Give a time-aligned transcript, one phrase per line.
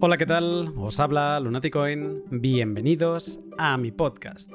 [0.00, 0.74] Hola, ¿qué tal?
[0.76, 2.22] Os habla Lunaticoin.
[2.30, 4.48] Bienvenidos a mi podcast.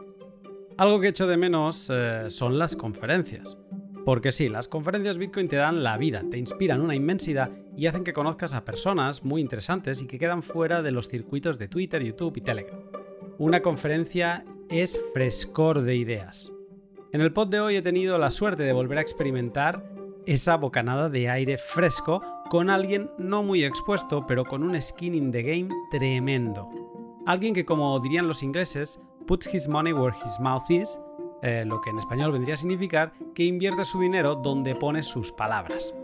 [0.77, 3.57] Algo que echo de menos eh, son las conferencias.
[4.05, 8.05] Porque sí, las conferencias Bitcoin te dan la vida, te inspiran una inmensidad y hacen
[8.05, 12.01] que conozcas a personas muy interesantes y que quedan fuera de los circuitos de Twitter,
[12.01, 12.79] YouTube y Telegram.
[13.37, 16.53] Una conferencia es frescor de ideas.
[17.11, 19.83] En el pod de hoy he tenido la suerte de volver a experimentar
[20.25, 22.23] esa bocanada de aire fresco
[22.53, 26.69] con alguien no muy expuesto, pero con un skin in the game tremendo.
[27.25, 30.99] Alguien que, como dirían los ingleses, puts his money where his mouth is,
[31.41, 35.31] eh, lo que en español vendría a significar que invierte su dinero donde pone sus
[35.31, 35.95] palabras.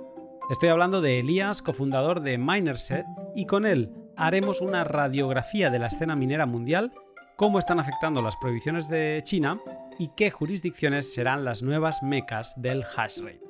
[0.49, 5.85] Estoy hablando de Elías, cofundador de Minerset, y con él haremos una radiografía de la
[5.85, 6.91] escena minera mundial,
[7.35, 9.61] cómo están afectando las prohibiciones de China
[9.99, 13.49] y qué jurisdicciones serán las nuevas mecas del hash rate.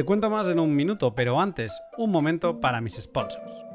[0.00, 3.66] Te cuento más en un minuto, pero antes, un momento para mis sponsors.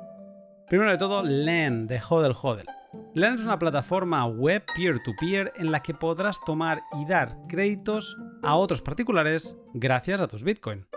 [0.67, 2.65] Primero de todo, LEN de Hodel Hodel.
[3.13, 8.55] LEN es una plataforma web peer-to-peer en la que podrás tomar y dar créditos a
[8.55, 10.87] otros particulares gracias a tus Bitcoin.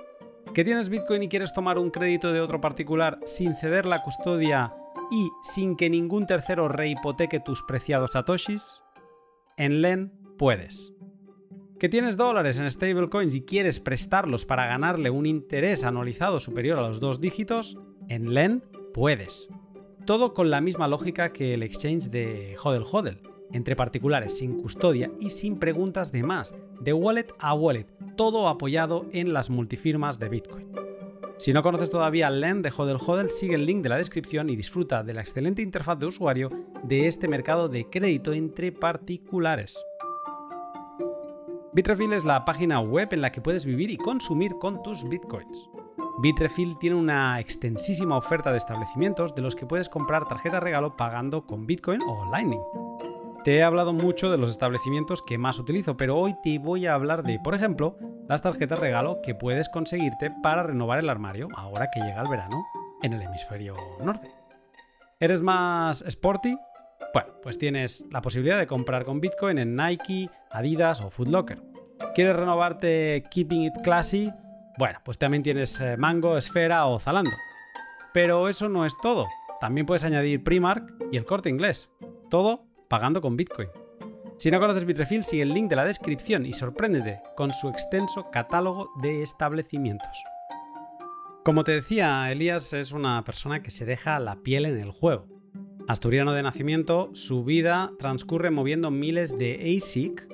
[0.54, 4.72] ¿Que tienes Bitcoin y quieres tomar un crédito de otro particular sin ceder la custodia
[5.10, 8.80] y sin que ningún tercero rehipoteque tus preciados satoshis?
[9.58, 10.94] En LEN puedes
[11.78, 16.88] que tienes dólares en stablecoins y quieres prestarlos para ganarle un interés anualizado superior a
[16.88, 19.48] los dos dígitos, en LEN puedes.
[20.04, 23.20] Todo con la misma lógica que el exchange de Hodel Hodel,
[23.52, 29.06] entre particulares sin custodia y sin preguntas de más, de wallet a wallet, todo apoyado
[29.12, 30.68] en las multifirmas de Bitcoin.
[31.36, 34.56] Si no conoces todavía LEN de Hodel Hodel, sigue el link de la descripción y
[34.56, 36.50] disfruta de la excelente interfaz de usuario
[36.82, 39.84] de este mercado de crédito entre particulares.
[41.78, 45.70] Bitrefill es la página web en la que puedes vivir y consumir con tus bitcoins.
[46.20, 51.46] Bitrefill tiene una extensísima oferta de establecimientos de los que puedes comprar tarjeta regalo pagando
[51.46, 52.60] con Bitcoin o Lightning.
[53.44, 56.94] Te he hablado mucho de los establecimientos que más utilizo, pero hoy te voy a
[56.94, 57.96] hablar de, por ejemplo,
[58.28, 62.60] las tarjetas regalo que puedes conseguirte para renovar el armario ahora que llega el verano
[63.04, 64.28] en el hemisferio norte.
[65.20, 66.58] ¿Eres más sporty?
[67.14, 71.67] Bueno, pues tienes la posibilidad de comprar con Bitcoin en Nike, Adidas o Foot Locker.
[72.14, 74.32] ¿Quieres renovarte Keeping It Classy?
[74.78, 77.36] Bueno, pues también tienes eh, Mango, Esfera o Zalando.
[78.12, 79.26] Pero eso no es todo.
[79.60, 81.90] También puedes añadir Primark y el corte inglés.
[82.30, 83.68] Todo pagando con Bitcoin.
[84.36, 88.30] Si no conoces Bitrefill, sigue el link de la descripción y sorpréndete con su extenso
[88.30, 90.22] catálogo de establecimientos.
[91.44, 95.26] Como te decía, Elías es una persona que se deja la piel en el juego.
[95.88, 100.28] Asturiano de nacimiento, su vida transcurre moviendo miles de ASIC,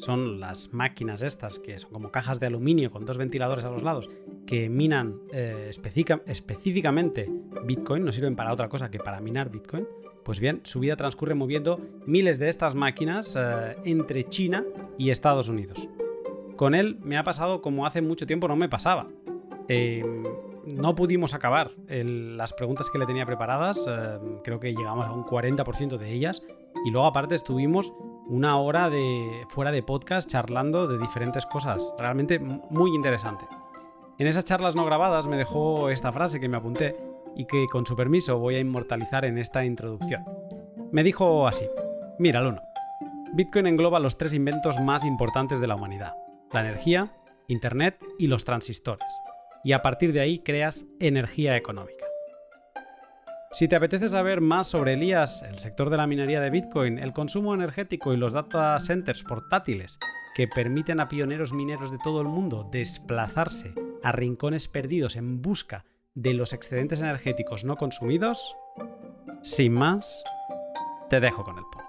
[0.00, 3.82] son las máquinas estas, que son como cajas de aluminio con dos ventiladores a los
[3.82, 4.08] lados,
[4.46, 7.30] que minan eh, específicamente
[7.64, 9.86] Bitcoin, no sirven para otra cosa que para minar Bitcoin.
[10.24, 14.64] Pues bien, su vida transcurre moviendo miles de estas máquinas eh, entre China
[14.98, 15.88] y Estados Unidos.
[16.56, 19.08] Con él me ha pasado como hace mucho tiempo no me pasaba.
[19.68, 20.24] Em,
[20.66, 25.24] no pudimos acabar las preguntas que le tenía preparadas, em, creo que llegamos a un
[25.24, 26.42] 40% de ellas,
[26.84, 27.92] y luego aparte estuvimos
[28.30, 31.92] una hora de fuera de podcast charlando de diferentes cosas.
[31.98, 33.44] Realmente muy interesante.
[34.18, 36.96] En esas charlas no grabadas me dejó esta frase que me apunté
[37.34, 40.24] y que con su permiso voy a inmortalizar en esta introducción.
[40.92, 41.64] Me dijo así,
[42.20, 42.62] mira Luna,
[43.32, 46.14] Bitcoin engloba los tres inventos más importantes de la humanidad,
[46.52, 47.12] la energía,
[47.48, 49.08] Internet y los transistores,
[49.64, 51.99] y a partir de ahí creas energía económica.
[53.52, 57.12] Si te apetece saber más sobre Elías, el sector de la minería de Bitcoin, el
[57.12, 59.98] consumo energético y los data centers portátiles
[60.36, 63.74] que permiten a pioneros mineros de todo el mundo desplazarse
[64.04, 65.84] a rincones perdidos en busca
[66.14, 68.54] de los excedentes energéticos no consumidos,
[69.42, 70.22] sin más,
[71.08, 71.82] te dejo con el pod.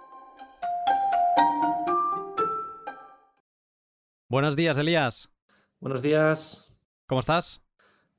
[4.28, 5.30] Buenos días, Elías.
[5.80, 6.76] Buenos días.
[7.06, 7.62] ¿Cómo estás?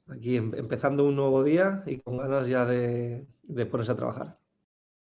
[0.08, 3.26] Aquí em, empezando un nuevo día y con ganas ya de,
[3.70, 4.38] ponerse a trabajar.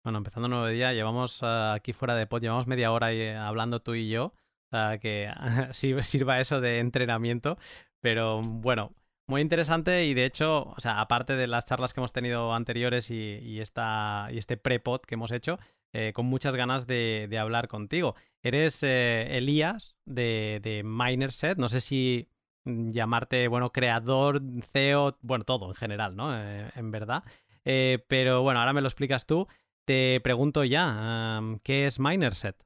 [0.03, 3.37] Bueno, empezando un nuevo día, llevamos ah, aquí fuera de pod, llevamos media hora eh,
[3.37, 4.33] hablando tú y yo,
[4.69, 5.31] para que
[5.73, 7.59] sirva eso de entrenamiento,
[8.01, 8.93] pero bueno,
[9.27, 13.11] muy interesante y de hecho, o sea, aparte de las charlas que hemos tenido anteriores
[13.11, 15.59] y, esta, y este pre-pod que hemos hecho,
[15.93, 18.15] eh, con muchas ganas de, hablar contigo.
[18.43, 22.29] Eres eh, Elías de, de Minerset, no sé si
[22.65, 24.43] Mm, llamarte, bueno, creador,
[24.73, 26.31] CEO, bueno, todo en general, ¿no?
[26.39, 27.25] En verdad.
[27.65, 29.47] Eh, pero bueno, ahora me lo explicas tú.
[29.85, 32.57] Te pregunto ya, ¿qué es Minerset?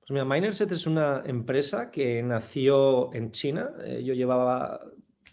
[0.00, 3.70] Pues mira, Minerset es una empresa que nació en China.
[3.84, 4.80] Eh, yo llevaba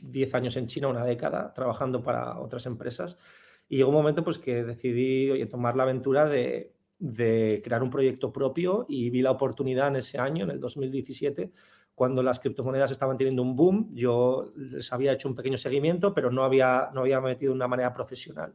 [0.01, 3.19] 10 años en China, una década, trabajando para otras empresas.
[3.68, 8.31] Y llegó un momento pues, que decidí tomar la aventura de, de crear un proyecto
[8.31, 11.51] propio y vi la oportunidad en ese año, en el 2017,
[11.95, 13.89] cuando las criptomonedas estaban teniendo un boom.
[13.95, 17.69] Yo les había hecho un pequeño seguimiento, pero no había, no había metido de una
[17.69, 18.53] manera profesional.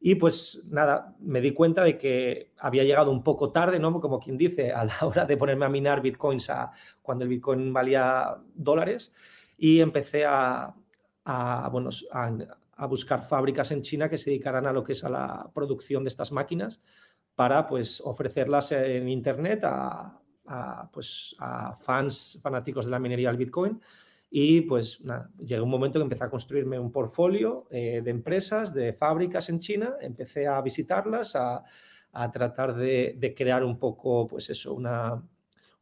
[0.00, 4.00] Y pues nada, me di cuenta de que había llegado un poco tarde, ¿no?
[4.00, 6.70] Como quien dice, a la hora de ponerme a minar bitcoins a,
[7.02, 9.12] cuando el bitcoin valía dólares
[9.56, 10.72] y empecé a,
[11.24, 12.32] a, bueno, a,
[12.76, 16.04] a buscar fábricas en China que se dedicaran a lo que es a la producción
[16.04, 16.80] de estas máquinas
[17.34, 20.20] para pues ofrecerlas en internet a,
[20.92, 23.80] pues, a fans fanáticos de la minería del Bitcoin.
[24.30, 25.30] Y pues nada,
[25.62, 29.94] un momento que empecé a construirme un portfolio eh, de empresas, de fábricas en China,
[30.00, 31.64] empecé a visitarlas, a,
[32.32, 35.22] tratar de, crear un poco, pues eso, una,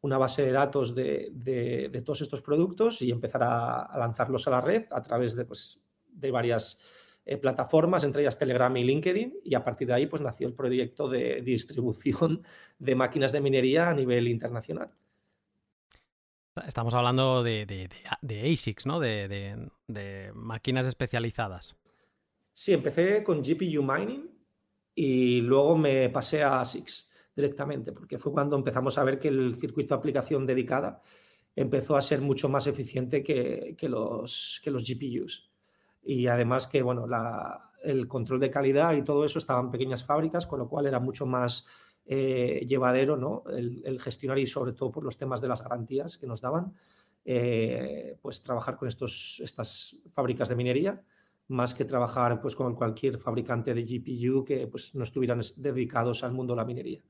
[0.01, 4.85] una base de datos de, todos estos productos y empezar a, lanzarlos a la red
[4.91, 6.79] a través de, pues, de varias
[7.29, 10.53] eh, plataformas, entre ellas Telegram y LinkedIn, y a partir de ahí pues nació el
[10.53, 12.41] proyecto de distribución
[12.79, 14.89] de máquinas de minería a nivel internacional.
[16.65, 17.89] Estamos hablando de,
[18.23, 19.01] ASICs, ¿no?
[19.01, 21.75] De, máquinas especializadas.
[22.53, 24.31] Sí, empecé con GPU Mining
[24.95, 29.57] y luego me pasé a ASICs directamente, porque fue cuando empezamos a ver que el
[29.59, 31.01] circuito de aplicación dedicada
[31.57, 35.46] empezó a ser mucho más eficiente que, los, que los GPUs.
[36.07, 37.05] Y además que, bueno,
[37.83, 41.01] el control de calidad y todo eso estaba en pequeñas fábricas, con lo cual era
[41.01, 41.67] mucho más
[42.05, 43.43] eh, llevadero ¿no?
[43.49, 46.73] El, gestionar y sobre todo por los temas de las garantías que nos daban,
[47.25, 51.03] eh, pues trabajar con estos, estas fábricas de minería
[51.49, 56.31] más que trabajar pues, con cualquier fabricante de GPU que pues, no estuvieran dedicados al
[56.31, 57.01] mundo de la minería.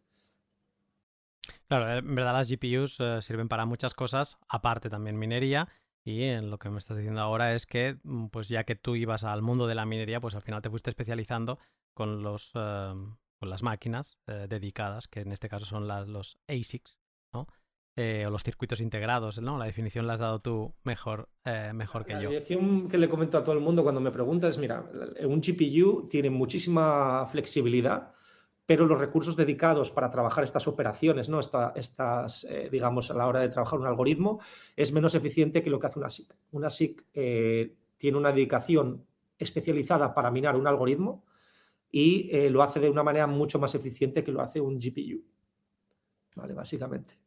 [1.67, 5.67] Claro, en verdad las GPUs eh, sirven para muchas cosas, aparte también minería,
[6.07, 8.95] y en lo que me estás diciendo ahora es que, mm, pues ya que tú
[8.95, 11.59] ibas al mundo de la minería, pues al final te fuiste especializando
[11.93, 16.97] con los, con las máquinas eh, dedicadas, que en este caso son las, los ASICs,
[17.33, 17.47] ¿no?
[17.97, 19.57] Eh, o los circuitos integrados, ¿no?
[19.57, 22.29] La definición la has dado tú mejor, eh, mejor que yo.
[22.29, 24.89] La definición que le comento a todo el mundo cuando me pregunta es, mira,
[25.25, 28.13] un GPU tiene muchísima flexibilidad,
[28.67, 31.39] pero los recursos dedicados para trabajar estas operaciones, ¿no?
[31.39, 34.39] estas, digamos, a la hora de trabajar un algoritmo,
[34.75, 36.35] es menos eficiente que lo que hace una SIC.
[36.51, 37.05] Una SIC
[37.97, 39.05] tiene una dedicación
[39.39, 41.23] especializada para minar un algoritmo,
[41.91, 45.23] y eh, lo hace de una manera mucho más eficiente que lo hace un GPU.
[46.35, 47.17] Vale, básicamente.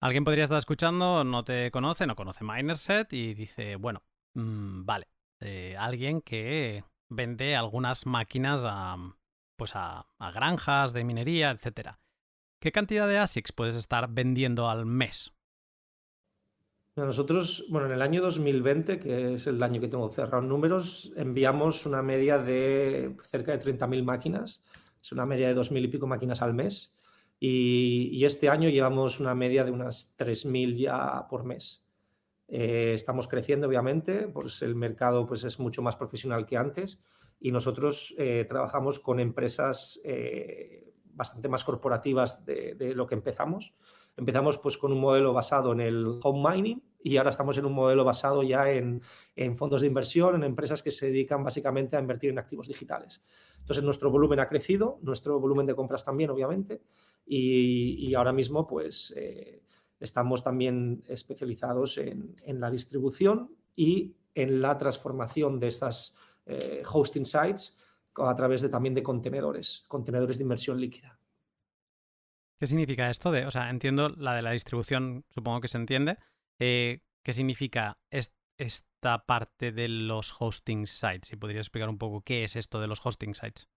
[0.00, 4.02] Alguien podría estar escuchando, no te conoce, no conoce Minerset y dice, bueno,
[4.34, 5.08] mm, vale,
[5.40, 8.96] eh, alguien que vende algunas máquinas a,
[9.60, 12.00] pues a, granjas de minería, etcétera.
[12.60, 15.34] ¿Qué cantidad de ASICs puedes estar vendiendo al mes?
[16.96, 21.84] Nosotros, bueno, en el año 2020, que es el año que tengo cerrado números, enviamos
[21.84, 24.64] una media de cerca de 30.000 máquinas,
[24.98, 26.96] es una media de 2.000 y pico máquinas al mes,
[27.38, 31.86] y, este año llevamos una media de unas 3.000 ya por mes.
[32.48, 37.02] Eh, estamos creciendo, obviamente, pues el mercado pues, es mucho más profesional que antes
[37.40, 43.74] y nosotros eh, trabajamos con empresas eh, bastante más corporativas de, de, lo que empezamos.
[44.16, 47.72] Empezamos pues, con un modelo basado en el home mining, y ahora estamos en un
[47.72, 49.00] modelo basado ya en,
[49.56, 53.22] fondos de inversión, en empresas que se dedican básicamente a invertir en activos digitales.
[53.58, 56.82] Entonces, nuestro volumen ha crecido, nuestro volumen de compras también, obviamente,
[57.24, 59.62] y, ahora mismo pues eh,
[60.00, 66.16] estamos también especializados en, la distribución y en la transformación de estas
[66.46, 67.78] eh, hosting sites
[68.16, 71.18] a través de, también de contenedores, contenedores de inversión líquida.
[72.58, 73.30] ¿Qué significa esto?
[73.30, 76.18] De, o sea, entiendo la de la distribución, supongo que se entiende,
[76.58, 81.28] eh, ¿Qué significa esta parte de los hosting sites?
[81.28, 83.68] Si podrías explicar un poco qué es esto de los hosting sites.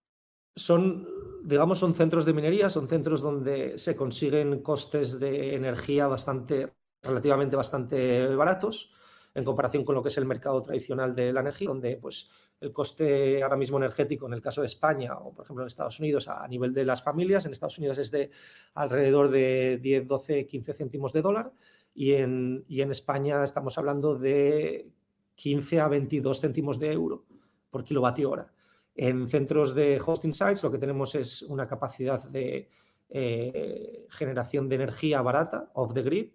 [0.56, 1.06] Son,
[1.42, 7.56] digamos, son centros de minería, son centros donde se consiguen costes de energía bastante, relativamente
[7.56, 8.92] bastante baratos
[9.34, 12.30] en comparación con lo que es el mercado tradicional de la energía, donde pues,
[12.64, 16.00] el coste ahora mismo energético en el caso de España o por ejemplo en Estados
[16.00, 18.30] Unidos a nivel de las familias, en Estados Unidos es de
[18.74, 21.52] alrededor de 10, 12, 15 céntimos de dólar
[21.94, 24.88] y en, y en España estamos hablando de
[25.36, 27.24] 15 a 22 céntimos de euro
[27.70, 28.52] por kilovatio hora.
[28.94, 32.68] En centros de hosting sites lo que tenemos es una capacidad de
[33.08, 36.30] eh, generación de energía barata, off the grid.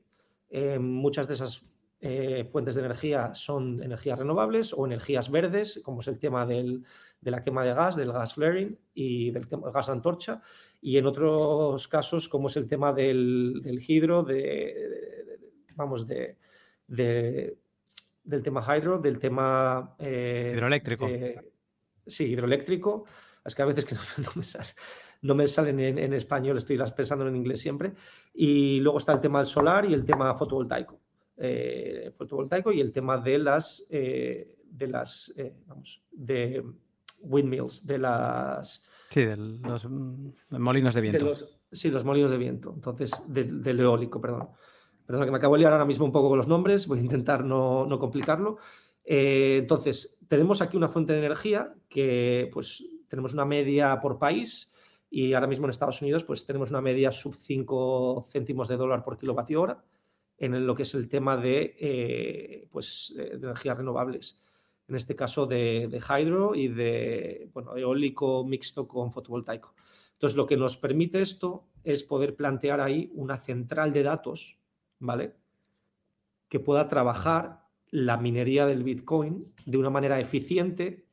[0.50, 1.66] Eh, muchas de esas
[2.02, 6.86] eh, fuentes de energía son energías renovables o energías verdes, como es el tema del,
[7.20, 10.42] de la quema de gas, del gas flaring y del gas antorcha.
[10.82, 15.38] Y en otros casos, como es el tema del, del hidro, de,
[15.76, 16.38] vamos, de,
[16.88, 19.96] del tema hydro, del tema...
[20.00, 21.08] Eh, Hidroeléctrico.
[22.08, 23.06] sí, hidroeléctrico.
[23.44, 24.70] Es que a veces que no, me sale,
[25.22, 27.94] no me salen en, español, estoy las pensando en inglés siempre.
[28.34, 31.00] Y luego está el tema del solar y el tema fotovoltaico.
[31.42, 35.34] Eh, fotovoltaico y el tema de las, eh, de las
[35.68, 36.62] vamos, de
[37.22, 38.86] windmills, de las...
[39.10, 41.34] Sí, de los mm, molinos de viento.
[41.72, 44.50] sí, los molinos de viento, entonces, del, eólico, perdón.
[45.06, 47.04] Perdón, que me acabo de liar ahora mismo un poco con los nombres, voy a
[47.04, 48.58] intentar no, no complicarlo.
[49.04, 54.74] Eh, entonces, tenemos aquí una fuente de energía que, pues, tenemos una media por país
[55.10, 59.04] y ahora mismo en Estados Unidos, pues, tenemos una media sub 5 céntimos de dólar
[59.04, 59.84] por kilovatio hora
[60.40, 64.42] en lo que es el tema de, eh, pues, de energías renovables
[64.90, 69.76] en este caso de, hydro y de bueno, eólico mixto con fotovoltaico.
[70.14, 74.58] Entonces, lo que nos permite esto es poder plantear ahí una central de datos,
[74.98, 75.36] ¿vale?
[76.50, 81.06] Que pueda trabajar la minería del Bitcoin de una manera eficiente,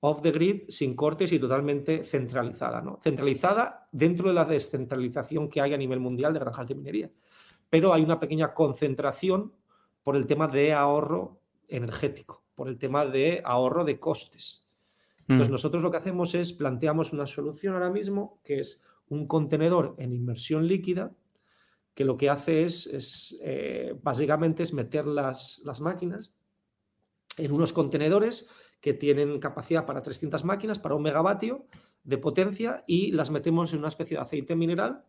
[0.00, 2.98] off the grid, sin cortes y totalmente centralizada, ¿no?
[3.02, 7.10] Centralizada dentro de la descentralización que hay a nivel mundial de granjas de minería.
[7.70, 9.54] Pero hay una pequeña concentración
[10.02, 14.68] por el tema de ahorro energético por el tema de ahorro de costes.
[15.20, 15.52] Entonces, mm.
[15.52, 20.12] nosotros lo que hacemos es planteamos una solución ahora mismo que es un contenedor en
[20.12, 21.10] inmersión líquida
[21.94, 26.34] que lo que hace es, eh, básicamente es meter las, las máquinas
[27.38, 28.46] en unos contenedores
[28.82, 31.64] que tienen capacidad para 300 máquinas, para un megavatio
[32.04, 35.06] de potencia y las metemos en una especie de aceite mineral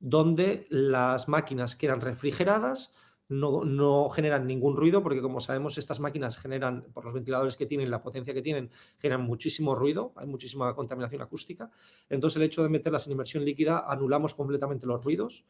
[0.00, 2.94] donde las máquinas quedan refrigeradas,
[3.28, 7.88] no, generan ningún ruido, porque como sabemos, estas máquinas generan, por los ventiladores que tienen,
[7.88, 11.70] la potencia que tienen, generan muchísimo ruido, hay muchísima contaminación acústica.
[12.08, 15.44] Entonces, el hecho de meterlas en inmersión líquida, anulamos completamente los ruidos,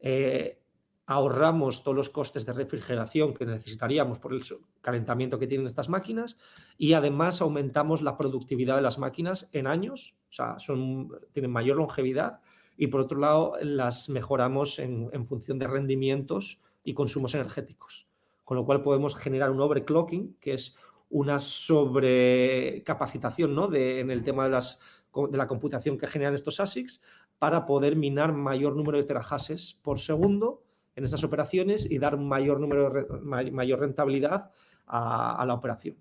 [0.00, 0.58] eh,
[1.06, 4.42] ahorramos todos los costes de refrigeración que necesitaríamos por el
[4.80, 6.38] calentamiento que tienen estas máquinas
[6.78, 11.76] y además aumentamos la productividad de las máquinas en años, o sea, son, tienen mayor
[11.76, 12.40] longevidad
[12.76, 18.06] y por otro lado las mejoramos en, función de rendimientos y consumos energéticos.
[18.44, 20.78] Con lo cual podemos generar un overclocking, que es
[21.10, 23.68] una sobrecapacitación ¿no?
[23.68, 24.80] de, en el tema de, las,
[25.14, 27.02] de la computación que generan estos ASICs
[27.38, 30.62] para poder minar mayor número de terahashes por segundo
[30.96, 33.06] en esas operaciones y dar mayor, número de,
[33.50, 34.50] mayor rentabilidad
[34.86, 35.96] a, a la operación.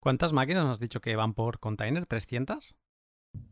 [0.00, 2.06] ¿Cuántas máquinas has dicho que van por container?
[2.06, 2.74] ¿300?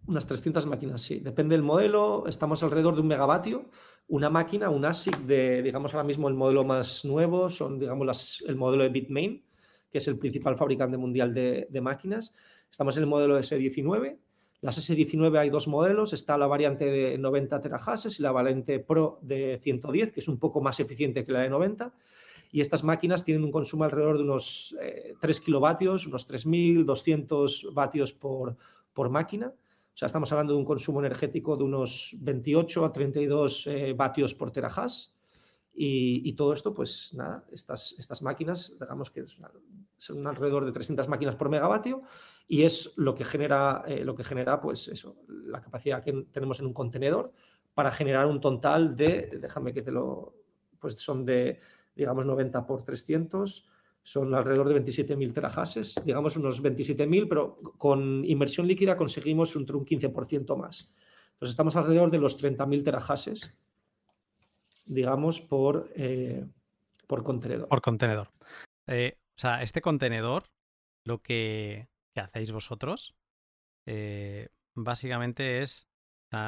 [0.08, 1.20] Unas 300 máquinas, sí.
[1.20, 2.24] Depende del modelo.
[2.26, 3.66] Estamos alrededor de un megavatio.
[4.08, 8.56] Una máquina, un ASIC de, digamos, ahora mismo el modelo más nuevo, son, digamos, el
[8.56, 9.44] modelo de Bitmain,
[9.90, 12.34] que es el principal fabricante mundial de, máquinas.
[12.70, 14.16] Estamos en el modelo S19.
[14.62, 16.14] Las S19 hay dos modelos.
[16.14, 20.38] Está la variante de 90 terahashes y la variante Pro de 110, que es un
[20.38, 21.92] poco más eficiente que la de 90
[22.50, 24.74] y estas máquinas tienen un consumo alrededor de unos
[25.20, 28.56] 3 eh, kilovatios, unos 3.200 vatios por
[29.10, 29.52] máquina.
[30.06, 35.08] Estamos hablando de un consumo energético de unos 28 a 32 eh, vatios por terahash.
[35.80, 39.24] Y, todo esto, pues nada, estas, estas máquinas, digamos que
[39.96, 42.02] son alrededor de 300 máquinas por megavatio
[42.48, 46.58] y es lo que genera, eh, lo que genera pues eso, la capacidad que tenemos
[46.58, 47.32] en un contenedor
[47.74, 50.34] para generar un total de, déjame que te lo,
[50.80, 51.60] pues son de,
[51.94, 53.68] digamos, 90 por 300,
[54.08, 59.84] son alrededor de 27.000 terahashes, digamos unos 27.000, pero con inmersión líquida conseguimos un, un
[59.84, 60.90] 15% más.
[61.32, 63.54] Entonces estamos alrededor de los 30.000 terahashes,
[64.86, 66.42] digamos, por, eh,
[67.06, 67.68] por contenedor.
[67.68, 68.30] Por contenedor.
[68.86, 70.44] Eh, o sea, este contenedor,
[71.04, 73.14] lo que, hacéis vosotros,
[73.84, 75.86] eh, básicamente es,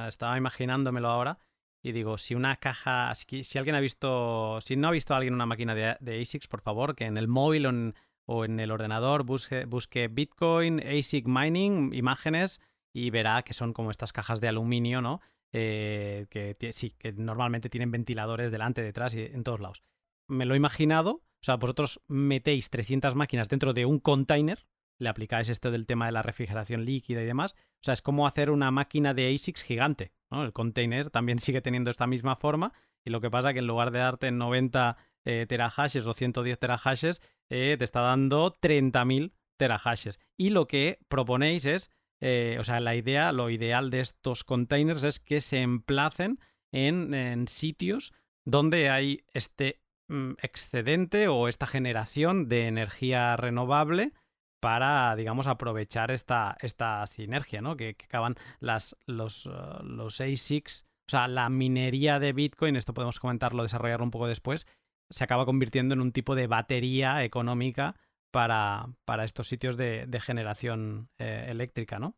[0.09, 1.38] estaba imaginándomelo ahora,
[1.83, 5.47] y digo, si una caja, si, alguien ha visto, si no ha visto alguien una
[5.47, 7.95] máquina de, ASICs, por favor, que en el móvil
[8.27, 12.61] o en, el ordenador busque, busque, Bitcoin, ASIC Mining, imágenes
[12.93, 15.21] y verá que son como estas cajas de aluminio, ¿no?
[15.53, 19.83] Eh, que sí, que normalmente tienen ventiladores delante, detrás y en todos lados.
[20.29, 24.67] Me lo he imaginado, o sea, vosotros metéis 300 máquinas dentro de un container,
[25.00, 27.54] le aplicáis esto del tema de la refrigeración líquida y demás.
[27.57, 30.12] O sea, es como hacer una máquina de ASICs gigante.
[30.30, 32.73] El container también sigue teniendo esta misma forma
[33.04, 36.59] y lo que pasa es que en lugar de darte 90 eh, terahashes o 110
[36.59, 40.19] terahashes, eh, te está dando 30.000 terahashes.
[40.37, 41.90] Y lo que proponéis es,
[42.21, 46.38] eh, o sea, la idea, lo ideal de estos containers es que se emplacen
[46.73, 48.12] en, sitios
[48.45, 54.12] donde hay este mm, excedente o esta generación de energía renovable
[54.61, 57.76] para, digamos, aprovechar esta, esta sinergia, ¿no?
[57.76, 63.19] Que, acaban las, los, uh, los ASICs, o sea, la minería de Bitcoin, esto podemos
[63.19, 64.67] comentarlo, desarrollarlo un poco después,
[65.09, 67.97] se acaba convirtiendo en un tipo de batería económica
[68.31, 72.14] para, estos sitios de, generación eh, eléctrica, ¿no?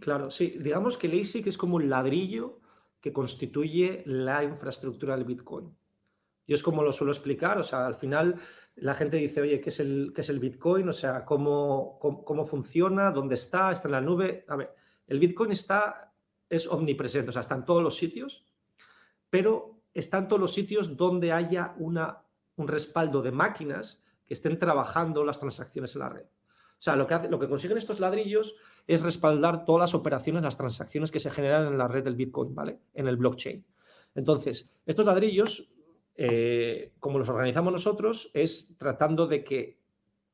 [0.00, 0.56] Claro, sí.
[0.58, 2.60] Digamos que el ASIC es como un ladrillo
[3.00, 5.76] que constituye la infraestructura del Bitcoin.
[6.46, 8.40] Yo es como lo suelo explicar, o sea, al final
[8.76, 10.88] la gente dice, oye, ¿qué es el, qué es el Bitcoin?
[10.88, 13.10] O sea, ¿cómo, cómo, funciona?
[13.10, 13.72] ¿Dónde está?
[13.72, 14.44] ¿Está en la nube?
[14.48, 14.74] A ver,
[15.06, 16.12] el Bitcoin está,
[16.48, 18.46] es omnipresente, o sea, está en todos los sitios,
[19.30, 22.22] pero está en todos los sitios donde haya una,
[22.56, 26.24] un respaldo de máquinas que estén trabajando las transacciones en la red.
[26.24, 30.56] O sea, lo que, lo que consiguen estos ladrillos es respaldar todas las operaciones, las
[30.56, 32.80] transacciones que se generan en la red del Bitcoin, ¿vale?
[32.92, 33.64] En el blockchain.
[34.14, 35.72] Entonces, estos ladrillos,
[36.16, 39.82] eh, como los organizamos nosotros, es tratando de que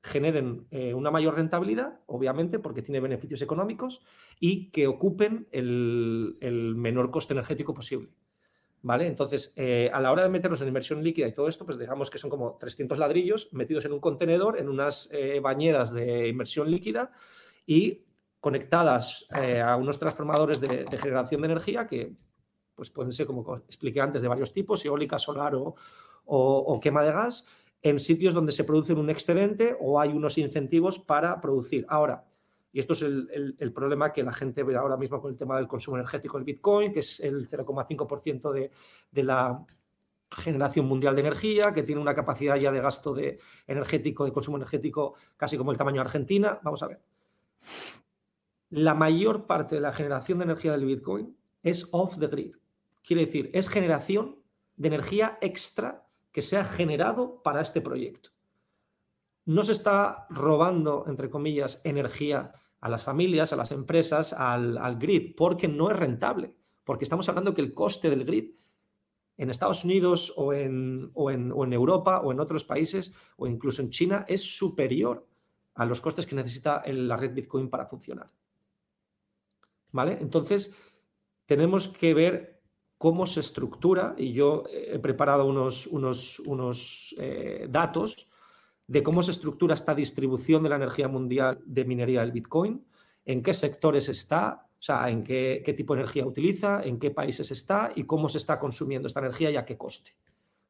[0.02, 4.02] generen eh, una mayor rentabilidad, obviamente, porque tiene beneficios económicos,
[4.38, 8.10] y que ocupen el menor coste energético posible.
[8.82, 9.06] ¿Vale?
[9.06, 12.08] Entonces, eh, a la hora de meterlos en inmersión líquida y todo esto, pues digamos
[12.08, 15.10] que son como 300 ladrillos metidos en un contenedor, en unas
[15.42, 17.12] bañeras de inmersión líquida
[17.66, 18.06] y
[18.40, 19.26] conectadas
[19.62, 22.16] a unos transformadores de, generación de energía que
[22.80, 27.44] pues pueden ser, como expliqué antes, de varios tipos, eólica, solar o, quema de gas,
[27.82, 31.84] en sitios donde se produce un excedente o hay unos incentivos para producir.
[31.90, 32.24] Ahora,
[32.72, 35.68] y esto es el, problema que la gente ve ahora mismo con el tema del
[35.68, 38.70] consumo energético del Bitcoin, que es el 0,5% de,
[39.10, 39.62] de la
[40.30, 44.56] generación mundial de energía, que tiene una capacidad ya de gasto de energético, de consumo
[44.56, 46.58] energético casi como el tamaño de Argentina.
[46.62, 47.02] Vamos a ver.
[48.70, 52.54] La mayor parte de la generación de energía del Bitcoin es off the grid.
[53.02, 54.42] Quiere decir, es generación
[54.76, 58.30] de energía extra que se ha generado para este proyecto
[59.50, 65.34] no se está robando, entre comillas, energía a las familias, a las empresas, al, grid,
[65.36, 66.54] porque no es rentable.
[66.84, 68.54] Porque estamos hablando que el coste del grid
[69.36, 74.24] en Estados Unidos o en, en, Europa o en otros países o incluso en China
[74.28, 75.26] es superior
[75.74, 78.28] a los costes que necesita la red Bitcoin para funcionar.
[79.92, 80.18] ¿Vale?
[80.20, 80.74] Entonces,
[81.46, 82.59] tenemos que ver
[83.00, 88.28] cómo se estructura y yo he preparado unos, unos, unos eh, datos
[88.86, 92.84] de cómo se estructura esta distribución de la energía mundial de minería del Bitcoin,
[93.24, 97.50] en qué sectores está, o sea, en qué, tipo de energía utiliza, en qué países
[97.50, 100.14] está y cómo se está consumiendo esta energía y a qué coste.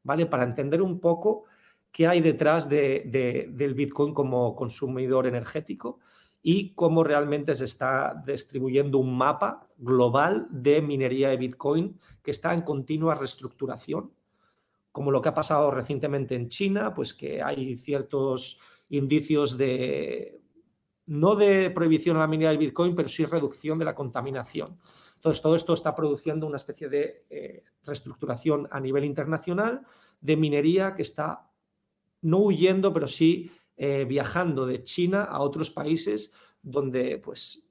[0.01, 0.25] ¿Vale?
[0.25, 1.43] Para entender un poco
[1.91, 5.99] qué hay detrás del Bitcoin como consumidor energético
[6.41, 12.53] y cómo realmente se está distribuyendo un mapa global de minería de Bitcoin que está
[12.53, 14.11] en continua reestructuración
[14.91, 20.41] como lo que ha pasado recientemente en China, pues que hay ciertos indicios de,
[21.05, 24.77] no de prohibición a la minería del Bitcoin, pero sí reducción de la contaminación.
[25.15, 29.85] Entonces, todo esto está produciendo una especie de eh, reestructuración a nivel internacional
[30.19, 31.47] de minería que está
[32.21, 33.51] no huyendo, pero sí
[33.83, 37.67] eh, viajando de China a otros países donde pues,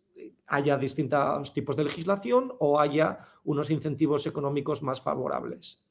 [0.49, 5.87] haya distintos tipos de legislación o haya unos incentivos económicos más favorables.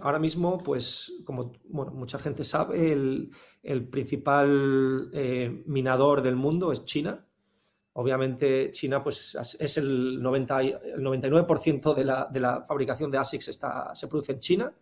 [0.00, 7.22] Ahora mismo, pues, como mucha gente sabe, el, principal eh, minador del mundo es China.
[7.92, 13.48] Obviamente, China pues, es el, 90, el 99% de la, de la, fabricación de ASICs
[13.48, 14.72] está, se produce en China,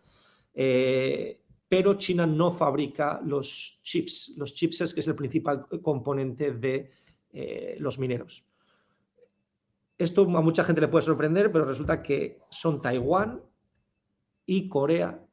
[0.53, 4.33] eh, pero China no fabrica los chips.
[4.37, 6.91] Los chips es que es el principal componente de
[7.31, 8.43] eh, los mineros.
[9.97, 13.41] Esto a mucha gente le puede sorprender, pero resulta que son Taiwán,
[14.49, 15.23] y Corea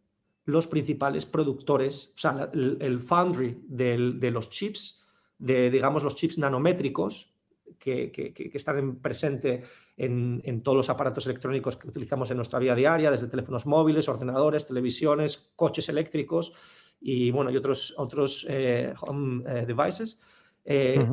[0.45, 5.03] los principales productores, o sea, el, foundry de los chips,
[5.39, 7.35] de, digamos, los chips nanométricos
[7.79, 13.29] que, están presentes en, todos los aparatos electrónicos que utilizamos en nuestra vida diaria, desde
[13.29, 16.53] teléfonos móviles, ordenadores, televisiones, coches eléctricos
[17.01, 20.21] y, bueno, y otros, otros eh, home eh, devices.
[20.65, 21.07] Eh,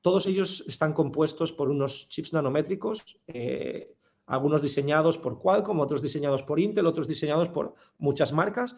[0.00, 3.20] todos ellos están compuestos por unos chips nanométricos
[4.28, 8.76] algunos diseñados por Qualcomm, otros diseñados por Intel, otros diseñados por muchas marcas,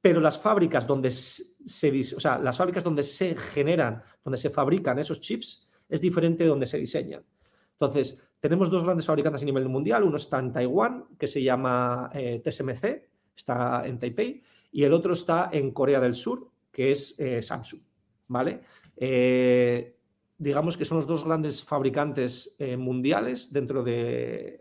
[0.00, 1.92] pero las fábricas donde se,
[2.42, 6.78] las fábricas donde se generan, donde se fabrican esos chips, es diferente de donde se
[6.78, 7.22] diseñan.
[7.72, 12.10] Entonces, tenemos dos grandes fabricantes a nivel mundial, uno está en Taiwán, que se llama
[12.14, 17.20] eh, TSMC, está en Taipei, y el otro está en Corea del Sur, que es
[17.20, 17.82] eh, Samsung,
[18.28, 18.62] ¿vale?
[18.96, 19.94] Eh,
[20.38, 24.58] digamos que son los dos grandes fabricantes mundiales dentro de,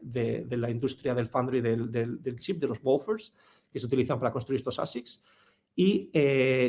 [0.50, 3.34] la industria del foundry del, chip, de los wafers,
[3.72, 5.24] que se utilizan para construir estos ASICs.
[5.74, 6.12] Y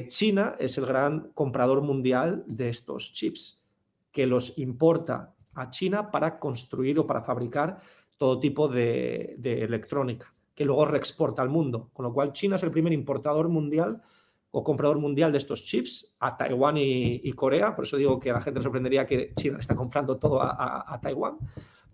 [0.07, 3.67] China es el gran comprador mundial de estos chips,
[4.13, 7.79] que los importa a China para construir o para fabricar
[8.17, 11.91] todo tipo de, electrónica, que luego reexporta al mundo.
[11.93, 14.03] Con lo cual, China es el primer importador mundial
[14.51, 17.75] o comprador mundial de estos chips a Taiwán y, Corea.
[17.75, 21.39] Por eso digo que la gente sorprendería que China está comprando todo a, Taiwán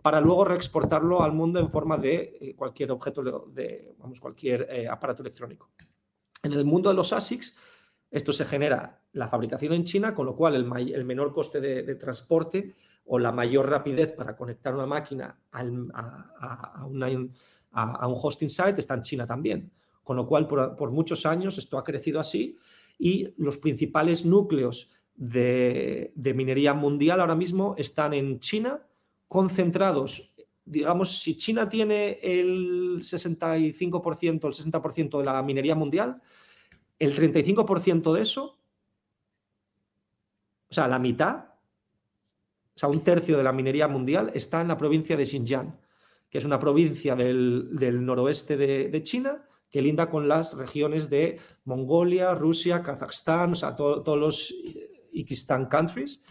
[0.03, 4.87] para luego reexportarlo al mundo en forma de eh, cualquier objeto, de, vamos, cualquier eh,
[4.89, 5.71] aparato electrónico.
[6.45, 7.57] En el mundo de los ASICs,
[8.11, 12.75] esto se genera la fabricación en China, con lo cual el, menor coste de, transporte
[13.07, 17.35] o la mayor rapidez para conectar una máquina a, un
[18.23, 19.71] hosting site está en China también.
[20.03, 22.57] Con lo cual, por, muchos años esto ha crecido así
[22.99, 28.83] y los principales núcleos de, minería mundial ahora mismo están en China,
[29.29, 30.33] concentrados
[30.69, 36.21] digamos, si China tiene el 65%, el 60% de la minería mundial,
[36.99, 38.59] el 35% de eso,
[40.69, 41.45] o sea, la mitad,
[42.77, 45.81] o sea, un tercio de la minería mundial está en la provincia de Xinjiang,
[46.29, 52.35] que es una provincia del, noroeste de, China que linda con las regiones de Mongolia,
[52.35, 54.55] Rusia, Kazajstán, o sea, todos los
[55.11, 56.23] Ikistan countries,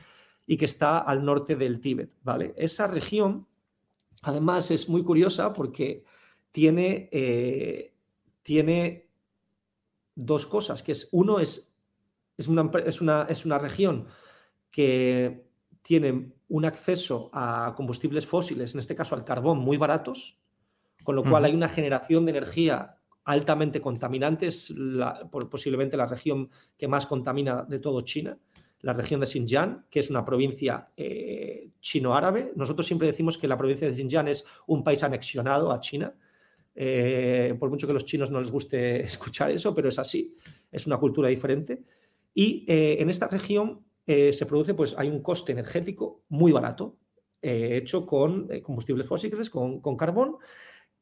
[0.46, 2.54] y que está al norte del Tíbet, ¿vale?
[2.56, 3.48] Esa región,
[4.22, 6.04] además, es muy curiosa porque
[6.52, 7.96] tiene, eh,
[8.44, 9.10] tiene
[10.14, 11.76] dos cosas, que es, uno es,
[12.38, 14.08] es, una, es, una, es una región
[14.70, 15.50] que
[15.82, 20.38] tiene un acceso a combustibles fósiles, en este caso al carbón, muy baratos,
[21.04, 24.74] con lo cual hay una generación de energía altamente contaminante, es
[25.50, 28.38] posiblemente la región que más contamina de todo China,
[28.82, 32.54] la región de Xinjiang, que es una provincia eh, chino-árabe.
[32.56, 36.14] Nosotros siempre decimos que la provincia de Xinjiang es un país anexionado a China,
[36.76, 40.36] eh, por mucho que a los chinos no les guste escuchar eso, pero es así,
[40.72, 41.84] es una cultura diferente.
[42.34, 46.98] Y eh, en esta región se produce, pues hay un coste energético muy barato,
[47.42, 50.38] hecho con combustibles fósiles, con, con carbón,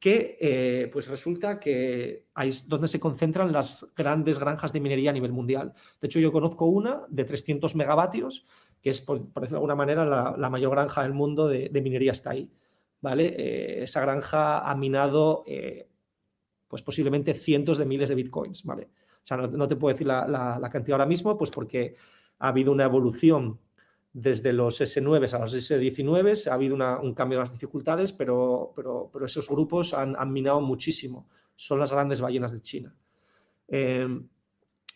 [0.04, 5.12] que eh, pues resulta que ahí es donde se concentran las grandes granjas de minería
[5.12, 5.74] a nivel mundial.
[6.02, 8.46] De hecho, yo conozco una de 300 megavatios,
[8.82, 12.32] que es, por, decirlo de alguna manera, la, mayor granja del mundo de, minería está
[12.32, 12.52] ahí.
[13.00, 13.28] ¿vale?
[13.28, 15.88] Eh, esa granja ha minado eh,
[16.68, 18.66] pues posiblemente cientos de miles de bitcoins.
[18.66, 18.90] ¿vale?
[19.24, 21.96] O sea, no, te puedo decir la, la, cantidad ahora mismo, pues porque
[22.44, 23.58] ha habido una evolución
[24.12, 29.10] desde los S9 a los S19 ha habido un cambio de las dificultades, pero, pero,
[29.12, 31.30] pero esos grupos han, minado muchísimo.
[31.56, 32.96] Son las grandes ballenas de China.
[33.70, 34.08] Eh,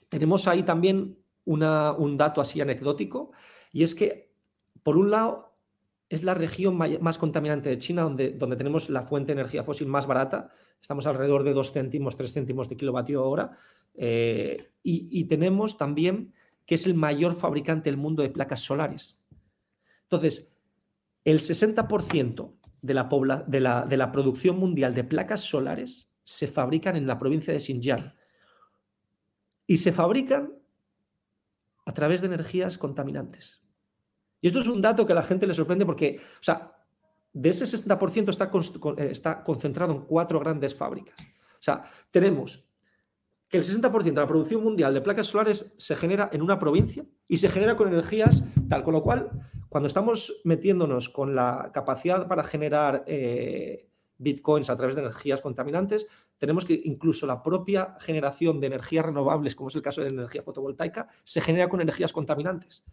[0.09, 3.31] tenemos ahí también un dato así anecdótico,
[3.71, 4.29] y es que,
[4.83, 5.55] por un lado,
[6.09, 9.87] es la región más contaminante de China, donde, donde tenemos la fuente de energía fósil
[9.87, 10.51] más barata.
[10.81, 13.57] Estamos alrededor de 2 céntimos, 3 céntimos de kilovatio hora.
[13.95, 16.33] Eh, y, y tenemos también
[16.67, 19.25] que es el mayor fabricante del mundo de placas solares.
[20.03, 20.53] Entonces,
[21.23, 27.61] el 60% de la, producción mundial de placas solares se fabrican en la provincia de
[27.61, 28.13] Xinjiang.
[29.65, 30.53] Y se fabrican
[31.85, 33.63] a través de energías contaminantes.
[34.41, 36.75] Y esto es un dato que a la gente le sorprende porque, o sea,
[37.31, 38.51] de ese 60% está,
[39.01, 41.17] eh, está concentrado en cuatro grandes fábricas.
[41.19, 42.66] O sea, tenemos
[43.49, 47.05] que el 60% de la producción mundial de placas solares se genera en una provincia
[47.27, 49.29] y se genera con energías tal, con lo cual,
[49.69, 56.07] cuando estamos metiéndonos con la capacidad para generar eh, bitcoins a través de energías contaminantes,
[56.37, 60.15] tenemos que incluso la propia generación de energías renovables, como es el caso de la
[60.15, 62.85] energía fotovoltaica, se genera con energías contaminantes.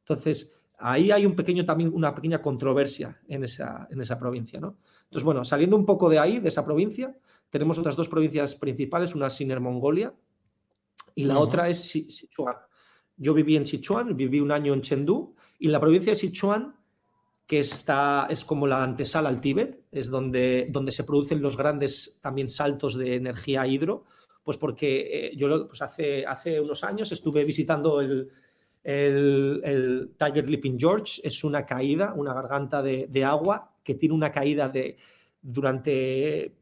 [0.00, 4.60] Entonces, ahí hay un pequeño, también una pequeña controversia en esa, en esa provincia.
[4.60, 4.76] ¿no?
[5.04, 7.16] Entonces, bueno, saliendo un poco de ahí, de esa provincia,
[7.48, 10.12] tenemos otras dos provincias principales, una es Inner Mongolia
[11.14, 12.56] y la otra es Sichuan.
[13.16, 16.74] Yo viví en Sichuan, viví un año en Chengdu y la provincia de Sichuan,
[17.46, 22.18] que está, es como la antesala al Tíbet, es donde, donde se producen los grandes
[22.22, 24.04] también saltos de energía hidro,
[24.42, 28.30] pues porque eh, yo pues hace, hace unos años estuve visitando el,
[28.84, 34.68] el, Tiger Leaping George, es una caída, una garganta de, agua que tiene una caída
[34.68, 34.96] de
[35.42, 36.54] durante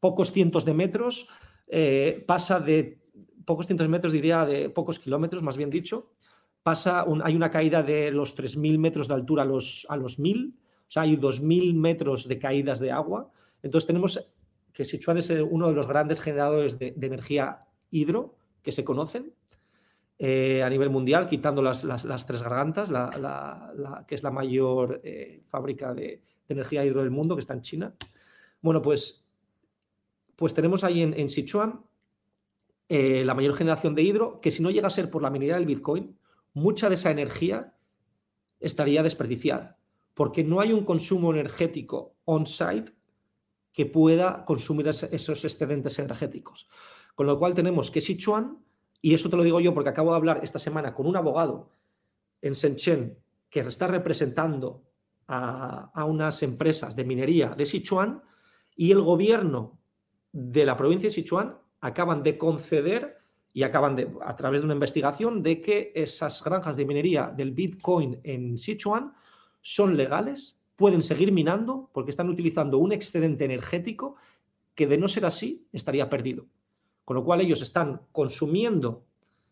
[0.00, 1.28] pocos cientos de metros,
[1.66, 2.98] eh, pasa de
[3.44, 6.10] pocos cientos de metros, diría de pocos kilómetros, más bien dicho,
[6.62, 10.52] pasa hay una caída de los 3.000 metros de altura a los, a los 1.000,
[10.52, 13.30] o sea, hay 2.000 metros de caídas de agua.
[13.62, 14.32] Entonces tenemos
[14.72, 19.34] que Sichuan es uno de los grandes generadores de, energía hidro que se conocen
[20.18, 21.82] eh, a nivel mundial, quitando las,
[22.26, 27.36] tres gargantas, la, que es la mayor eh, fábrica de, de energía hidro del mundo,
[27.36, 27.94] que está en China.
[28.60, 29.28] Bueno, pues
[30.38, 31.84] pues tenemos ahí en, Sichuan
[32.88, 35.56] eh, la mayor generación de hidro, que si no llega a ser por la minería
[35.56, 36.16] del Bitcoin,
[36.54, 37.74] mucha de esa energía
[38.60, 39.80] estaría desperdiciada,
[40.14, 42.92] porque no hay un consumo energético on-site
[43.72, 46.68] que pueda consumir esos excedentes energéticos.
[47.16, 48.64] Con lo cual tenemos que Sichuan
[49.00, 51.70] y eso te lo digo yo porque acabo de hablar esta semana con un abogado
[52.42, 53.18] en Shenzhen
[53.50, 54.82] que está representando
[55.26, 58.22] a, a unas empresas de minería de Sichuan
[58.76, 59.78] y el gobierno
[60.32, 63.18] de la provincia de Sichuan acaban de conceder
[63.52, 67.52] y acaban de, a través de una investigación, de que esas granjas de minería del
[67.52, 69.14] Bitcoin en Sichuan
[69.60, 74.16] son legales, pueden seguir minando porque están utilizando un excedente energético
[74.74, 76.46] que de no ser así estaría perdido.
[77.08, 79.06] Con lo cual ellos están consumiendo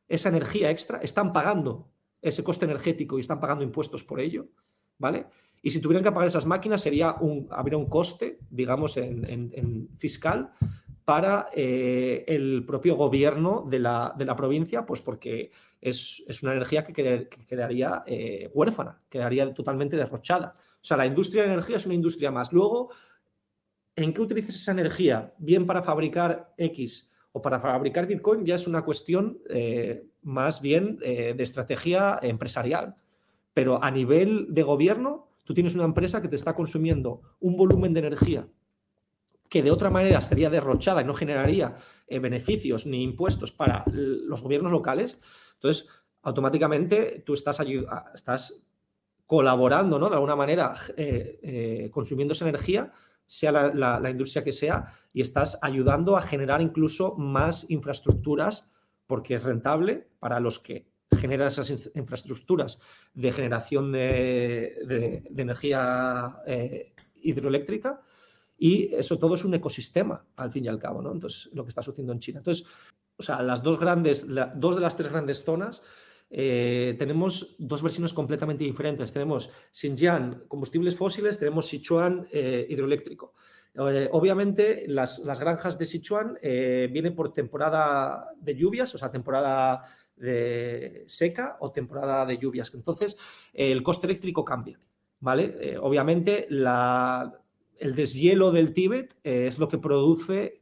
[0.09, 1.89] esa energía extra, están pagando
[2.21, 4.49] ese coste energético y están pagando impuestos por ello,
[4.99, 5.25] ¿vale?
[5.63, 10.53] Y si tuvieran que pagar esas máquinas sería un, habría un coste, digamos, en fiscal
[11.07, 16.53] para eh, el propio gobierno de la, de la, provincia, pues porque es, es una
[16.53, 16.93] energía que,
[17.49, 20.53] quedaría eh, huérfana, quedaría totalmente derrochada.
[20.59, 22.53] O sea, la industria de energía es una industria más.
[22.53, 22.91] Luego,
[23.95, 25.33] ¿en qué utilizas esa energía?
[25.39, 30.97] Bien para fabricar X o para fabricar Bitcoin ya es una cuestión eh, más bien
[30.97, 32.97] de estrategia empresarial.
[33.53, 37.93] Pero a nivel de gobierno, tú tienes una empresa que te está consumiendo un volumen
[37.93, 38.49] de energía
[39.49, 44.43] que de otra manera sería derrochada y no generaría eh, beneficios ni impuestos para los
[44.43, 45.19] gobiernos locales,
[45.55, 45.89] entonces
[46.23, 47.61] automáticamente tú estás,
[48.15, 48.63] estás
[49.27, 50.09] colaborando, ¿no?
[50.09, 52.93] De alguna manera, eh, eh, consumiendo esa energía,
[53.27, 58.71] sea la, industria que sea, y estás ayudando a generar incluso más infraestructuras
[59.07, 62.81] porque es rentable para los que generan esas infraestructuras
[63.15, 66.43] de generación de, de energía
[67.15, 68.03] hidroeléctrica
[68.59, 71.13] y eso todo es un ecosistema, al fin y al cabo, ¿no?
[71.13, 72.39] Entonces, lo que está sucediendo en China.
[72.39, 72.67] Entonces,
[73.17, 75.83] o sea, las dos grandes, dos de las tres grandes zonas,
[76.29, 79.13] eh, tenemos dos versiones completamente diferentes.
[79.13, 83.35] Tenemos Xinjiang, combustibles fósiles, tenemos Sichuan, eh, hidroeléctrico.
[83.75, 89.83] Eh, obviamente, las, las, granjas de Sichuan vienen por temporada de lluvias, o sea, temporada
[90.17, 92.73] de seca o temporada de lluvias.
[92.75, 93.17] Entonces,
[93.53, 94.81] el coste eléctrico cambia.
[95.19, 95.79] ¿Vale?
[95.81, 97.41] obviamente, la,
[97.79, 100.61] el deshielo del Tíbet es lo que produce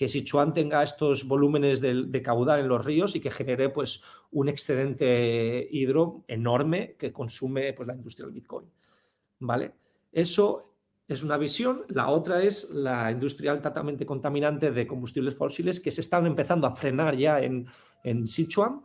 [0.00, 4.48] que Sichuan tenga estos volúmenes de, caudal en los ríos y que genere pues, un
[4.48, 8.66] excedente hidro enorme que consume pues, la industria del Bitcoin.
[9.40, 9.74] ¿Vale?
[10.10, 10.72] Eso
[11.06, 11.84] es una visión.
[11.88, 16.74] La otra es la industria altamente contaminante de combustibles fósiles que se están empezando a
[16.74, 17.66] frenar ya en,
[18.26, 18.80] Sichuan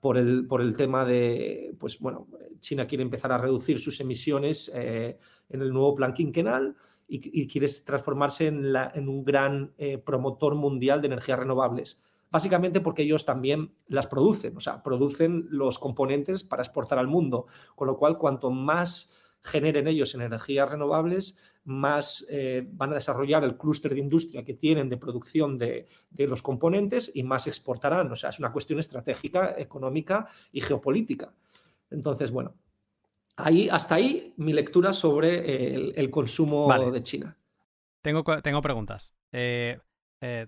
[0.00, 2.26] por el, por el tema de, pues bueno,
[2.58, 5.18] China quiere empezar a reducir sus emisiones eh,
[5.50, 6.74] en el nuevo plan quinquenal
[7.08, 12.02] y, quiere transformarse en, un gran eh, promotor mundial de energías renovables.
[12.30, 17.46] Básicamente porque ellos también las producen, o sea, producen los componentes para exportar al mundo,
[17.74, 23.44] con lo cual cuanto más generen ellos en energías renovables, más eh, van a desarrollar
[23.44, 28.10] el clúster de industria que tienen de producción de, los componentes y más exportarán.
[28.10, 31.32] O sea, es una cuestión estratégica, económica y geopolítica.
[31.90, 32.54] Entonces, bueno,
[33.38, 37.38] ahí, hasta ahí mi lectura sobre el, consumo de China.
[38.02, 39.14] Tengo, tengo preguntas.
[39.32, 39.78] Eh,
[40.20, 40.46] eh,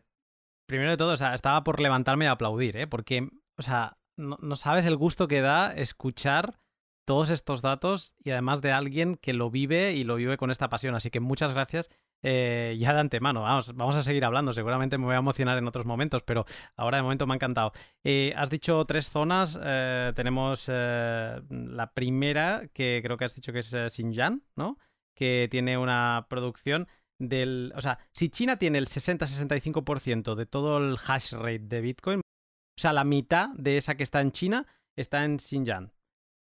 [0.66, 2.86] primero de todo, o sea, estaba por levantarme y aplaudir, ¿eh?
[2.86, 6.60] porque, o sea, no sabes el gusto que da escuchar
[7.06, 10.68] todos estos datos y además de alguien que lo vive y lo vive con esta
[10.68, 10.94] pasión.
[10.94, 11.88] Así que muchas gracias
[12.22, 13.42] eh, ya de antemano.
[13.42, 14.52] Vamos, vamos a seguir hablando.
[14.52, 16.44] Seguramente me voy a emocionar en otros momentos, pero
[16.76, 17.72] ahora de momento me ha encantado.
[18.04, 19.58] Eh, has dicho tres zonas.
[19.62, 24.78] Eh, tenemos la primera, que creo que has dicho que es Xinjiang, ¿no?
[25.14, 27.72] Que tiene una producción del...
[27.76, 32.80] O sea, si China tiene el 60-65% de todo el hash rate de Bitcoin, o
[32.80, 35.92] sea, la mitad de esa que está en China está en Xinjiang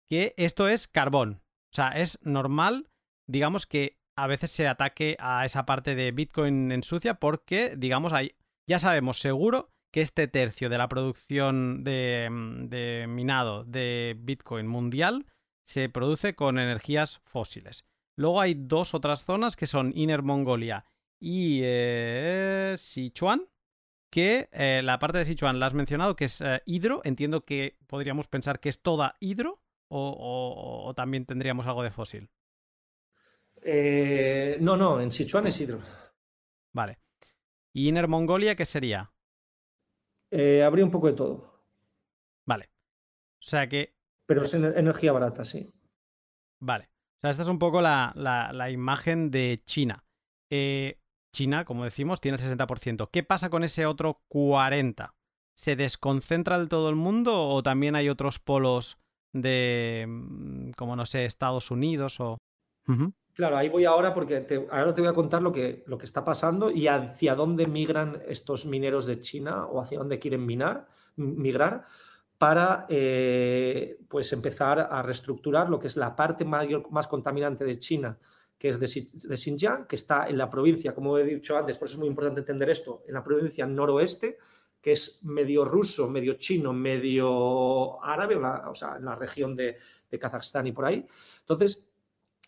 [0.09, 1.43] que esto es carbón.
[1.73, 2.91] O sea, es normal,
[3.27, 8.12] digamos, que a veces se ataque a esa parte de Bitcoin en sucia porque, digamos,
[8.12, 8.33] hay,
[8.66, 14.66] ya sabemos seguro que este tercio de la producción de, mm, de minado de Bitcoin
[14.66, 15.26] mundial
[15.64, 17.85] se produce con energías fósiles.
[18.16, 20.85] Luego hay dos otras zonas que son Inner Mongolia
[21.20, 23.48] y eh, Sichuan,
[24.11, 27.02] que eh, la parte de Sichuan la has mencionado, que es eh, hidro.
[27.05, 32.29] Entiendo que podríamos pensar que es toda hidro o, también tendríamos algo de fósil?
[33.68, 35.81] Eh, no, no, en Sichuan es hidro.
[36.72, 37.00] Vale.
[37.72, 39.12] ¿Y Inner Mongolia qué sería?
[40.31, 41.64] Eh, habría un poco de todo.
[42.46, 42.70] Vale.
[43.40, 43.96] O sea que.
[44.26, 45.74] Pero es energía barata, sí.
[46.61, 46.85] Vale.
[46.85, 50.05] O sea, esta es un poco la, la, imagen de China.
[50.48, 51.00] Eh,
[51.33, 53.11] China, como decimos, tiene el 60%.
[53.11, 55.12] ¿Qué pasa con ese otro 40%?
[55.57, 58.98] ¿Se desconcentra del todo el mundo o también hay otros polos
[59.33, 62.38] de, mm, como no sé, Estados Unidos o...
[63.37, 66.25] Claro, ahí voy ahora porque ahora te voy a contar lo que, lo que está
[66.25, 71.85] pasando y hacia dónde migran estos mineros de China o hacia dónde quieren minar, migrar
[72.38, 77.79] para eh, pues empezar a reestructurar lo que es la parte mayor, más contaminante de
[77.79, 78.18] China,
[78.57, 78.87] que es de,
[79.29, 82.09] de, Xinjiang, que está en la provincia, como he dicho antes, por eso es muy
[82.09, 84.38] importante entender esto, en la provincia noroeste,
[84.81, 89.77] que es medio ruso, medio chino, medio árabe, o, sea, en la región de,
[90.11, 91.07] de Kazajstán y por ahí.
[91.40, 91.90] Entonces,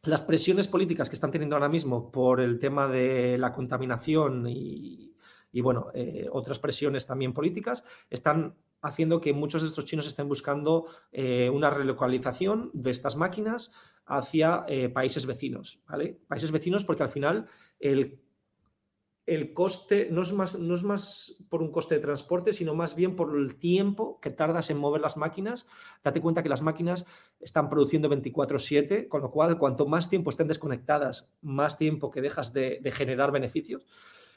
[0.05, 5.15] las presiones políticas que están teniendo ahora mismo por el tema de la contaminación y,
[5.61, 10.87] bueno, eh, otras presiones también políticas están haciendo que muchos de estos chinos estén buscando
[11.11, 13.73] eh, una relocalización de estas máquinas
[14.07, 15.85] hacia eh, países vecinos.
[16.29, 17.47] Países vecinos porque al final
[17.81, 18.21] el
[19.29, 22.95] el coste no es, más, no es más por un coste de transporte, sino más
[22.95, 25.67] bien por el tiempo que tardas en mover las máquinas.
[26.03, 27.07] Date cuenta que las máquinas
[27.39, 32.55] están produciendo 24/7, con lo cual cuanto más tiempo estén desconectadas, más tiempo que dejas
[32.55, 33.85] de, generar beneficios.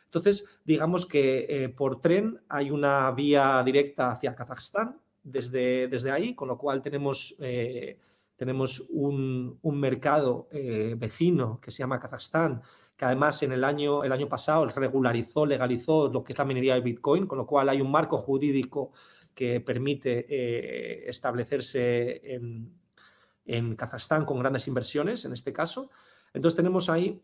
[0.06, 6.36] Entonces, digamos que eh, por tren hay una vía directa hacia Kazajstán desde, desde ahí,
[6.36, 7.36] con lo cual tenemos...
[7.40, 7.98] Eh,
[8.42, 12.64] tenemos un, mercado eh, vecino que se llama Kazajstán,
[13.02, 16.76] que además en el año, el año pasado regularizó, legalizó lo que es la minería
[16.76, 18.92] de Bitcoin, con lo cual hay un marco jurídico
[19.34, 25.90] que permite eh, establecerse en, Kazajstán con grandes inversiones, en este caso.
[26.32, 27.20] Entonces tenemos ahí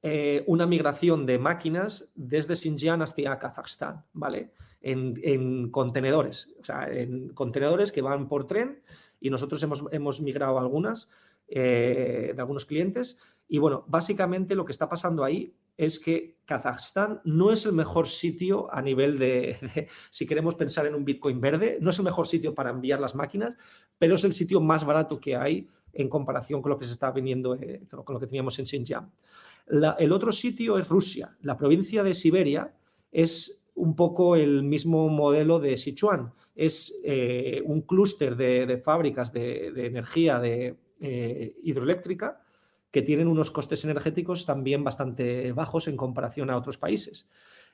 [0.00, 4.54] eh, una migración de máquinas desde Xinjiang hacia Kazajstán, ¿vale?
[4.80, 8.80] En, contenedores, o sea, en contenedores que van por tren
[9.20, 11.10] y nosotros hemos, hemos migrado algunas
[11.48, 17.20] eh, de algunos clientes y bueno, básicamente lo que está pasando ahí es que Kazajstán
[17.24, 21.78] no es el mejor sitio a nivel de, si queremos pensar en un Bitcoin verde,
[21.80, 23.54] no es el mejor sitio para enviar las máquinas,
[23.96, 27.10] pero es el sitio más barato que hay en comparación con lo que se está
[27.10, 29.10] viniendo, eh, con lo que teníamos en Xinjiang.
[29.98, 31.36] el otro sitio es Rusia.
[31.40, 32.74] La provincia de Siberia
[33.10, 36.32] es un poco el mismo modelo de Sichuan.
[36.54, 42.40] Es eh, un clúster de, fábricas de, energía de, eh, hidroeléctrica
[42.90, 47.28] que tienen unos costes energéticos también bastante bajos en comparación a otros países.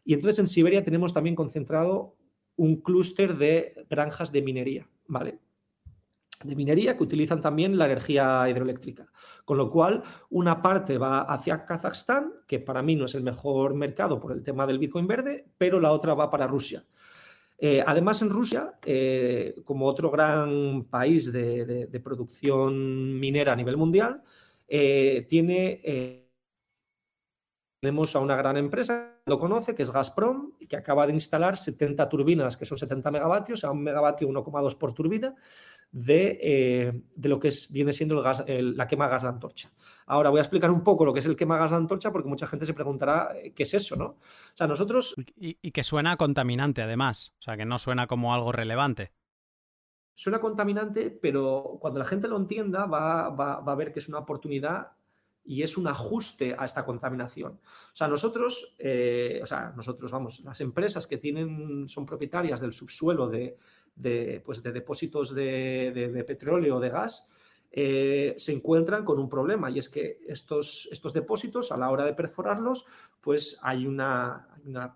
[0.04, 2.16] Y entonces en Siberia tenemos también concentrado
[2.56, 5.38] un clúster de granjas de minería, ¿vale?
[6.42, 9.06] De minería que utilizan también la energía hidroeléctrica.
[9.44, 13.74] Con lo cual, una parte va hacia Kazajstán, que para mí no es el mejor
[13.74, 16.84] mercado por el tema del Bitcoin verde, pero la otra va para Rusia.
[17.58, 24.22] Eh, además, en Rusia, eh, como otro gran país de producción minera a nivel mundial,
[24.66, 26.28] eh, tiene,
[27.80, 32.08] tenemos a una gran empresa, lo conoce, que es Gazprom, que acaba de instalar 70
[32.08, 35.34] turbinas, que son 70 megavatios, a un megavatio 1,2 por turbina,
[35.92, 39.70] de, eh, de, lo que es, viene siendo el gas, la quema gas de antorcha.
[40.06, 42.28] Ahora voy a explicar un poco lo que es el quema gas de antorcha, porque
[42.28, 44.04] mucha gente se preguntará qué es eso, ¿no?
[44.06, 44.18] O
[44.54, 45.14] sea, nosotros...
[45.36, 49.12] Y, y que suena contaminante, además, o sea, que no suena como algo relevante
[50.14, 54.92] suena contaminante, pero cuando la gente lo entienda va, a ver que es una oportunidad
[55.46, 57.52] y es un ajuste a esta contaminación.
[57.52, 62.72] O sea, nosotros, eh, o sea, nosotros, vamos, las empresas que tienen, son propietarias del
[62.72, 63.58] subsuelo de,
[64.44, 67.30] pues de depósitos de, petróleo o de gas,
[67.70, 72.04] eh, se encuentran con un problema y es que estos, estos depósitos, a la hora
[72.04, 72.86] de perforarlos,
[73.20, 74.48] pues hay una,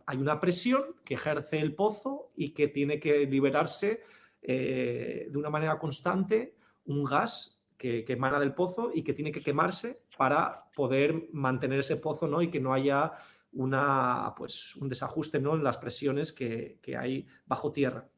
[0.06, 4.02] hay una presión que ejerce el pozo y que tiene que liberarse
[4.42, 9.42] eh, de una manera constante un gas que, emana del pozo y que tiene que
[9.42, 12.42] quemarse para poder mantener ese pozo ¿no?
[12.42, 13.12] y que no haya
[13.52, 15.54] una, pues, un desajuste ¿no?
[15.54, 18.08] en las presiones que, hay bajo tierra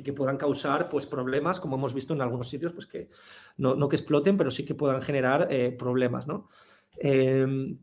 [0.00, 3.10] y que puedan causar pues, problemas, como hemos visto en algunos sitios, pues que
[3.58, 6.26] no, que exploten, pero sí que puedan generar eh, problemas.
[6.26, 6.48] ¿no?
[6.96, 7.78] Em,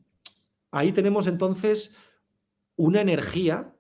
[0.72, 1.96] ahí tenemos entonces
[2.76, 3.72] una energía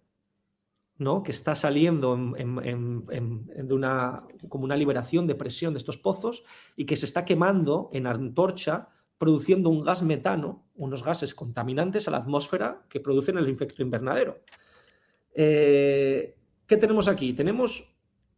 [0.99, 1.23] ¿no?
[1.23, 6.43] que está saliendo de una, como una liberación de presión de estos pozos
[6.75, 12.11] y que se está quemando en antorcha, produciendo un gas metano, unos gases contaminantes a
[12.11, 14.41] la atmósfera que producen el efecto invernadero.
[15.33, 16.35] Eh,
[16.67, 17.33] ¿Qué tenemos aquí?
[17.33, 17.96] Tenemos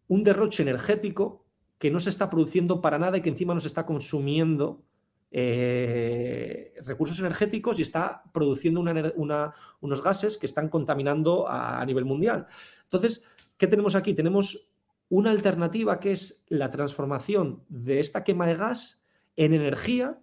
[0.09, 1.45] un derroche energético
[1.77, 4.83] que no se está produciendo para nada y que encima nos está consumiendo
[5.31, 12.47] eh, recursos energéticos y está produciendo unos gases que están contaminando a, nivel mundial.
[12.83, 13.25] Entonces,
[13.57, 14.13] ¿qué tenemos aquí?
[14.13, 14.73] Tenemos
[15.07, 19.05] una alternativa que es la transformación de esta quema de gas
[19.35, 20.19] en energía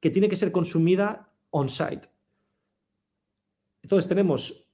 [0.00, 2.08] que tiene que ser consumida on-site.
[3.82, 4.67] Entonces tenemos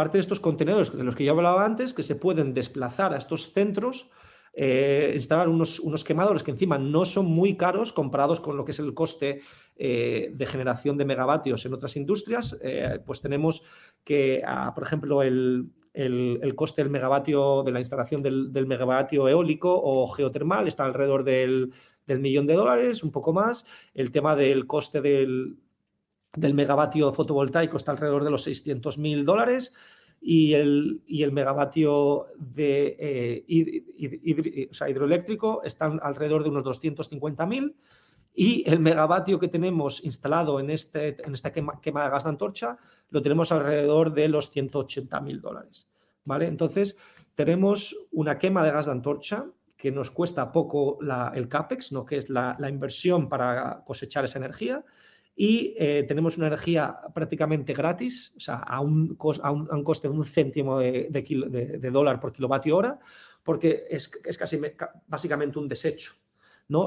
[0.00, 3.18] parte de estos contenedores de los que yo hablaba antes que se pueden desplazar a
[3.18, 4.08] estos centros
[4.54, 8.72] eh, instalar unos, unos, quemadores que encima no son muy caros comparados con lo que
[8.72, 9.42] es el coste
[9.76, 12.58] eh, de generación de megavatios en otras industrias.
[12.62, 13.62] Eh, pues tenemos
[14.02, 14.42] que,
[14.74, 20.66] por ejemplo, el, el, coste del megavatio de la instalación del, megavatio eólico o geotermal
[20.66, 21.72] está alrededor del,
[22.06, 23.66] millón de dólares, un poco más.
[23.94, 25.58] El tema del coste del,
[26.54, 29.72] megavatio fotovoltaico está alrededor de los 600 mil dólares
[30.20, 37.76] y el, el megavatio de, eh, hidroeléctrico está alrededor de unos 250 mil
[38.34, 42.78] y el megavatio que tenemos instalado en, este, en esta quema, de gas de antorcha
[43.08, 45.88] lo tenemos alrededor de los 180 mil dólares.
[46.24, 46.46] ¿vale?
[46.46, 46.96] Entonces,
[47.34, 50.98] tenemos una quema de gas de antorcha que nos cuesta poco
[51.34, 52.04] el CAPEX, ¿no?
[52.04, 54.84] que es la, inversión para cosechar esa energía,
[55.42, 60.12] y eh, tenemos una energía prácticamente gratis, o sea, a un, a un, coste de
[60.12, 62.98] un céntimo de, de, dólar por kilovatio hora,
[63.42, 64.60] porque es, es casi
[65.06, 66.12] básicamente un desecho.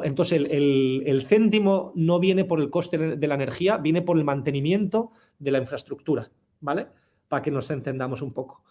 [0.03, 5.13] Entonces, el, céntimo no viene por el coste de la energía, viene por el mantenimiento
[5.39, 6.29] de la infraestructura,
[6.61, 6.85] ¿vale?
[7.27, 8.63] Para que nos entendamos un poco.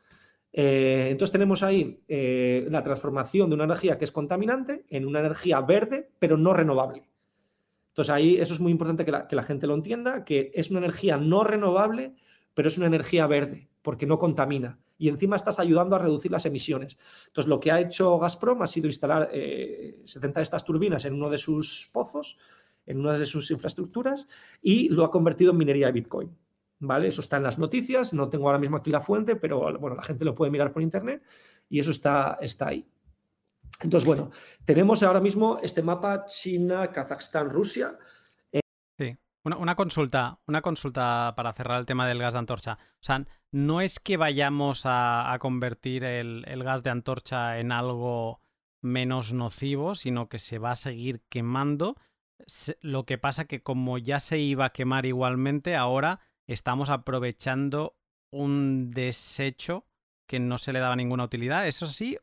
[0.53, 5.19] Eh, entonces tenemos ahí eh, la transformación de una energía que es contaminante en una
[5.19, 7.03] energía verde, pero no renovable.
[7.93, 11.17] Entonces ahí eso es muy importante que la gente lo entienda, que es una energía
[11.17, 12.15] no renovable,
[12.55, 16.47] pero es una energía verde, porque no contamina y encima estás ayudando a reducir las
[16.47, 16.97] emisiones.
[17.27, 21.15] Entonces, lo que ha hecho Gazprom ha sido instalar 70 eh, de estas turbinas en
[21.15, 22.39] uno de sus pozos,
[22.87, 24.29] en una de sus infraestructuras,
[24.63, 26.31] y lo ha convertido en minería de Bitcoin.
[26.79, 27.09] ¿Vale?
[27.09, 30.03] Eso está en las noticias, no tengo ahora mismo aquí la fuente, pero bueno, la
[30.03, 31.21] gente lo puede mirar por internet
[31.69, 32.87] y eso está, está ahí.
[33.81, 34.31] Entonces, bueno,
[34.65, 37.99] tenemos ahora mismo este mapa China, Kazajstán, Rusia.
[38.99, 42.79] Sí, una, consulta, una consulta para cerrar el tema del gas de antorcha.
[42.81, 48.41] O sea, no es que vayamos a, convertir el, gas de antorcha en algo
[48.83, 51.97] menos nocivo, sino que se va a seguir quemando.
[52.81, 57.97] Lo que pasa que como ya se iba a quemar igualmente, ahora estamos aprovechando
[58.31, 59.87] un desecho
[60.27, 61.67] que no se le daba ninguna utilidad.
[61.67, 62.19] ¿Eso es así?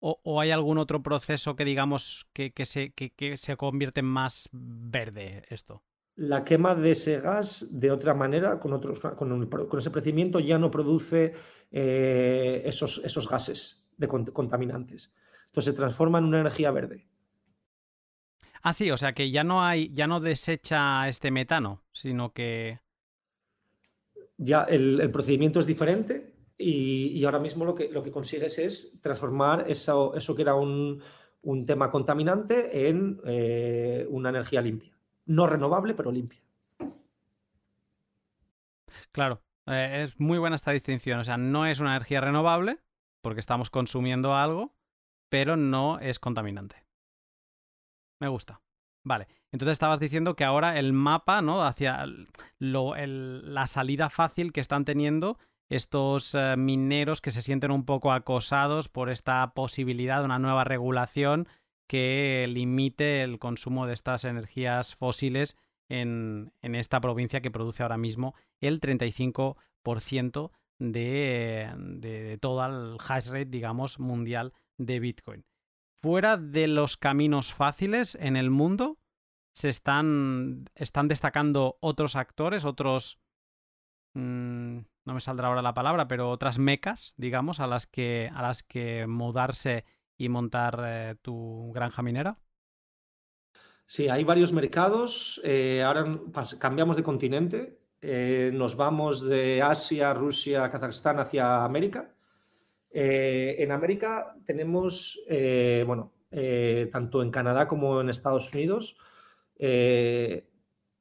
[0.00, 5.44] ¿O, hay algún otro proceso que digamos que, se, que se convierte en más verde
[5.48, 5.82] esto?
[6.20, 9.48] la quema de ese gas de otra manera, con, otros, con,
[9.78, 11.32] ese procedimiento, ya no produce
[11.70, 15.14] eh, esos, esos, gases de contaminantes.
[15.46, 17.06] Entonces se transforma en una energía verde.
[18.62, 22.80] Ah, sí, o sea que ya no hay, ya no desecha este metano, sino que.
[24.36, 29.64] Ya el, procedimiento es diferente y, ahora mismo lo que, lo que consigues es transformar
[29.68, 31.02] eso, eso que era un,
[31.66, 34.92] tema contaminante en eh, una energía limpia
[35.30, 36.40] no renovable, pero limpia.
[39.12, 41.20] Claro, eh, es muy buena esta distinción.
[41.20, 42.80] O sea, no es una energía renovable,
[43.20, 44.74] porque estamos consumiendo algo,
[45.28, 46.84] pero no es contaminante.
[48.18, 48.60] Me gusta.
[49.02, 51.64] Vale, entonces estabas diciendo que ahora el mapa, ¿no?
[51.64, 52.04] Hacia
[52.58, 55.38] la salida fácil que están teniendo
[55.70, 60.64] estos eh, mineros que se sienten un poco acosados por esta posibilidad de una nueva
[60.64, 61.48] regulación
[61.88, 65.56] que limite el consumo de estas energías fósiles
[65.88, 73.46] en, esta provincia que produce ahora mismo el 35% de, de, todo el hash rate,
[73.46, 75.44] digamos, mundial de Bitcoin.
[76.02, 78.98] Fuera de los caminos fáciles en el mundo,
[79.52, 83.18] se están, están destacando otros actores, otros...
[84.14, 88.42] Mm, no me saldrá ahora la palabra, pero otras mecas, digamos, a las que, a
[88.42, 89.84] las que mudarse
[90.20, 92.38] y montar eh, tu granja minera?
[93.86, 95.40] Sí, hay varios mercados.
[95.44, 96.04] Eh, ahora
[96.58, 97.80] cambiamos de continente.
[98.02, 102.14] Eh, nos vamos de Asia, Rusia, Kazajstán hacia América.
[102.92, 105.18] en América tenemos,
[105.86, 106.12] bueno,
[106.92, 108.96] tanto en Canadá como en Estados Unidos,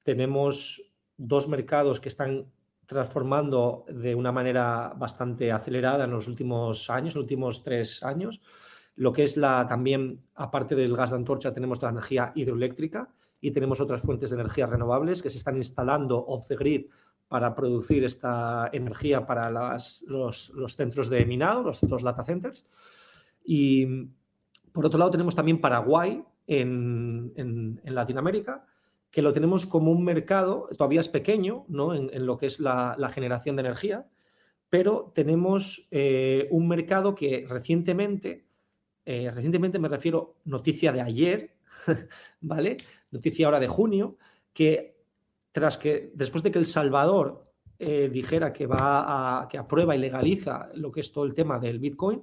[0.03, 2.51] tenemos dos mercados que están
[2.89, 8.41] transformando de una manera bastante acelerada en los últimos años, los últimos tres años.
[8.95, 13.51] Lo que es la también, aparte del gas de antorcha, tenemos la energía hidroeléctrica y
[13.51, 16.87] tenemos otras fuentes de energía renovables que se están instalando off the grid
[17.27, 20.03] para producir esta energía para los,
[20.75, 22.65] centros de minado, los, los, data centers.
[23.45, 23.85] Y
[24.71, 28.65] por otro lado tenemos también Paraguay en, Latinoamérica,
[29.11, 31.95] que lo tenemos como un mercado, todavía es pequeño ¿no?
[31.95, 34.07] en, lo que es la, generación de energía,
[34.69, 38.45] pero tenemos eh, un mercado que recientemente
[39.05, 41.55] eh, recientemente me refiero noticia de ayer,
[42.41, 42.77] ¿vale?
[43.09, 44.17] Noticia ahora de junio,
[44.53, 44.99] que
[45.51, 47.43] tras que después de que El Salvador
[47.79, 51.57] eh, dijera que va a, que aprueba y legaliza lo que es todo el tema
[51.57, 52.21] del Bitcoin,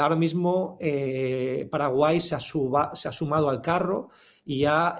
[0.00, 0.78] ahora mismo
[1.70, 4.10] Paraguay se ha, sumado al carro
[4.44, 4.98] y ha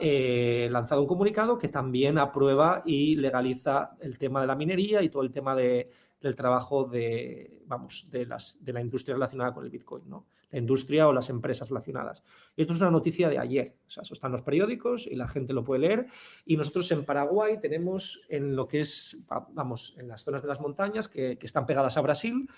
[0.71, 5.23] lanzado un comunicado que también aprueba y legaliza el tema de la minería y todo
[5.23, 5.91] el tema de,
[6.21, 10.27] del trabajo de, vamos, de, las, de la industria relacionada con el Bitcoin, ¿no?
[10.53, 12.23] la industria o las empresas relacionadas.
[12.57, 15.27] esto es una noticia de ayer, o sea, eso está en los periódicos y la
[15.27, 16.07] gente lo puede leer.
[16.45, 19.25] Y nosotros en Paraguay tenemos en lo que es,
[19.55, 22.49] vamos, en las zonas de las montañas que, están pegadas a Brasil,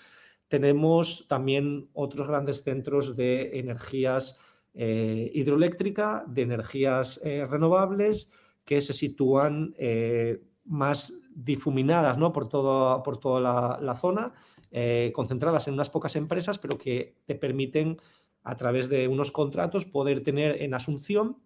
[0.47, 4.39] tenemos también otros grandes centros de energías
[4.75, 8.31] eh, hidroeléctrica, de energías eh, renovables
[8.63, 12.31] que se sitúan eh, más difuminadas ¿no?
[12.33, 14.33] por, todo, por toda la zona
[14.77, 17.95] eh, concentradas en unas pocas empresas, pero que te permiten
[18.43, 21.37] a través de unos contratos poder tener en Asunción,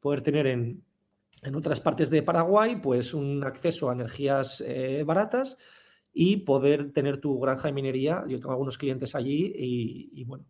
[0.00, 0.84] poder tener en,
[1.54, 5.58] otras partes de Paraguay, pues un acceso a energías eh, baratas
[6.14, 8.24] y poder tener tu granja de minería.
[8.26, 10.46] Yo tengo algunos clientes allí y, bueno,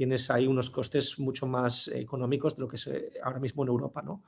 [0.00, 2.90] tienes ahí unos costes mucho más económicos de lo que es
[3.22, 4.22] ahora mismo en Europa, ¿no?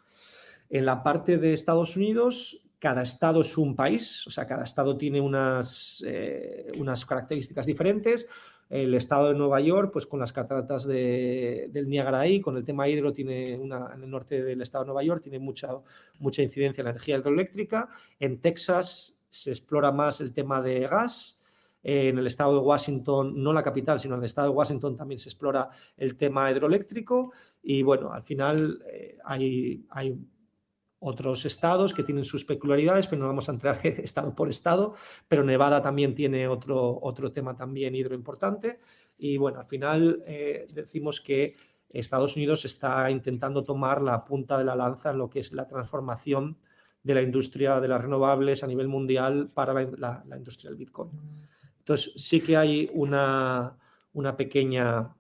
[0.69, 4.99] En la parte de Estados Unidos, cada estado es un país, o sea, cada estado
[4.99, 8.29] tiene unas, eh, unas características diferentes.
[8.69, 12.87] El estado de Nueva York, pues con las cataratas del Niágara ahí, con el tema
[12.87, 15.69] hidro, tiene una, en el norte del estado de Nueva York, tiene mucha,
[16.19, 17.89] mucha incidencia en la energía hidroeléctrica.
[18.21, 21.42] En Texas se explora más el tema de gas.
[21.83, 25.19] En el estado de Washington, no la capital, sino en el estado de Washington también
[25.19, 27.33] se explora el tema hidroeléctrico.
[27.63, 30.17] Y bueno, al final eh, hay, hay
[31.01, 34.95] otros estados que tienen sus peculiaridades, pero no vamos a entrar estado por estado,
[35.27, 38.79] pero Nevada también tiene otro, otro tema también hidro importante.
[39.19, 41.57] Y bueno, al final eh, decimos que
[41.91, 45.67] Estados Unidos está intentando tomar la punta de la lanza en lo que es la
[45.67, 46.57] transformación
[47.03, 51.11] de la industria de las renovables a nivel mundial para la, industria del Bitcoin.
[51.83, 53.77] Entonces, sí que hay una,
[54.13, 55.17] una pequeña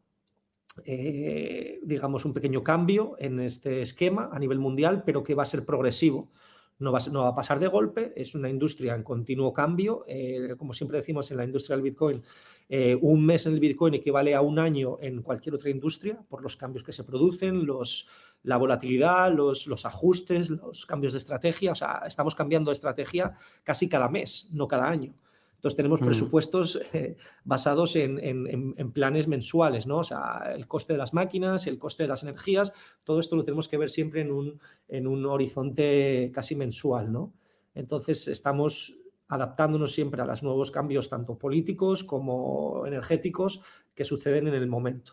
[0.84, 5.46] eh, digamos, un pequeño cambio en este esquema a nivel mundial, pero que va a
[5.46, 6.30] ser progresivo.
[6.78, 10.04] No va, a pasar de golpe, es una industria en continuo cambio.
[10.08, 12.22] Eh, como siempre decimos en la industria del Bitcoin,
[12.68, 16.42] eh, un mes en el Bitcoin equivale a un año en cualquier otra industria por
[16.42, 18.08] los cambios que se producen, los,
[18.42, 21.72] la volatilidad, los, los ajustes, los cambios de estrategia.
[21.72, 25.14] O sea, estamos cambiando de estrategia casi cada mes, no cada año.
[25.62, 26.06] Entonces tenemos mm.
[26.06, 29.98] presupuestos eh, basados en, planes mensuales, ¿no?
[29.98, 33.44] O sea, el coste de las máquinas, el coste de las energías, todo esto lo
[33.44, 37.32] tenemos que ver siempre en un, en un horizonte casi mensual, ¿no?
[37.76, 43.60] Entonces estamos adaptándonos siempre a los nuevos cambios, tanto políticos como energéticos,
[43.94, 45.12] que suceden en el momento.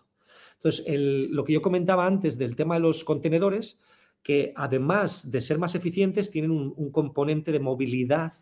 [0.55, 0.83] Entonces,
[1.29, 3.79] lo que yo comentaba antes del tema de los contenedores,
[4.23, 8.33] que además de ser más eficientes, tienen un componente de movilidad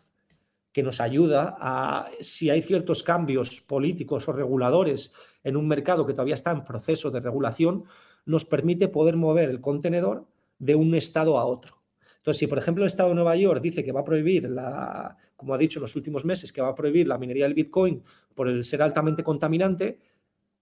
[0.72, 6.12] que nos ayuda a, si hay ciertos cambios políticos o reguladores en un mercado que
[6.12, 7.84] todavía está en proceso de regulación,
[8.26, 10.26] nos permite poder mover el contenedor
[10.58, 11.78] de un estado a otro.
[12.18, 15.16] Entonces, si por ejemplo el Estado de Nueva York dice que va a prohibir, la,
[15.34, 18.02] como ha dicho en los últimos meses, que va a prohibir la minería del Bitcoin
[18.34, 19.98] por el ser altamente contaminante,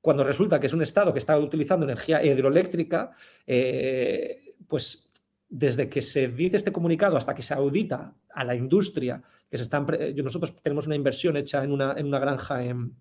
[0.00, 3.10] cuando resulta que es un Estado que está utilizando energía hidroeléctrica,
[3.44, 5.05] eh, pues
[5.48, 9.64] desde que se dice este comunicado hasta que se audita a la industria, que se
[9.64, 9.86] están,
[10.16, 12.96] nosotros tenemos una inversión hecha en una, en una granja en,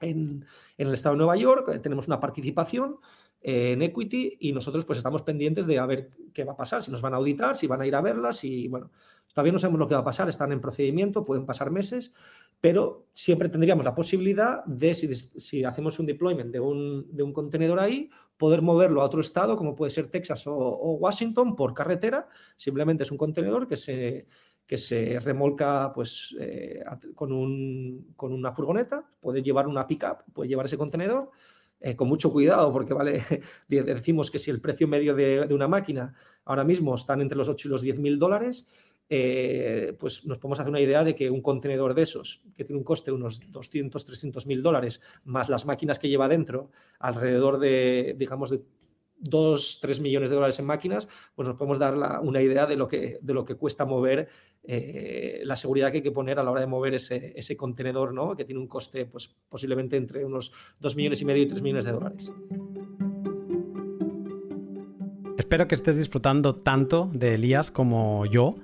[0.00, 0.44] en,
[0.78, 2.96] el estado de Nueva York, tenemos una participación
[3.40, 6.82] eh, en equity y nosotros pues estamos pendientes de a ver qué va a pasar,
[6.82, 8.90] si nos van a auditar, si van a ir a verlas y bueno,
[9.34, 12.14] todavía no sabemos lo que va a pasar, están en procedimiento, pueden pasar meses,
[12.60, 18.08] pero siempre tendríamos la posibilidad de, si, hacemos un deployment de un, contenedor ahí,
[18.38, 22.28] poder moverlo a otro estado, como puede ser Texas o, Washington, por carretera.
[22.56, 26.82] Simplemente es un contenedor que se, remolca pues, eh,
[27.14, 31.30] con, una furgoneta, puede llevar una pickup, puede llevar ese contenedor.
[31.80, 33.20] Eh, con mucho cuidado, porque vale,
[33.68, 36.14] decimos que si el precio medio de, de, una máquina
[36.46, 38.66] ahora mismo están entre los 8 y los 10 mil dólares,
[39.08, 42.78] eh, pues nos podemos hacer una idea de que un contenedor de esos, que tiene
[42.78, 47.58] un coste de unos 200, 300 mil dólares, más las máquinas que lleva dentro, alrededor
[47.58, 48.62] de, digamos, de
[49.18, 52.88] 2, 3 millones de dólares en máquinas, pues nos podemos dar una idea de lo
[52.88, 54.28] que, de lo que cuesta mover
[54.62, 58.12] eh, la seguridad que hay que poner a la hora de mover ese, ese contenedor,
[58.12, 58.36] ¿no?
[58.36, 61.84] que tiene un coste pues, posiblemente entre unos 2 millones y medio y 3 millones
[61.84, 62.32] de dólares.
[65.38, 68.56] Espero que estés disfrutando tanto de Elías como yo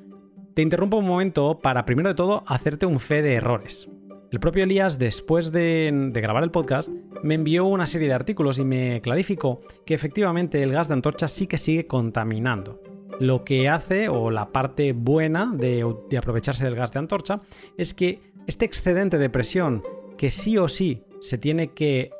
[0.61, 3.88] te interrumpo un momento para, primero de todo, hacerte un fe de errores.
[4.30, 6.90] El propio Elías, después de, grabar el podcast,
[7.22, 11.28] me envió una serie de artículos y me clarificó que efectivamente el gas de antorcha
[11.28, 12.78] sí que sigue contaminando.
[13.20, 15.82] Lo que hace, o la parte buena de,
[16.18, 17.40] aprovecharse del gas de antorcha,
[17.78, 19.82] es que este excedente de presión
[20.18, 22.11] que sí o sí se tiene que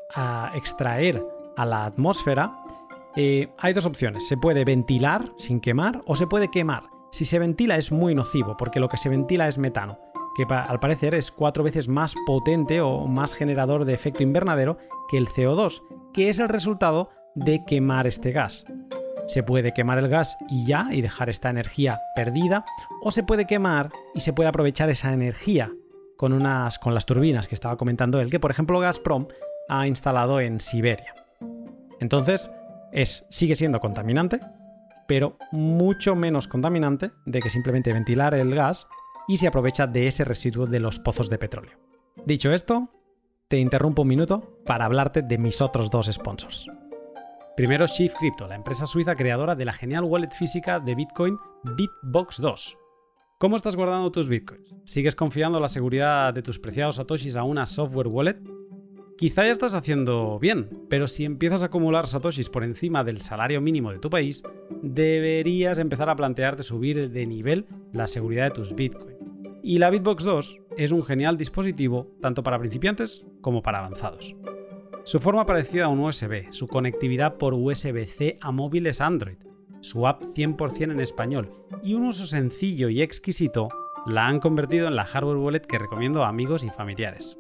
[0.55, 1.23] extraer
[1.59, 2.57] a la atmósfera,
[3.17, 4.27] eh, hay dos opciones.
[4.27, 6.90] Se puede ventilar sin quemar o se puede quemar.
[7.11, 9.99] Si se ventila es muy nocivo, porque lo que se ventila es metano,
[10.37, 15.19] que al parecer es cuatro veces más potente o más generador de efecto invernadero que
[15.19, 15.83] el CO2,
[16.13, 18.65] que es el resultado de quemar este gas.
[19.27, 22.65] Se puede quemar el gas y ya, y dejar esta energía perdida,
[23.03, 25.73] o se puede quemar y se puede aprovechar esa energía
[26.17, 29.27] con, unas, con las turbinas que estaba comentando él, que por ejemplo Gazprom
[29.69, 31.15] ha instalado en Siberia.
[32.01, 32.51] Entonces,
[32.93, 34.41] es, sigue siendo contaminante,
[35.11, 38.87] pero mucho menos contaminante de que simplemente ventilar el gas
[39.27, 41.77] y se aprovecha de ese residuo de los pozos de petróleo.
[42.27, 42.91] Dicho esto,
[43.49, 46.71] te interrumpo un minuto para hablarte de mis otros dos sponsors.
[47.57, 51.37] Primero, Shift Crypto, la empresa suiza creadora de la genial wallet física de Bitcoin
[51.77, 52.79] Bitbox 2.
[53.41, 54.77] ¿Cómo estás guardando tus bitcoins?
[54.85, 58.60] ¿Sigues confiando la seguridad de tus preciados satoshis a una software wallet?
[59.21, 63.61] Quizá ya estás haciendo bien, pero si empiezas a acumular satoshis por encima del salario
[63.61, 64.43] mínimo de tu país,
[64.81, 69.19] deberías empezar a plantearte subir de nivel la seguridad de tus bitcoins.
[69.63, 74.37] Y la Bitbox 2 es un genial dispositivo tanto para principiantes como para avanzados.
[75.05, 79.37] Su forma parecida a un USB, su conectividad por USB-C a móviles Android,
[79.83, 81.51] su app 100% en español
[81.83, 83.69] y un uso sencillo y exquisito
[84.07, 87.37] la han convertido en la hardware wallet que recomiendo a amigos y familiares.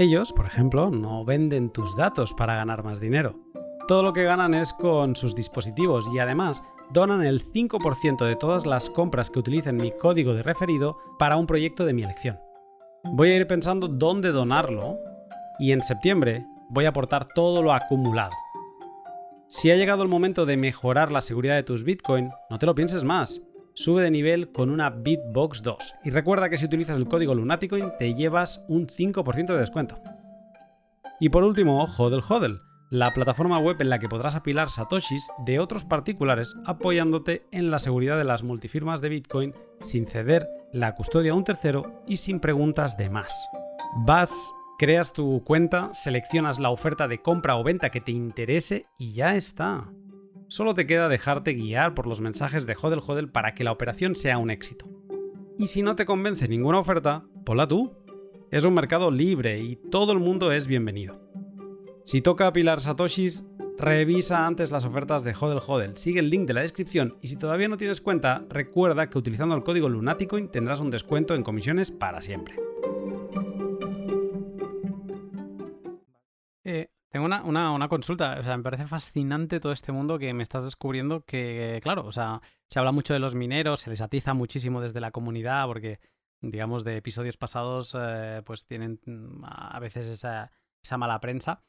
[0.00, 3.38] Ellos, por ejemplo, no venden tus datos para ganar más dinero.
[3.86, 8.64] Todo lo que ganan es con sus dispositivos y además donan el 5% de todas
[8.64, 12.40] las compras que utilicen mi código de referido para un proyecto de mi elección.
[13.12, 14.96] Voy a ir pensando dónde donarlo
[15.58, 18.32] y en septiembre voy a aportar todo lo acumulado.
[19.48, 22.74] Si ha llegado el momento de mejorar la seguridad de tus Bitcoin, no te lo
[22.74, 23.42] pienses más
[23.74, 25.94] sube de nivel con una Bitbox 2.
[26.04, 30.00] Y recuerda que si utilizas el código Lunaticoin te llevas un 5% de descuento.
[31.18, 32.60] Y por último, Hodel Hodel,
[32.90, 37.78] la plataforma web en la que podrás apilar satoshis de otros particulares apoyándote en la
[37.78, 42.40] seguridad de las multifirmas de Bitcoin sin ceder la custodia a un tercero y sin
[42.40, 43.32] preguntas de más.
[44.04, 49.12] Vas, creas tu cuenta, seleccionas la oferta de compra o venta que te interese y
[49.12, 49.88] ya está
[50.50, 54.16] solo te queda dejarte guiar por los mensajes de Hodel Hodel para que la operación
[54.16, 54.86] sea un éxito.
[55.58, 57.96] Y si no te convence ninguna oferta, ponla tú.
[58.50, 61.20] Es un mercado libre y todo el mundo es bienvenido.
[62.02, 63.44] Si toca apilar satoshis,
[63.78, 67.36] revisa antes las ofertas de Hodel Hodel, sigue el link de la descripción y si
[67.36, 71.92] todavía no tienes cuenta, recuerda que utilizando el código Lunaticoin tendrás un descuento en comisiones
[71.92, 72.56] para siempre.
[76.64, 80.44] Eh, tengo una, una, consulta, o sea, me parece fascinante todo este mundo que me
[80.44, 84.32] estás descubriendo que, claro, o sea, se habla mucho de los mineros, se les atiza
[84.32, 85.98] muchísimo desde la comunidad porque,
[86.40, 90.52] digamos, de episodios pasados, eh, pues tienen mm, a veces esa,
[90.96, 91.64] mala prensa.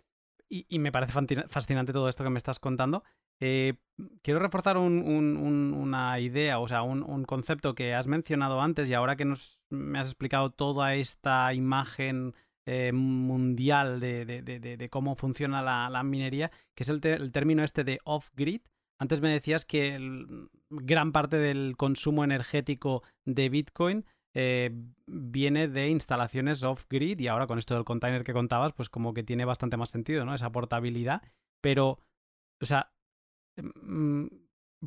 [0.47, 1.13] Y, me parece
[1.47, 3.03] fascinante todo esto que me estás contando.
[3.39, 3.75] Eh,
[4.21, 9.25] quiero reforzar una idea, o sea, un, concepto que has mencionado antes y ahora que
[9.25, 12.35] nos, me has explicado toda esta imagen
[12.65, 17.01] eh, mundial de, cómo funciona la, minería, que es el,
[17.31, 18.61] término este de off-grid.
[18.99, 19.97] Antes me decías que
[20.69, 24.05] gran parte del consumo energético de Bitcoin
[24.35, 24.71] eh,
[25.07, 29.23] viene de instalaciones off-grid y ahora con esto del container que contabas, pues como que
[29.23, 30.35] tiene bastante más sentido, ¿no?
[30.35, 31.23] Esa portabilidad.
[31.61, 31.97] Pero,
[32.61, 32.93] o sea,
[33.57, 34.27] mm,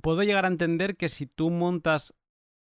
[0.01, 2.15] puedo llegar a entender que si tú montas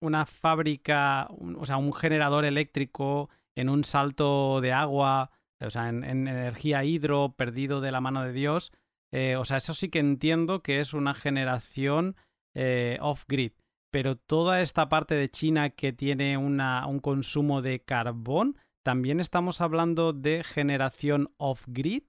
[0.00, 5.30] una fábrica, o sea, un generador eléctrico en un salto de agua,
[5.60, 8.70] o sea, en, energía hidro perdido de la mano de Dios.
[9.12, 12.16] Eh, o sea, eso sí que entiendo que es una generación
[12.54, 13.52] eh, off-grid.
[13.90, 20.12] Pero toda esta parte de China que tiene un consumo de carbón, ¿también estamos hablando
[20.12, 22.02] de generación off-grid?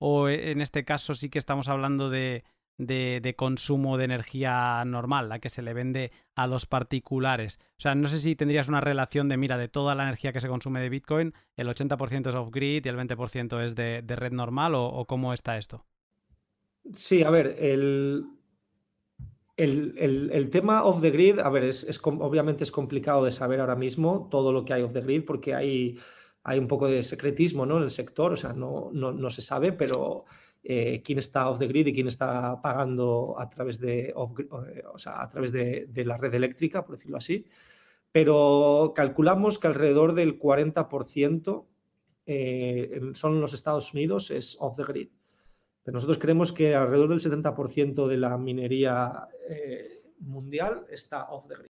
[0.00, 2.44] ¿O en este caso sí que estamos hablando de,
[2.78, 7.58] de, consumo de energía normal, la que se le vende a los particulares.
[7.78, 10.40] O sea, no sé si tendrías una relación de, mira, de toda la energía que
[10.40, 14.74] se consume de Bitcoin, el 80% es off-grid y el 20% es de, red normal,
[14.74, 15.84] o, cómo está esto?
[16.92, 18.26] Sí, a ver, el,
[19.56, 24.28] el, tema off the grid, a ver, es, obviamente es complicado de saber ahora mismo
[24.30, 25.98] todo lo que hay off the grid porque hay,
[26.42, 27.78] hay un poco de secretismo ¿no?
[27.78, 30.26] en el sector, o sea, no, no, no se sabe, pero
[30.66, 35.28] eh, quién está off the grid y quién está pagando a través de, eh, a
[35.28, 37.44] través de, la red eléctrica, por decirlo así.
[38.10, 41.66] Pero calculamos que alrededor del 40%
[42.24, 45.08] eh, son los Estados Unidos es off the grid.
[45.82, 49.28] Pero nosotros creemos que alrededor del 70% de la minería
[50.20, 51.68] mundial está off the grid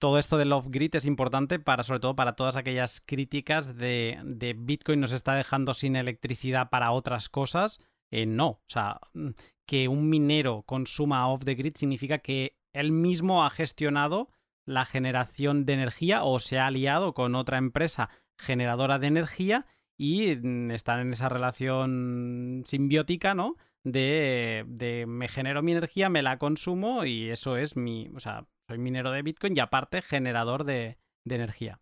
[0.00, 4.52] todo esto del off-grid es importante para, sobre todo, para todas aquellas críticas de, de,
[4.52, 7.80] Bitcoin nos está dejando sin electricidad para otras cosas.
[8.14, 9.30] Eh, no, o sea, mm,
[9.66, 14.28] que un minero consuma off the grid significa que él mismo ha gestionado
[14.66, 20.36] la generación de energía o se ha aliado con otra empresa generadora de energía y
[20.36, 23.56] mm, están en esa relación simbiótica, ¿no?
[23.82, 28.46] De, de, me genero mi energía, me la consumo y eso es mi, o sea,
[28.68, 31.80] soy minero de Bitcoin y aparte generador de, energía.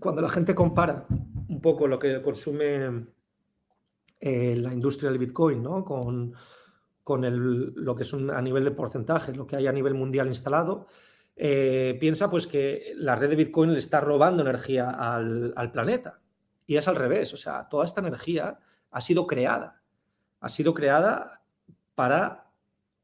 [0.00, 3.13] Cuando la gente compara un poco lo que consume
[4.20, 5.84] eh, la industria del Bitcoin, ¿no?
[5.84, 6.34] Con,
[7.02, 10.26] con el, lo que es a nivel de porcentaje, lo que hay a nivel mundial
[10.26, 10.86] instalado,
[11.36, 16.20] eh, piensa pues que la red de Bitcoin le está robando energía al, al, planeta.
[16.66, 18.58] Y es al revés, o sea, toda esta energía
[18.90, 19.82] ha sido creada.
[20.40, 21.42] Ha sido creada
[21.94, 22.50] para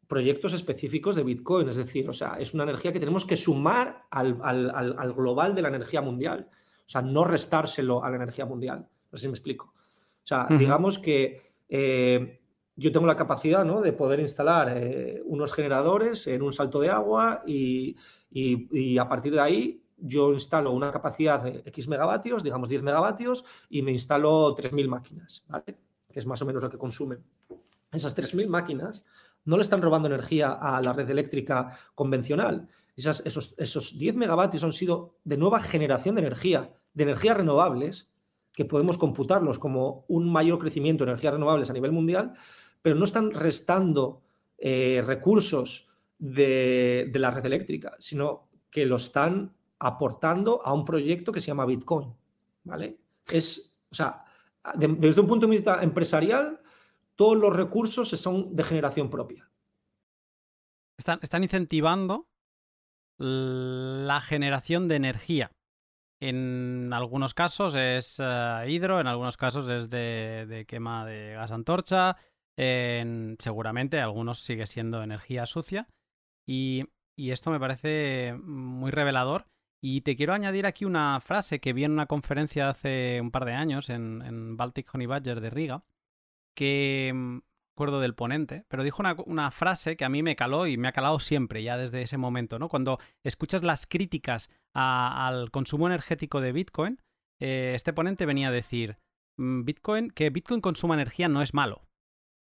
[0.07, 4.07] proyectos específicos de Bitcoin, es decir, o sea, es una energía que tenemos que sumar
[4.11, 8.47] al, al, al global de la energía mundial, o sea, no restárselo a la energía
[8.47, 8.89] mundial.
[9.13, 9.75] No sé si me explico.
[10.31, 12.41] O sea, digamos que eh,
[12.77, 13.81] yo tengo la capacidad ¿no?
[13.81, 17.97] de poder instalar eh, unos generadores en un salto de agua y,
[18.31, 23.45] y, a partir de ahí yo instalo una capacidad de X megavatios, digamos 10 megavatios,
[23.69, 25.77] y me instalo 3.000 máquinas, ¿vale?
[26.13, 27.25] que es más o menos lo que consumen.
[27.91, 29.03] Esas 3.000 máquinas
[29.45, 32.69] no le están robando energía a la red eléctrica convencional.
[32.95, 38.10] Esas, esos, esos 10 megavatios han sido de nueva generación de energía, de energías renovables,
[38.61, 42.35] que podemos computarlos como un mayor crecimiento de energías renovables a nivel mundial,
[42.83, 44.21] pero no están restando
[44.59, 45.89] eh, recursos
[46.19, 51.65] de, la red eléctrica, sino que lo están aportando a un proyecto que se llama
[51.65, 52.13] Bitcoin.
[52.65, 52.99] ¿Vale?
[53.27, 54.27] Es, o sea,
[54.75, 56.61] desde un punto de vista empresarial,
[57.17, 59.49] todos los recursos son de generación propia.
[60.99, 62.29] Están, están incentivando
[63.17, 65.51] la generación de energía.
[66.21, 72.17] En algunos casos es eh, hidro, en algunos casos es de, quema de gas antorcha,
[72.57, 75.89] en, seguramente algunos sigue siendo energía sucia.
[76.47, 76.85] Y,
[77.17, 79.47] esto me parece muy revelador.
[79.83, 83.45] Y te quiero añadir aquí una frase que vi en una conferencia hace un par
[83.47, 85.85] de años en, en Baltic Honey Badger de Riga,
[86.55, 87.39] que mm,
[87.81, 90.93] acuerdo del ponente, pero dijo una, frase que a mí me caló y me ha
[90.93, 92.69] calado siempre, ya desde ese momento, ¿no?
[92.69, 97.01] Cuando escuchas las críticas al consumo energético de Bitcoin,
[97.41, 98.99] eh, este ponente venía a decir
[99.39, 101.87] mm, Bitcoin, que Bitcoin consuma energía no es malo.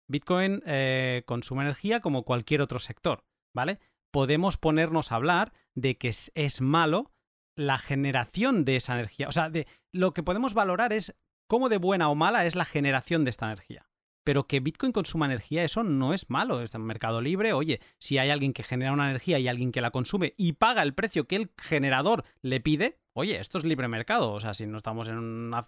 [0.08, 3.22] Bitcoin eh, consume energía como cualquier otro sector,
[3.54, 3.80] ¿vale?
[4.10, 7.12] Podemos ponernos a hablar de que es, malo
[7.54, 9.28] la generación de esa energía.
[9.28, 11.14] O sea, de, lo que podemos valorar es
[11.48, 13.87] cómo de buena o mala es la generación de esta energía.
[14.28, 16.60] Pero que Bitcoin consuma energía, eso no es malo.
[16.60, 19.80] Está en mercado libre, oye, si hay alguien que genera una energía y alguien que
[19.80, 23.88] la consume y paga el precio que el generador le pide, oye, esto es libre
[23.88, 24.32] mercado.
[24.32, 25.64] O sea, si no estamos en una,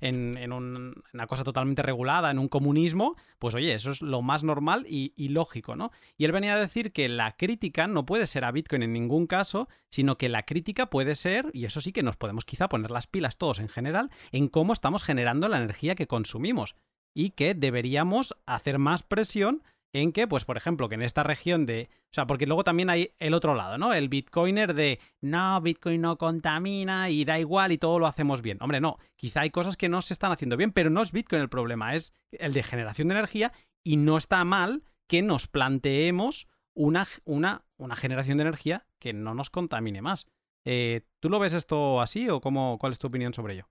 [0.00, 4.86] en, una cosa totalmente regulada, en un comunismo, pues oye, eso es lo más normal
[4.88, 5.90] y, y, lógico, ¿no?
[6.16, 9.26] Y él venía a decir que la crítica no puede ser a Bitcoin en ningún
[9.26, 12.90] caso, sino que la crítica puede ser, y eso sí que nos podemos quizá poner
[12.90, 16.74] las pilas todos en general, en cómo estamos generando la energía que consumimos
[17.14, 19.62] y que deberíamos hacer más presión
[19.94, 21.90] en que, pues, por ejemplo, que en esta región de.
[22.04, 23.92] O sea, porque luego también hay el otro lado, ¿no?
[23.92, 28.58] El bitcoiner de no, Bitcoin no contamina y da igual y todo lo hacemos bien.
[28.60, 31.42] Hombre, no, quizá hay cosas que no se están haciendo bien, pero no es Bitcoin
[31.42, 33.52] el problema, es el de generación de energía
[33.84, 39.34] y no está mal que nos planteemos una, una, una generación de energía que no
[39.34, 40.26] nos contamine más.
[40.64, 43.68] Eh, ¿Tú lo ves esto así o cómo, cuál es tu opinión sobre ello?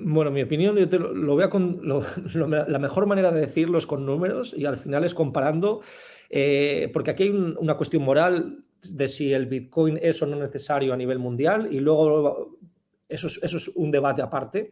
[0.00, 1.80] Bueno, mi opinión, yo te lo, lo con.
[2.34, 5.80] la mejor manera de decirlo es con números y al final es comparando,
[6.30, 10.92] eh, porque aquí hay una cuestión moral de si el Bitcoin es o no necesario
[10.92, 12.58] a nivel mundial y luego
[13.08, 14.70] eso es, eso es un debate aparte.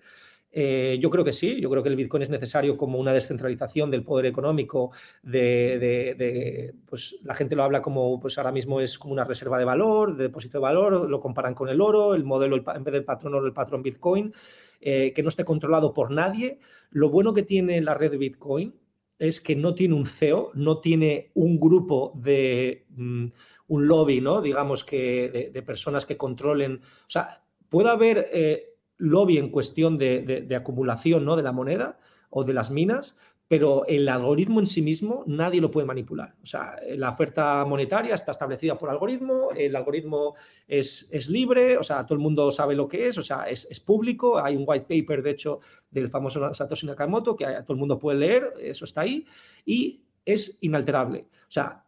[0.58, 3.90] Eh, yo creo que sí, yo creo que el Bitcoin es necesario como una descentralización
[3.90, 9.12] del poder económico, de, pues la gente lo habla como, pues ahora mismo es como
[9.12, 12.56] una reserva de valor, de depósito de valor, lo comparan con el oro, el modelo,
[12.56, 14.32] en vez del patrón oro, el patrón Bitcoin,
[14.80, 16.58] eh, que no esté controlado por nadie.
[16.90, 18.74] Lo bueno que tiene la red de Bitcoin
[19.18, 23.26] es que no tiene un CEO, no tiene un grupo de mm,
[23.68, 24.42] un lobby, ¿no?
[24.42, 26.80] Digamos que de, personas que controlen.
[26.82, 31.36] O sea, puede haber eh, lobby en cuestión de, acumulación ¿no?
[31.36, 31.98] de la moneda
[32.30, 33.18] o de las minas,
[33.48, 36.34] pero el algoritmo en sí mismo nadie lo puede manipular.
[36.42, 40.34] O sea, la oferta monetaria está establecida por algoritmo, el algoritmo
[40.66, 43.68] es, es libre, o sea, todo el mundo sabe lo que es, o sea, es,
[43.70, 44.38] es, público.
[44.38, 48.18] Hay un white paper, de hecho, del famoso Satoshi Nakamoto, que todo el mundo puede
[48.18, 49.24] leer, eso está ahí,
[49.64, 51.28] y es inalterable.
[51.42, 51.84] O sea,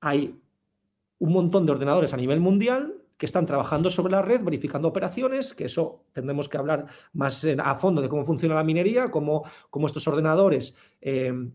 [0.00, 0.34] hay
[1.18, 5.54] un montón de ordenadores a nivel mundial que están trabajando sobre la red, verificando operaciones,
[5.54, 9.86] que eso tendremos que hablar más a fondo de cómo funciona la minería, cómo, cómo
[9.86, 11.52] estos ordenadores em,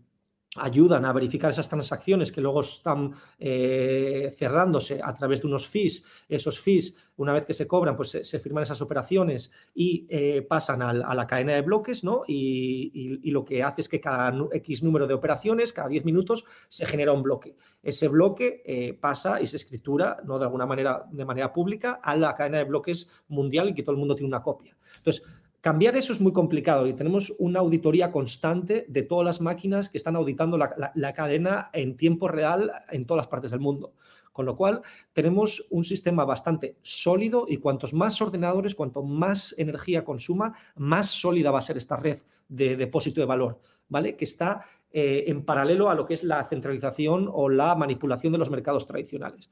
[0.56, 6.04] ayudan a verificar esas transacciones que luego están eh, cerrándose a través de unos fees.
[6.28, 10.82] Esos fees, una vez que se cobran, pues se, firman esas operaciones y eh, pasan
[10.82, 12.22] a, la cadena de bloques, ¿no?
[12.26, 16.86] Y, lo que hace es que cada X número de operaciones, cada 10 minutos, se
[16.86, 17.56] genera un bloque.
[17.82, 20.38] Ese bloque eh, pasa y se escritura, ¿no?
[20.38, 23.92] De alguna manera, de manera pública, a la cadena de bloques mundial y que todo
[23.92, 24.76] el mundo tiene una copia.
[24.96, 25.24] Entonces,
[25.68, 29.98] Cambiar eso es muy complicado y tenemos una auditoría constante de todas las máquinas que
[29.98, 33.92] están auditando la, cadena en tiempo real en todas las partes del mundo.
[34.32, 34.80] Con lo cual,
[35.12, 41.50] tenemos un sistema bastante sólido y cuantos más ordenadores, cuanto más energía consuma, más sólida
[41.50, 43.60] va a ser esta red de depósito de valor,
[43.90, 44.16] ¿vale?
[44.16, 48.38] Que está eh, en paralelo a lo que es la centralización o la manipulación de
[48.38, 49.50] los mercados tradicionales.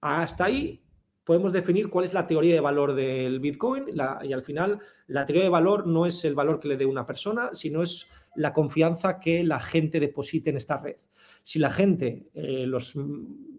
[0.00, 0.85] Hasta ahí
[1.26, 3.86] podemos definir cuál es la teoría de valor del Bitcoin
[4.22, 7.04] y al final la teoría de valor no es el valor que le dé una
[7.04, 10.94] persona, sino es la confianza que la gente deposite en esta red.
[11.42, 12.94] Si la gente, eh, los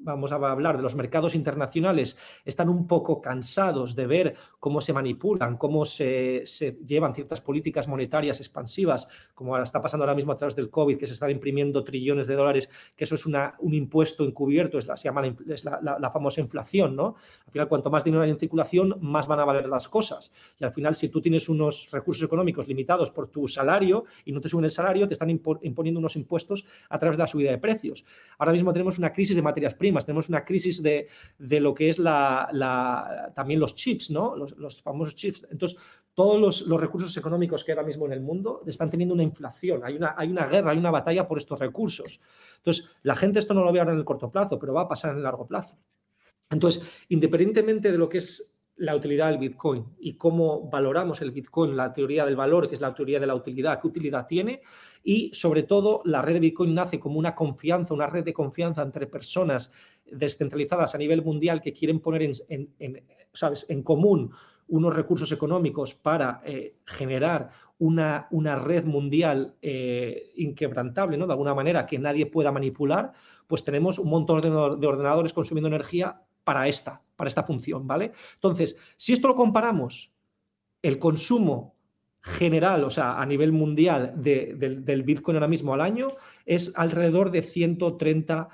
[0.07, 4.93] vamos a hablar de los mercados internacionales, están un poco cansados de ver cómo se
[4.93, 6.43] manipulan, cómo se,
[6.85, 10.97] llevan ciertas políticas monetarias expansivas, como ahora está pasando ahora mismo a través del COVID,
[10.97, 14.87] que se están imprimiendo trillones de dólares, que eso es una, un impuesto encubierto, es
[14.87, 17.15] la, se llama la, la, famosa inflación, ¿no?
[17.45, 20.33] Al final, cuanto más dinero hay en circulación, más van a valer las cosas.
[20.59, 24.41] Y al final, si tú tienes unos recursos económicos limitados por tu salario y no
[24.41, 27.57] te suben el salario, te están imponiendo unos impuestos a través de la subida de
[27.57, 28.05] precios.
[28.37, 31.99] Ahora mismo tenemos una crisis de materias primas tenemos una crisis de, lo que es
[31.99, 34.35] la, también los chips, ¿no?
[34.35, 35.47] Los, famosos chips.
[35.51, 35.77] Entonces,
[36.13, 39.95] todos los, recursos económicos que ahora mismo en el mundo están teniendo una inflación, hay
[39.95, 42.19] una, hay una guerra, hay una batalla por estos recursos.
[42.57, 44.87] Entonces, la gente esto no lo ve ahora en el corto plazo, pero va a
[44.87, 45.77] pasar en el largo plazo.
[46.49, 51.75] Entonces, independientemente de lo que es la utilidad del Bitcoin y cómo valoramos el Bitcoin,
[51.75, 54.61] la teoría del valor, que es la teoría de la utilidad, qué utilidad tiene,
[55.03, 58.83] y sobre todo la red de Bitcoin nace como una confianza, una red de confianza
[58.83, 59.71] entre personas
[60.05, 63.03] descentralizadas a nivel mundial que quieren poner en,
[63.33, 63.69] ¿sabes?
[63.69, 64.31] en común
[64.69, 67.49] unos recursos económicos para eh, generar
[67.79, 71.25] una, una, red mundial eh, inquebrantable, ¿no?
[71.25, 73.13] de alguna manera que nadie pueda manipular,
[73.47, 78.13] pues tenemos un montón de ordenadores consumiendo energía para esta, para esta función, ¿vale?
[78.35, 80.15] Entonces, si esto lo comparamos,
[80.81, 81.75] el consumo
[82.21, 86.09] general, o sea, a nivel mundial del Bitcoin ahora mismo al año,
[86.45, 88.49] es alrededor de 130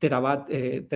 [0.00, 0.86] eh,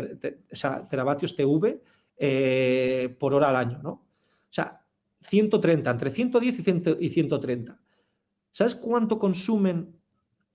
[0.90, 1.82] teravatios TV
[2.16, 3.90] eh, por hora al año, ¿no?
[3.90, 4.82] O sea,
[5.22, 6.58] 130, entre 110
[7.00, 7.80] y, 130.
[8.50, 9.97] ¿Sabes cuánto consumen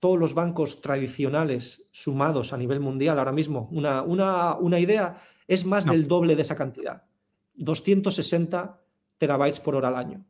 [0.04, 3.70] todos los bancos tradicionales sumados a nivel mundial ahora mismo?
[3.72, 5.16] Una, una, una idea
[5.48, 7.04] es más del doble de esa cantidad.
[7.54, 8.82] 260
[9.16, 10.26] terabytes por hora al año.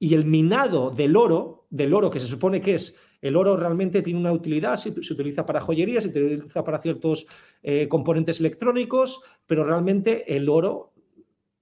[0.00, 4.02] Y el minado del oro, del oro que se supone que es, el oro realmente
[4.02, 7.28] tiene una utilidad, se, utiliza para joyería, se utiliza para ciertos
[7.62, 10.94] eh, componentes electrónicos, pero realmente el oro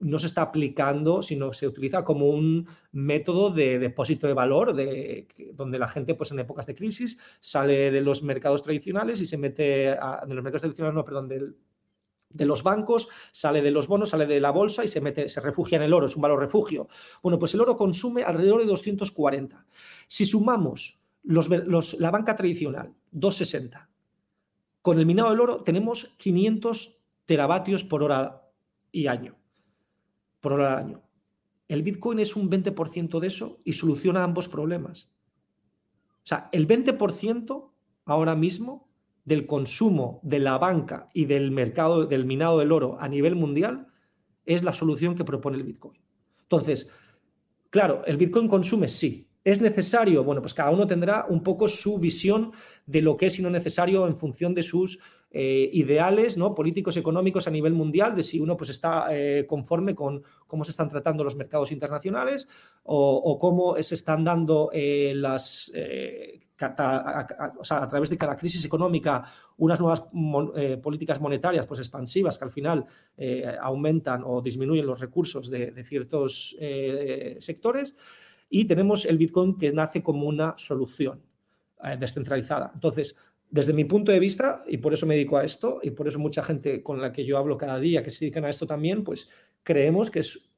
[0.05, 5.27] no se está aplicando, sino se utiliza como un método de depósito de valor, de,
[5.53, 9.37] donde la gente, pues en épocas de crisis, sale de los mercados tradicionales y se
[9.37, 11.55] mete a, de los mercados tradicionales, no, perdón, del,
[12.29, 15.41] de los bancos, sale de los bonos, sale de la bolsa y se mete, se
[15.41, 16.87] refugia en el oro, es un valor refugio.
[17.23, 19.65] Bueno, pues el oro consume alrededor de 240.
[20.07, 21.49] Si sumamos los,
[21.99, 23.89] la banca tradicional, 260,
[24.83, 28.43] con el minado del oro tenemos 500 teravatios por hora
[28.91, 29.35] y año.
[30.45, 31.01] Por al año.
[31.67, 35.09] El Bitcoin es un 20% de eso y soluciona ambos problemas.
[36.17, 37.71] O sea, el 20%
[38.05, 38.87] ahora mismo
[39.23, 43.87] del consumo de la banca y del mercado del minado del oro a nivel mundial
[44.45, 45.99] es la solución que propone el Bitcoin.
[46.43, 46.91] Entonces,
[47.71, 49.31] claro, el Bitcoin consume sí.
[49.43, 50.23] ¿Es necesario?
[50.23, 52.51] Bueno, pues cada uno tendrá un poco su visión
[52.85, 54.99] de lo que es y no necesario en función de sus
[55.37, 56.55] eh, ideales ¿no?
[56.55, 60.71] políticos económicos a nivel mundial, de si uno pues, está eh, conforme con cómo se
[60.71, 62.47] están tratando los mercados internacionales
[62.83, 65.73] o, cómo se están dando eh, las
[66.57, 69.25] a, través de cada crisis económica
[69.57, 70.05] unas nuevas
[70.81, 72.85] políticas monetarias pues expansivas que al final
[73.59, 76.55] aumentan o disminuyen los recursos de, ciertos
[77.39, 77.93] sectores
[78.49, 81.21] y tenemos el Bitcoin que nace como una solución
[81.99, 82.71] descentralizada.
[82.73, 83.17] Entonces,
[83.49, 86.19] desde mi punto de vista, y por eso me dedico a esto, y por eso
[86.19, 89.03] mucha gente con la que yo hablo cada día que se dedican a esto también,
[89.03, 89.29] pues
[89.63, 90.53] creemos que es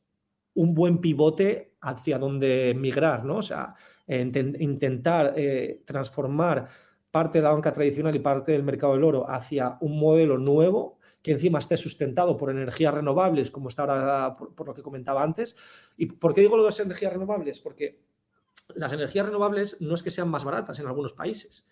[0.55, 3.37] un buen pivote hacia donde migrar, ¿no?
[3.37, 3.75] O sea,
[4.07, 6.67] intentar eh, transformar
[7.11, 10.97] parte de la banca tradicional y parte del mercado del oro hacia un modelo nuevo
[11.21, 15.55] que encima esté sustentado por energías renovables, como está ahora por, lo que comentaba antes.
[15.97, 17.59] ¿Y por qué digo lo de las energías renovables?
[17.59, 18.01] Porque
[18.75, 21.67] las energías renovables no es que sean más baratas en algunos países,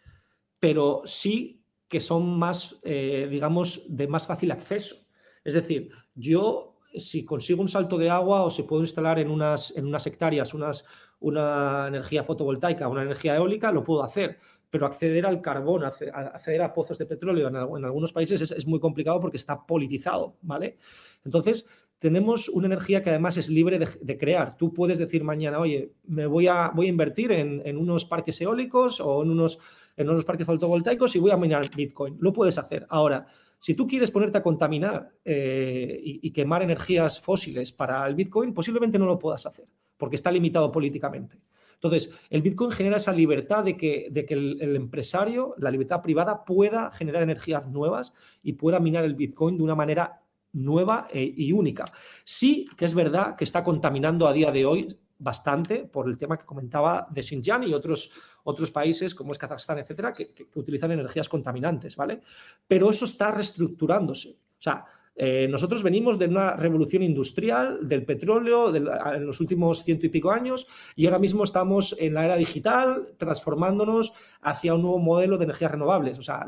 [0.66, 4.96] pero sí que son más, eh, digamos, de más fácil acceso.
[5.44, 9.78] Es decir, yo si consigo un salto de agua o si puedo instalar en unas,
[9.78, 10.88] en unas hectáreas unas,
[11.20, 14.40] una energía fotovoltaica, una energía eólica, lo puedo hacer.
[14.72, 19.22] Pero acceder al carbón, acceder a pozos de petróleo en, algunos países es, muy complicado
[19.22, 20.80] porque está politizado, ¿vale?
[21.24, 24.58] Entonces, tenemos una energía que además es libre de, crear.
[24.58, 29.00] Tú puedes decir mañana, oye, me voy a, voy a invertir en, unos parques eólicos
[29.00, 29.60] o en unos,
[29.98, 32.18] en unos parques fotovoltaicos y voy a minar Bitcoin.
[32.20, 32.86] Lo puedes hacer.
[32.90, 33.26] Ahora,
[33.60, 39.00] si tú quieres ponerte a contaminar eh, y, quemar energías fósiles para el Bitcoin, posiblemente
[39.00, 39.66] no lo puedas hacer,
[39.98, 41.40] porque está limitado políticamente.
[41.76, 46.46] Entonces, el Bitcoin genera esa libertad de que, de que el, empresario, la libertad privada,
[46.46, 50.22] pueda generar energías nuevas y pueda minar el Bitcoin de una manera
[50.54, 51.86] nueva e, y única.
[52.24, 56.38] Sí que es verdad que está contaminando a día de hoy bastante por el tema
[56.38, 58.12] que comentaba de Xinjiang y otros,
[58.46, 62.22] otros países como es Kazajstán, etcétera, que, utilizan energías contaminantes, ¿vale?
[62.68, 64.30] Pero eso está reestructurándose.
[64.30, 64.86] O sea,
[65.16, 70.32] eh, nosotros venimos de una revolución industrial del petróleo en los últimos ciento y pico
[70.32, 75.46] años y ahora mismo estamos en la era digital transformándonos hacia un nuevo modelo de
[75.46, 76.20] energías renovables.
[76.20, 76.46] O sea,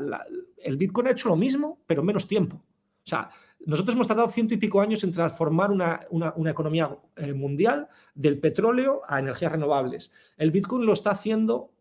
[0.58, 2.56] el Bitcoin ha hecho lo mismo, pero menos tiempo.
[2.56, 3.30] O sea,
[3.66, 9.00] nosotros hemos tardado ciento y pico años en transformar una, economía eh, mundial del petróleo
[9.08, 10.12] a energías renovables.
[10.36, 11.72] El Bitcoin lo está haciendo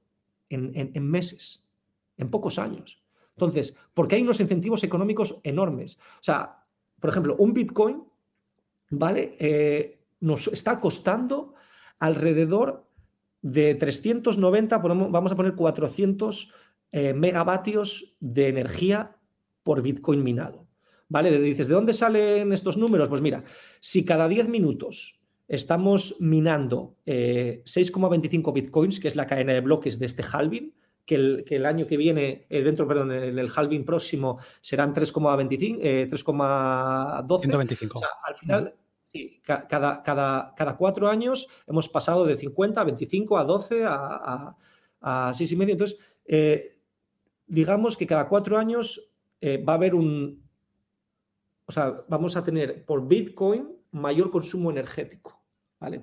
[0.50, 1.68] en, meses,
[2.18, 3.04] en pocos años.
[3.36, 5.98] Entonces, porque hay unos incentivos económicos enormes.
[6.20, 6.64] O sea,
[7.00, 8.04] por ejemplo, un Bitcoin,
[8.90, 9.36] ¿vale?
[9.40, 11.54] Eh, nos está costando
[12.00, 12.88] alrededor
[13.42, 16.54] de 390, vamos a poner 400
[16.92, 19.18] eh, megavatios de energía
[19.64, 20.66] por Bitcoin minado.
[21.10, 21.40] ¿Vale?
[21.40, 23.08] Dices, ¿de dónde salen estos números?
[23.08, 23.44] Pues mira,
[23.80, 30.00] si cada 10 minutos estamos minando 6,25 eh, bitcoins, que es la cadena de bloques
[30.00, 30.74] de este halving,
[31.06, 34.94] que el, que el año que viene, eh, dentro, perdón, en el halving próximo serán
[34.94, 37.40] 3,25, 3,12.
[37.42, 37.98] 125.
[37.98, 38.76] O sea, al final,
[39.44, 44.58] cada, cada, cada cuatro años hemos pasado de 50 a 25 a 12 a, a,
[45.30, 45.70] a 6,5.
[45.70, 46.78] Entonces, eh,
[47.48, 50.44] digamos que cada cuatro años va a haber un,
[51.68, 55.37] o sea, vamos a tener por Bitcoin mayor consumo energético,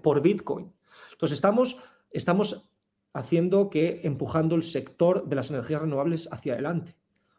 [0.02, 0.72] Por Bitcoin.
[1.12, 2.70] Entonces, estamos, estamos
[3.12, 6.96] haciendo que empujando el sector de las energías renovables hacia adelante.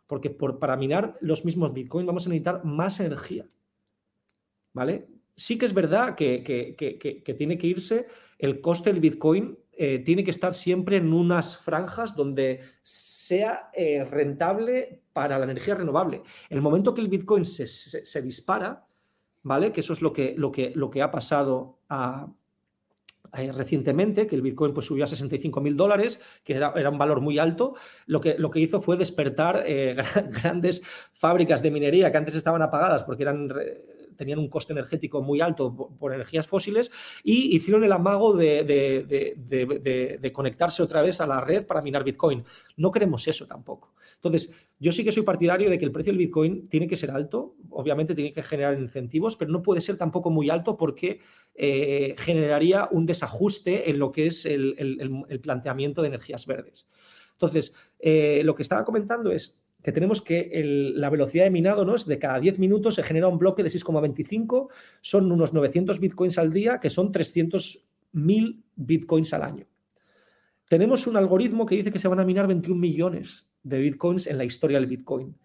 [0.07, 3.45] Porque por, para minar los mismos Bitcoin vamos a necesitar más energía.
[4.73, 5.07] ¿Vale?
[5.36, 8.07] Sí que es verdad que, que tiene que irse
[8.38, 14.05] el coste del Bitcoin eh, tiene que estar siempre en unas franjas donde sea eh,
[14.05, 16.23] rentable para la energía renovable.
[16.49, 18.88] En el momento que el Bitcoin se, dispara,
[19.46, 19.72] ¿vale?
[19.72, 21.78] Que eso es lo que, lo que, lo que ha pasado
[23.54, 27.38] recientemente, que el Bitcoin pues, subió a 65 mil dólares, que era, un valor muy
[27.38, 27.76] alto,
[28.08, 29.96] lo que, lo que hizo fue despertar eh,
[30.41, 30.84] grandes
[31.14, 33.50] fábricas de minería que antes estaban apagadas porque eran
[34.16, 36.91] tenían un coste energético muy alto por, energías fósiles
[37.24, 42.43] y hicieron el amago de, conectarse otra vez a la red para minar Bitcoin.
[42.78, 43.93] No queremos eso tampoco.
[44.26, 47.11] Entonces, yo sí que soy partidario de que el precio del Bitcoin tiene que ser
[47.11, 51.19] alto, obviamente tiene que generar incentivos, pero no puede ser tampoco muy alto porque
[51.53, 56.89] eh, generaría un desajuste en lo que es el, planteamiento de energías verdes.
[57.34, 60.49] Entonces, eh, lo que estaba comentando es, que tenemos que
[60.95, 61.93] la velocidad de minado ¿no?
[61.93, 64.69] es de cada 10 minutos se genera un bloque de 6,25,
[65.01, 69.67] son unos 900 bitcoins al día, que son 300.000 bitcoins al año.
[70.67, 74.38] Tenemos un algoritmo que dice que se van a minar 21 millones de bitcoins en
[74.38, 75.36] la historia del bitcoin.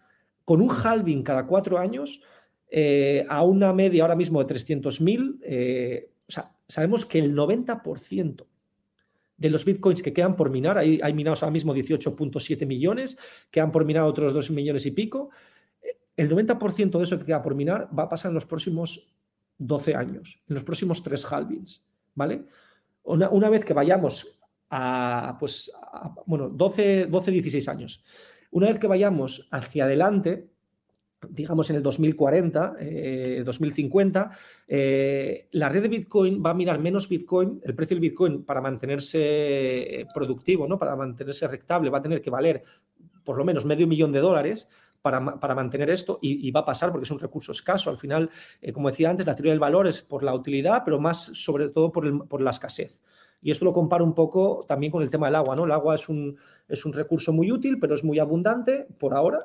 [0.45, 2.21] Con un halving cada cuatro años,
[2.69, 6.11] eh, a una media ahora mismo de 300.000, eh,
[6.67, 8.45] sabemos que el 90%
[9.37, 13.17] de los bitcoins que quedan por minar, hay, hay minados ahora mismo 18.7 millones,
[13.49, 15.31] quedan por minar otros 2 millones y pico.
[16.15, 19.17] El 90% de eso que queda por minar va a pasar en los próximos
[19.57, 22.45] 12 años, en los próximos tres halvings, ¿vale?
[23.03, 24.40] Una, vez que vayamos
[24.71, 25.71] a, pues,
[26.25, 28.03] bueno, 12, 12, 16 años,
[28.51, 30.47] una vez que vayamos hacia adelante,
[31.29, 32.75] digamos en el 2040,
[33.45, 34.31] 2050,
[34.67, 38.43] eh, eh, la red de Bitcoin va a mirar menos Bitcoin, el precio del Bitcoin
[38.43, 40.79] para mantenerse productivo, ¿no?
[40.79, 42.63] para mantenerse rectable, va a tener que valer
[43.23, 44.67] por lo menos medio millón de dólares
[45.01, 47.89] para, mantener esto y, va a pasar porque es un recurso escaso.
[47.89, 48.29] Al final,
[48.61, 51.69] eh, como decía antes, la teoría del valor es por la utilidad, pero más sobre
[51.69, 53.01] todo por, por la escasez.
[53.41, 55.65] Y esto lo comparo un poco también con el tema del agua, ¿no?
[55.65, 56.37] El agua es un,
[56.67, 59.43] es un recurso muy útil, pero es muy abundante por ahora,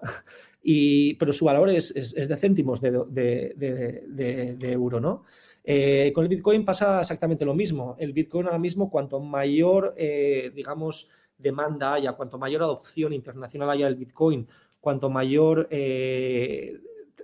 [0.62, 5.24] y, pero su valor es, de céntimos de, de, euro, ¿no?
[5.64, 7.96] Eh, con el Bitcoin pasa exactamente lo mismo.
[7.98, 13.86] El Bitcoin ahora mismo, cuanto mayor, eh, digamos, demanda haya, cuanto mayor adopción internacional haya
[13.86, 14.46] del Bitcoin,
[14.80, 16.78] cuanto mayor, eh,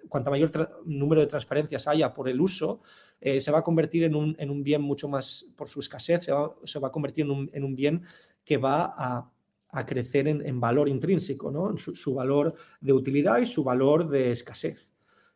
[0.09, 2.83] cuanto mayor número de transferencias haya por el uso,
[3.25, 6.25] eh, se va a convertir en un, en un, bien mucho más, por su escasez,
[6.25, 8.03] se va, se va a convertir en un, en un, bien
[8.45, 9.31] que va a,
[9.69, 11.71] a crecer en, valor intrínseco, ¿no?
[11.71, 14.91] en su, valor de utilidad y su valor de escasez,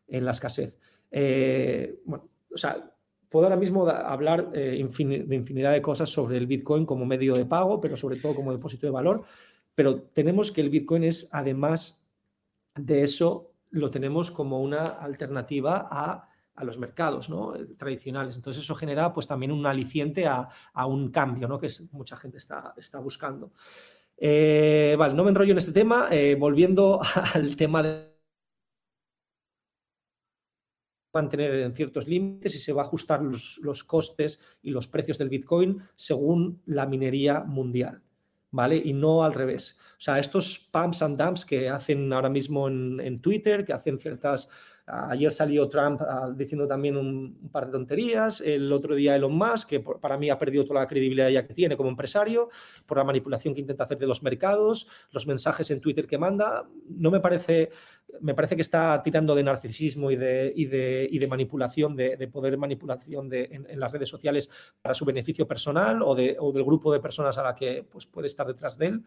[0.09, 0.77] en la escasez.
[1.11, 2.93] Eh, bueno, o sea,
[3.29, 7.79] puedo ahora mismo hablar de infinidad de cosas sobre el Bitcoin como medio de pago,
[7.79, 9.23] pero sobre todo como depósito de valor,
[9.75, 12.05] pero tenemos que el Bitcoin es, además
[12.75, 16.27] de eso, lo tenemos como una alternativa a,
[16.63, 17.53] los mercados ¿no?
[17.77, 18.35] tradicionales.
[18.35, 20.49] Entonces eso genera pues también un aliciente a,
[20.85, 21.59] un cambio ¿no?
[21.59, 23.51] que mucha gente está, buscando.
[24.17, 26.07] Eh, vale, no me enrollo en este tema.
[26.11, 26.99] Eh, volviendo
[27.33, 28.17] al tema de
[31.13, 35.29] mantener en ciertos límites y se va a ajustar los, costes y los precios del
[35.29, 38.03] Bitcoin según la minería mundial,
[38.51, 38.77] ¿vale?
[38.77, 39.79] Y no al revés.
[39.93, 44.49] O sea, estos pumps and dumps que hacen ahora mismo en Twitter, que hacen ciertas
[44.89, 48.39] Ayer salió Trump ah, diciendo también un, par de tonterías.
[48.39, 51.53] El otro día Elon Musk, que para mí ha perdido toda la credibilidad ya que
[51.53, 52.49] tiene como empresario,
[52.85, 56.69] por la manipulación que intenta hacer de los mercados, los mensajes en Twitter que manda.
[56.89, 57.69] No me parece,
[58.21, 62.15] me parece que está tirando de narcisismo y de, y de, y de manipulación, de,
[62.15, 64.49] de, poder manipulación de, en, las redes sociales
[64.81, 68.05] para su beneficio personal o, de, o del grupo de personas a la que pues,
[68.05, 69.03] puede estar detrás de él.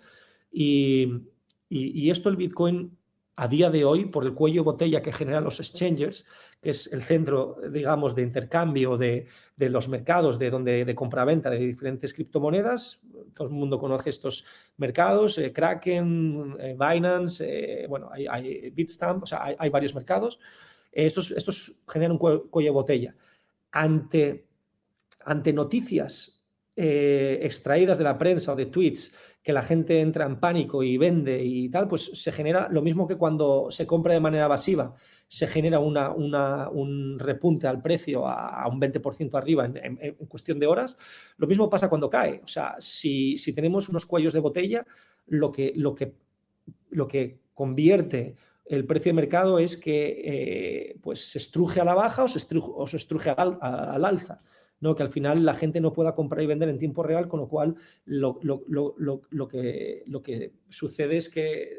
[0.52, 2.98] Y, esto el Bitcoin
[3.40, 6.26] a día de hoy, por el cuello botella que generan los exchangers,
[6.60, 11.56] que es el centro, digamos, de intercambio de, los mercados de, donde, de compra-venta de
[11.56, 13.00] diferentes criptomonedas.
[13.32, 14.44] Todo el mundo conoce estos
[14.76, 20.38] mercados, eh, Kraken, eh, Binance, eh, bueno, hay, Bitstamp, o sea, hay, varios mercados.
[20.92, 23.14] estos, estos generan un cuello, botella.
[23.72, 24.48] Ante,
[25.24, 26.44] ante noticias
[26.76, 31.42] extraídas de la prensa o de tweets que la gente entra en pánico y vende
[31.42, 34.94] y tal, pues se genera lo mismo que cuando se compra de manera evasiva,
[35.26, 40.98] se genera una, un repunte al precio a, un 20% arriba en, cuestión de horas.
[41.38, 42.42] Lo mismo pasa cuando cae.
[42.44, 44.86] O sea, si, tenemos unos cuellos de botella,
[45.26, 46.16] lo que, lo que,
[46.90, 48.34] lo que convierte
[48.66, 52.38] el precio de mercado es que eh, pues se estruje a la baja o se
[52.38, 54.38] estruje, o se estruje al alza.
[54.80, 54.94] ¿No?
[54.94, 57.48] que al final la gente no pueda comprar y vender en tiempo real, con lo
[57.48, 58.40] cual lo,
[59.48, 61.78] que, lo que sucede es que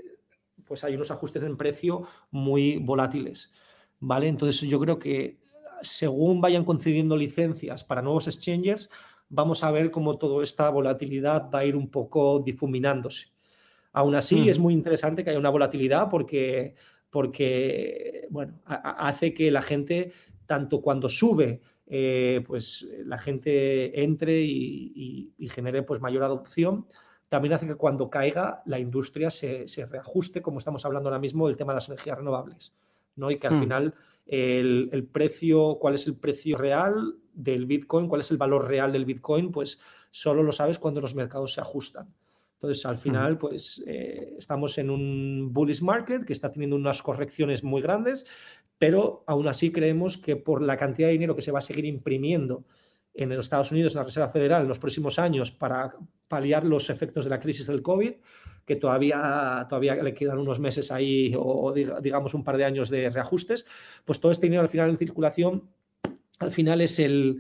[0.65, 3.51] pues hay unos ajustes en precio muy volátiles.
[3.99, 4.27] ¿vale?
[4.27, 5.39] Entonces yo creo que
[5.81, 8.89] según vayan concediendo licencias para nuevos exchangers,
[9.29, 13.27] vamos a ver cómo toda esta volatilidad va a ir un poco difuminándose.
[13.93, 16.75] Aún así, es muy interesante que haya una volatilidad porque,
[17.09, 20.13] porque bueno, hace que la gente,
[20.45, 21.61] tanto cuando sube
[21.93, 26.87] eh, pues eh, la gente entre y, genere pues mayor adopción.
[27.27, 31.57] También hace que cuando caiga la industria se, reajuste, como estamos hablando ahora mismo, del
[31.57, 32.73] tema de las energías renovables.
[33.17, 33.29] ¿no?
[33.29, 33.59] Y que al hmm.
[33.59, 33.93] final
[34.25, 39.03] el, precio, cuál es el precio real del Bitcoin, cuál es el valor real del
[39.03, 39.81] Bitcoin, pues
[40.11, 42.07] solo lo sabes cuando los mercados se ajustan.
[42.53, 42.99] Entonces, al hmm.
[42.99, 48.27] final, pues eh, estamos en un bullish market que está teniendo unas correcciones muy grandes
[48.82, 51.86] pero aún así creemos que por la cantidad de dinero que se va a seguir
[51.86, 52.65] imprimiendo
[53.13, 55.95] en los Estados Unidos, en la Reserva Federal, en los próximos años para
[56.27, 58.13] paliar los efectos de la crisis del COVID,
[58.65, 63.11] que todavía, todavía le quedan unos meses ahí o digamos un par de años de
[63.11, 63.67] reajustes,
[64.03, 65.69] pues todo este dinero al final en circulación
[66.42, 67.39] al final es el,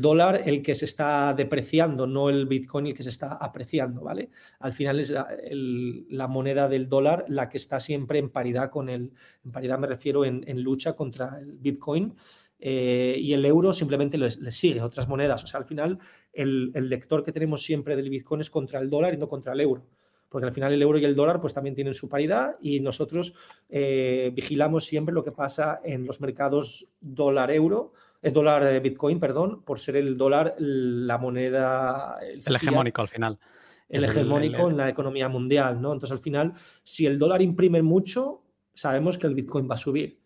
[0.00, 4.30] dólar el que se está depreciando, no el Bitcoin el que se está apreciando, ¿vale?
[4.60, 9.12] Al final es la, moneda del dólar la que está siempre en paridad con el,
[9.44, 12.14] en paridad me refiero en, lucha contra el Bitcoin,
[12.58, 15.42] eh, y el euro simplemente le, sigue otras monedas.
[15.44, 15.98] O sea, al final
[16.32, 19.60] el, lector que tenemos siempre del Bitcoin es contra el dólar y no contra el
[19.60, 19.86] euro
[20.34, 23.34] porque al final el euro y el dólar pues también tienen su paridad y nosotros
[23.68, 27.92] eh, vigilamos siempre lo que pasa en los mercados dólar-euro
[28.24, 32.16] el dólar de Bitcoin, perdón, por ser el dólar la moneda...
[32.22, 33.38] El, hegemónico al final.
[33.86, 35.92] El hegemónico en la economía mundial, ¿no?
[35.92, 38.42] Entonces al final, si el dólar imprime mucho,
[38.72, 40.18] sabemos que el Bitcoin va a subir.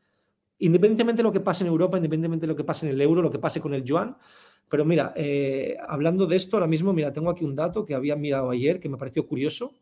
[0.61, 3.21] Independientemente de lo que pase en Europa, independientemente de lo que pase en el euro,
[3.21, 4.17] lo que pase con el yuan,
[4.69, 8.15] pero mira, eh, hablando de esto, ahora mismo, mira, tengo aquí un dato que había
[8.15, 9.73] mirado ayer que me pareció curioso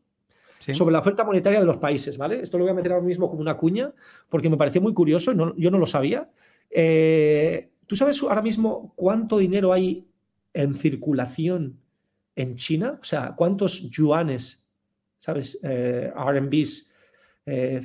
[0.58, 2.40] sobre la oferta monetaria de los países, ¿vale?
[2.40, 3.92] Esto lo voy a meter ahora mismo como una cuña
[4.30, 6.30] porque me pareció muy curioso, yo no lo sabía.
[6.70, 10.08] Eh, ¿Tú sabes ahora mismo cuánto dinero hay
[10.52, 11.80] en circulación
[12.34, 12.98] en China?
[13.00, 14.66] O sea, ¿cuántos yuanes,
[15.18, 16.92] sabes, eh, RMBs,
[17.46, 17.80] eh,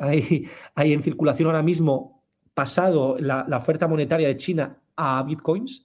[0.00, 2.22] hay, hay en circulación ahora mismo
[2.54, 5.84] pasado la, oferta monetaria de China a bitcoins?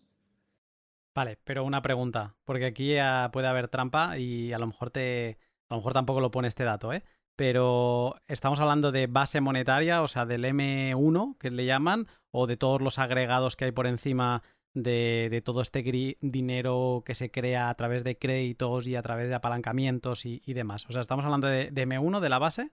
[1.16, 2.96] Vale, pero una pregunta, porque aquí
[3.34, 6.64] puede haber trampa y a lo mejor te, a lo mejor tampoco lo pone este
[6.64, 7.04] dato, ¿eh?
[7.40, 12.58] Pero estamos hablando de base monetaria, o sea, del M1 que le llaman, o de
[12.58, 14.44] todos los agregados que hay por encima
[14.74, 15.82] de, todo este
[16.20, 20.86] dinero que se crea a través de créditos y a través de apalancamientos y, demás.
[20.90, 22.72] O sea, estamos hablando de, de, M1, de la base.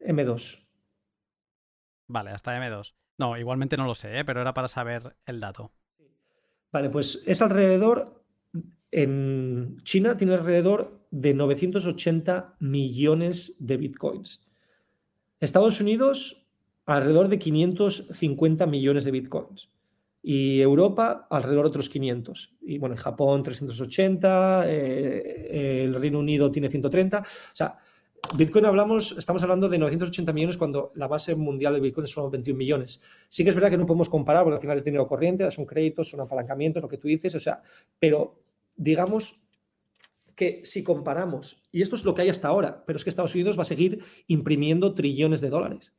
[0.00, 0.68] M2.
[2.08, 2.92] Vale, hasta M2.
[3.16, 4.24] No, igualmente no lo sé, ¿eh?
[4.26, 5.72] pero era para saber el dato.
[6.70, 8.22] Vale, pues es alrededor,
[8.90, 14.40] en China tiene alrededor de 980 millones de bitcoins.
[15.38, 16.48] Estados Unidos,
[16.86, 19.68] alrededor de 550 millones de bitcoins.
[20.22, 22.56] Y Europa, alrededor de otros 500.
[22.62, 27.18] Y bueno, en Japón, 380, eh, el Reino Unido tiene 130.
[27.20, 27.76] O sea,
[28.36, 32.56] Bitcoin hablamos, estamos hablando de 980 millones cuando la base mundial de Bitcoin son 21
[32.56, 33.02] millones.
[33.28, 35.66] Sí que es verdad que no podemos comparar porque al final es dinero corriente, son
[35.66, 37.60] créditos, son apalancamientos, lo que tú dices, o sea,
[37.98, 38.40] pero
[38.76, 39.41] digamos
[40.34, 43.34] que si comparamos, y esto es lo que hay hasta ahora, pero es que Estados
[43.34, 45.94] Unidos va a seguir imprimiendo trillones de dólares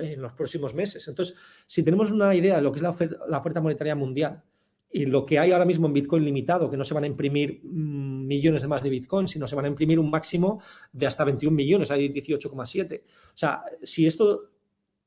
[0.00, 1.06] en los próximos meses.
[1.08, 1.36] Entonces,
[1.66, 4.42] si tenemos una idea de lo que es la oferta, monetaria mundial
[4.90, 7.60] y lo que hay ahora mismo en Bitcoin limitado, que no se van a imprimir
[7.62, 10.60] mm, millones de más de Bitcoin, sino se van a imprimir un máximo
[10.92, 13.02] de hasta 21 millones, hay 18,7.
[13.02, 14.50] O sea, si esto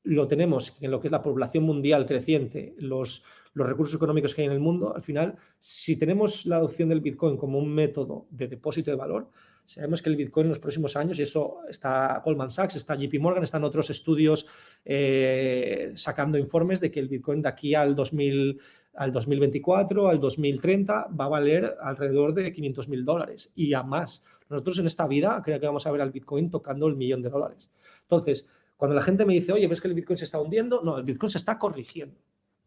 [0.02, 4.42] lo tenemos en lo que es la población mundial creciente, los, los recursos económicos que
[4.42, 8.26] hay en el mundo, al final, si tenemos la adopción del Bitcoin como un método
[8.30, 9.30] de depósito de valor,
[9.64, 13.20] sabemos que el Bitcoin en los próximos años, y eso está Goldman Sachs, está JP
[13.20, 14.46] Morgan, están otros estudios
[14.84, 18.60] eh, sacando informes de que el Bitcoin de aquí al 2000
[18.94, 24.24] al 2024, al 2030, va a valer alrededor de 500 mil dólares y a más.
[24.48, 27.30] Nosotros en esta vida creo que vamos a ver al Bitcoin tocando el millón de
[27.30, 27.70] dólares.
[28.02, 30.82] Entonces, cuando la gente me dice, oye, ¿ves que el Bitcoin se está hundiendo?
[30.82, 32.20] No, el Bitcoin se está corrigiendo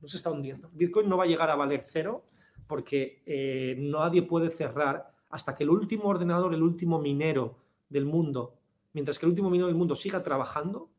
[0.03, 0.69] no se está hundiendo.
[0.73, 2.25] Bitcoin no va a llegar a valer cero
[2.67, 7.55] porque eh, nadie puede cerrar hasta que el último ordenador, el último minero
[7.88, 8.59] del mundo,
[8.91, 10.91] mientras que el último minero del mundo siga trabajando,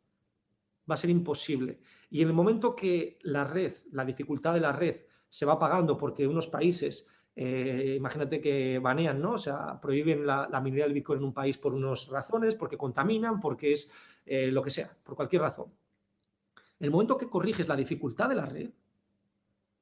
[0.91, 1.81] va a ser imposible.
[2.09, 5.99] Y en el momento que la red, la dificultad de la red se va pagando
[5.99, 7.07] porque unos países,
[7.37, 9.33] eh, imagínate que banean, ¿no?
[9.33, 13.39] O sea, prohíben la, minería del Bitcoin en un país por unas razones, porque contaminan,
[13.39, 13.93] porque es
[14.25, 15.67] eh, lo que sea, por cualquier razón.
[16.81, 18.71] El momento que corriges la dificultad de la red,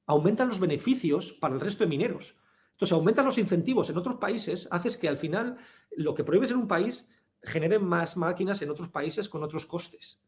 [0.07, 2.37] aumentan los beneficios para el resto de mineros.
[2.73, 5.57] Entonces, aumentan los incentivos en otros países, haces que al final
[5.97, 7.11] lo que prohíbes en un país
[7.43, 10.23] genere más máquinas en otros países con otros costes.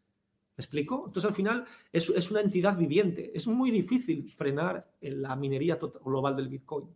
[0.57, 1.05] ¿Me explico?
[1.07, 3.33] Entonces, al final es, es una entidad viviente.
[3.35, 6.89] Es muy difícil frenar la minería global del Bitcoin.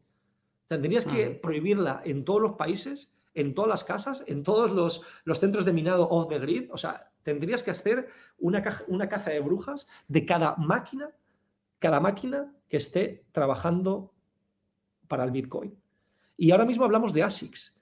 [0.68, 5.40] Tendrías que prohibirla en todos los países, en todas las casas, en todos los, los
[5.40, 6.70] centros de minado off the grid.
[6.70, 11.10] O sea, tendrías que hacer una, una caza de brujas de cada máquina
[11.78, 14.12] cada máquina que esté trabajando
[15.06, 15.74] para el Bitcoin.
[16.36, 17.80] Y ahora mismo hablamos de ASICs,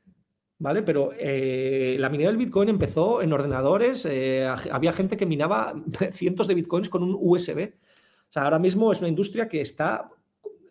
[0.59, 0.83] ¿vale?
[0.83, 5.75] Pero eh, la minería del Bitcoin empezó en ordenadores, eh, había gente que minaba
[6.13, 7.75] cientos de Bitcoins con un USB.
[8.29, 10.11] O sea, ahora mismo es una industria que está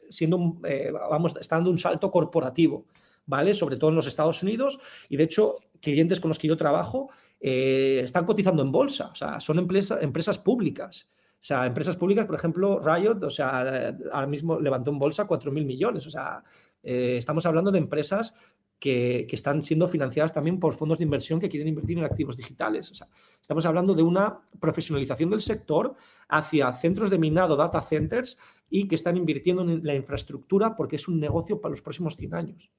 [0.10, 2.86] siendo, eh, vamos, está dando un salto corporativo,
[3.26, 3.54] ¿vale?
[3.54, 4.80] Sobre todo en los Estados Unidos
[5.10, 9.40] y de hecho clientes con los que yo trabajo están cotizando en bolsa, o sea,
[9.40, 11.08] son empresas públicas.
[11.46, 15.64] O sea, empresas públicas, por ejemplo, Riot, o sea, ahora mismo levantó en bolsa 4.000
[15.64, 16.08] millones.
[16.08, 16.44] O sea,
[16.82, 18.36] eh, estamos hablando de empresas
[18.80, 22.90] que, están siendo financiadas también por fondos de inversión que quieren invertir en activos digitales.
[22.90, 23.08] O sea,
[23.40, 25.94] estamos hablando de una profesionalización del sector
[26.30, 31.08] hacia centros de minado, data centers, y que están invirtiendo en la infraestructura porque es
[31.08, 32.72] un negocio para los próximos 100 años.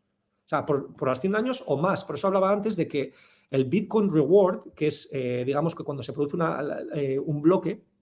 [0.45, 2.05] O sea, por, los 100 años o más.
[2.05, 3.13] Por eso hablaba antes de que
[3.49, 6.37] el Bitcoin Reward, que es, eh, digamos que cuando se produce
[6.97, 7.95] eh, un bloque,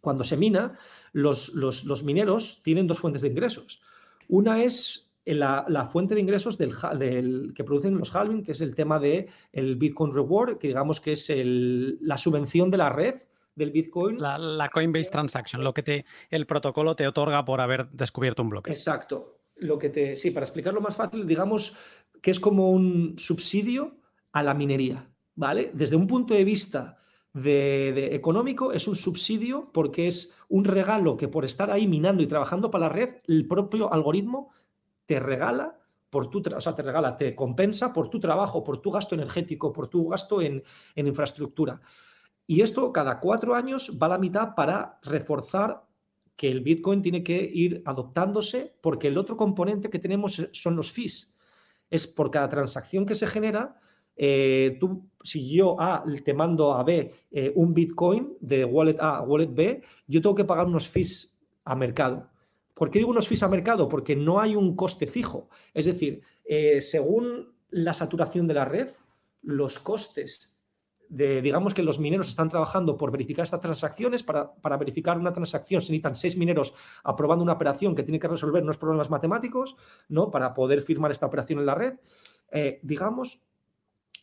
[0.00, 0.78] cuando se mina,
[1.12, 3.82] los, los, mineros tienen dos fuentes de ingresos.
[4.28, 8.98] Una es la, fuente de ingresos del, que producen los halving, que es el tema
[8.98, 13.16] del el Bitcoin Reward, que digamos que es la subvención de la red
[13.54, 14.18] del Bitcoin.
[14.20, 18.70] La, Coinbase Transaction, lo que te, el protocolo te otorga por haber descubierto un bloque.
[18.70, 19.38] Exacto.
[19.56, 21.76] Lo que te, sí, para explicarlo más fácil, digamos
[22.22, 23.98] que es como un subsidio
[24.32, 25.70] a la minería, ¿vale?
[25.74, 26.99] Desde un punto de vista
[27.32, 32.26] de, económico, es un subsidio porque es un regalo que por estar ahí minando y
[32.26, 34.50] trabajando para la red, el propio algoritmo
[35.06, 35.78] te regala
[36.10, 39.72] por tu, o sea, te regala, te compensa por tu trabajo, por tu gasto energético,
[39.72, 40.62] por tu gasto en,
[40.96, 41.80] en infraestructura.
[42.46, 45.84] Y esto cada cuatro años va a la mitad para reforzar
[46.34, 50.90] que el Bitcoin tiene que ir adoptándose porque el otro componente que tenemos son los
[50.90, 51.38] fees.
[51.90, 53.78] Es por cada transacción que se genera,
[54.22, 59.16] eh, tú, si yo A te mando a B eh, un Bitcoin de wallet A
[59.16, 62.28] a wallet B, yo tengo que pagar unos fees a mercado.
[62.74, 63.88] ¿Por qué digo unos fees a mercado?
[63.88, 65.48] Porque no hay un coste fijo.
[65.72, 68.90] Es decir, eh, según la saturación de la red,
[69.40, 70.60] los costes
[71.08, 74.22] de, digamos que los mineros están trabajando por verificar estas transacciones.
[74.22, 76.74] Para, verificar una transacción se necesitan seis mineros
[77.04, 79.76] aprobando una operación que tiene que resolver unos problemas matemáticos,
[80.10, 80.30] ¿no?
[80.30, 81.94] Para poder firmar esta operación en la red.
[82.82, 83.49] Digamos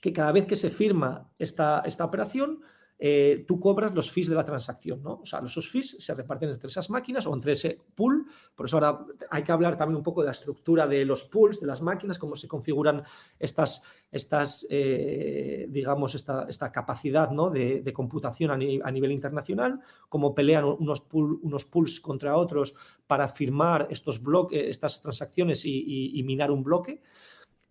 [0.01, 2.61] que cada vez que se firma esta, esta operación,
[2.99, 5.19] eh, tú cobras los fees de la transacción, ¿no?
[5.21, 8.25] O sea, esos fees se reparten entre esas máquinas o entre ese pool.
[8.55, 11.59] Por eso ahora hay que hablar también un poco de la estructura de los pools,
[11.59, 13.03] de las máquinas, cómo se configuran
[13.37, 17.51] estas, estas eh, digamos, esta, esta, capacidad ¿no?
[17.51, 19.79] de, computación a, nivel internacional,
[20.09, 22.73] cómo pelean unos, unos pools contra otros
[23.05, 24.19] para firmar estos
[24.51, 27.01] estas transacciones y minar un bloque.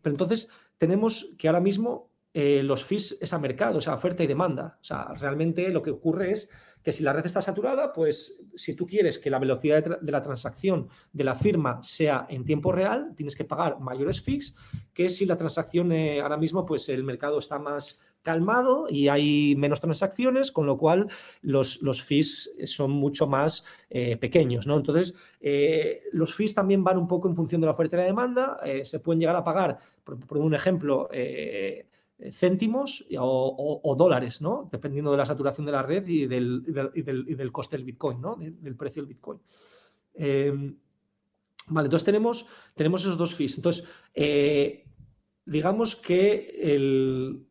[0.03, 4.23] Pero entonces tenemos que ahora mismo eh, los fees es a mercado, o sea, oferta
[4.23, 4.77] y demanda.
[4.83, 6.51] O sea, realmente lo que ocurre es
[6.83, 10.21] que si la red está saturada, pues si tú quieres que la velocidad de, la
[10.21, 14.55] transacción de la firma sea en tiempo real, tienes que pagar mayores fees
[14.93, 19.57] que si la transacción eh, ahora mismo, pues el mercado está más calmado y hay
[19.57, 21.09] menos transacciones, con lo cual
[21.41, 24.67] los, los fees son mucho más eh, pequeños.
[24.67, 24.77] ¿no?
[24.77, 25.15] Entonces,
[26.13, 28.61] los fees también van un poco en función de la oferta y la demanda.
[28.83, 31.09] se pueden llegar a pagar, por, por un ejemplo,
[32.33, 34.69] céntimos o, dólares, ¿no?
[34.73, 38.37] Dependiendo de la saturación de la red y del, del, coste del Bitcoin, ¿no?
[38.37, 39.41] del precio del Bitcoin.
[40.15, 40.77] Em,
[41.69, 43.57] vale, entonces tenemos, tenemos esos dos fees.
[43.57, 44.87] Entonces, eh,
[45.45, 47.47] digamos que el,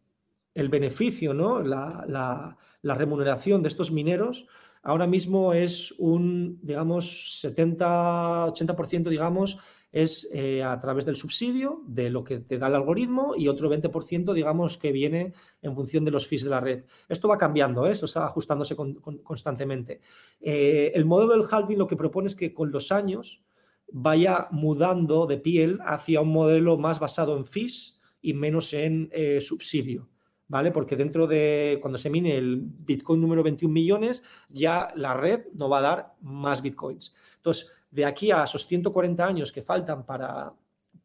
[0.70, 1.62] beneficio, ¿no?
[1.62, 4.48] La, la, remuneración de estos mineros
[4.82, 9.60] ahora mismo es un, digamos, 70-80%, digamos,
[9.96, 13.72] es eh, a través del subsidio, de lo que te da el algoritmo, y otro
[13.72, 15.32] 20%, digamos, que viene
[15.62, 16.84] en función de los fees de la red.
[17.08, 17.94] Esto va cambiando, ¿eh?
[17.94, 20.02] esto está ajustándose constantemente.
[20.42, 23.46] Eh, el modelo del halving lo que propone es que con los años
[23.90, 29.10] vaya mudando de piel hacia un modelo más basado en fees y menos en
[29.40, 30.10] subsidio.
[30.48, 30.72] ¿Vale?
[30.72, 35.70] Porque dentro de cuando se mine el Bitcoin número 21 millones, ya la red no
[35.70, 37.16] va a dar más Bitcoins.
[37.38, 40.52] Entonces, de aquí a esos 140 años que faltan para,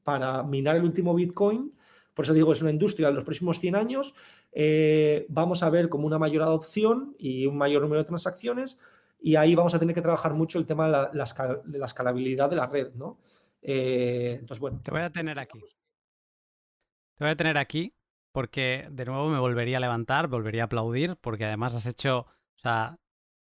[0.02, 1.72] para minar el último Bitcoin,
[2.12, 4.12] por eso digo, es una industria de los próximos 100 años,
[4.50, 8.80] eh, vamos a ver como una mayor adopción y un mayor número de transacciones
[9.20, 12.66] y ahí vamos a tener que trabajar mucho el tema de la, escalabilidad de la
[12.66, 13.18] red, ¿no?
[13.62, 14.80] Eh, entonces, bueno.
[14.82, 15.60] Te voy a tener aquí.
[15.60, 17.94] Te voy a tener aquí
[18.32, 22.58] porque de nuevo me volvería a levantar, volvería a aplaudir, porque además has hecho, o
[22.58, 22.98] sea,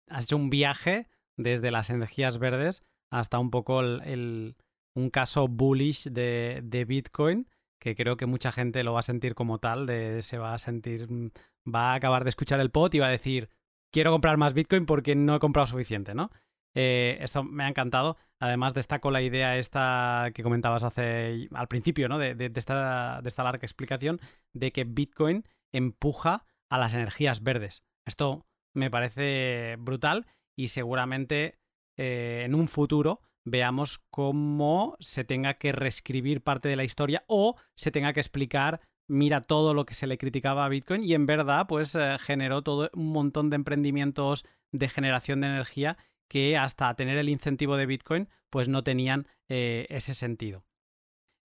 [0.09, 1.07] has hecho un viaje
[1.37, 2.83] desde las energías verdes
[3.19, 4.55] hasta un poco el,
[4.93, 7.47] un caso bullish de, de, Bitcoin,
[7.79, 10.57] que creo que mucha gente lo va a sentir como tal, de, se va a
[10.57, 11.31] sentir, mm,
[11.73, 13.49] va a acabar de escuchar el pot y va a decir,
[13.91, 16.29] quiero comprar más Bitcoin porque no he comprado suficiente, ¿no?
[16.73, 18.17] Eh, esto me ha encantado.
[18.39, 22.17] Además, destaco la idea esta que comentabas hace al principio, ¿no?
[22.17, 24.19] De, esta, de esta larga explicación
[24.53, 27.83] de que Bitcoin empuja a las energías verdes.
[28.05, 30.27] Esto me parece brutal
[30.57, 31.57] y seguramente
[31.97, 37.55] eh, en un futuro veamos cómo se tenga que reescribir parte de la historia o
[37.75, 41.25] se tenga que explicar mira todo lo que se le criticaba a Bitcoin y en
[41.25, 45.97] verdad pues eh, generó todo un montón de emprendimientos de generación de energía
[46.27, 50.65] que hasta tener el incentivo de Bitcoin pues no tenían eh, ese sentido.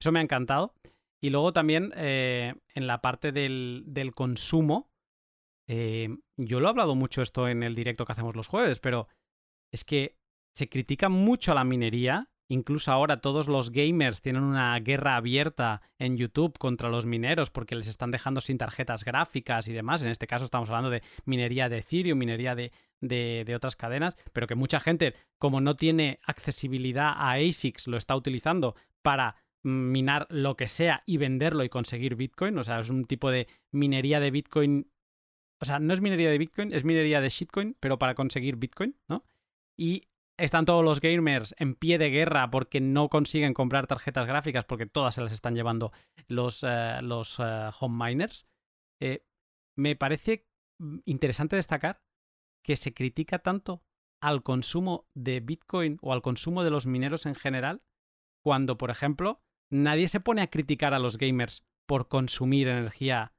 [0.01, 0.75] Eso me ha encantado.
[1.23, 4.91] Y luego también en la parte del, del consumo,
[5.69, 9.07] yo lo he hablado mucho esto en el directo que hacemos los jueves, pero
[9.71, 10.20] es que
[10.55, 12.29] se critica mucho a la minería.
[12.49, 17.77] Incluso ahora todos los gamers tienen una guerra abierta en YouTube contra los mineros porque
[17.77, 20.03] les están dejando sin tarjetas gráficas y demás.
[20.03, 24.57] En este caso estamos hablando de minería de Ethereum, minería de, otras cadenas, pero que
[24.57, 30.67] mucha gente, como no tiene accesibilidad a ASICs, lo está utilizando para minar lo que
[30.67, 32.59] sea y venderlo y conseguir Bitcoin.
[32.59, 34.91] O sea, es un tipo de minería de Bitcoin.
[35.61, 38.97] O sea, no es minería de Bitcoin, es minería de shitcoin, pero para conseguir Bitcoin,
[39.09, 39.25] ¿no?
[39.77, 40.09] Y
[40.41, 44.87] están todos los gamers en pie de guerra porque no consiguen comprar tarjetas gráficas porque
[44.87, 45.93] todas se las están llevando
[46.29, 48.47] los, eh, los eh, home miners.
[49.01, 49.27] Eh,
[49.77, 50.47] me parece
[51.05, 52.03] interesante destacar
[52.65, 53.83] que se critica tanto
[54.23, 57.83] al consumo de Bitcoin o al consumo de los mineros en general
[58.43, 63.35] cuando, por ejemplo, nadie se pone a criticar a los gamers por consumir energía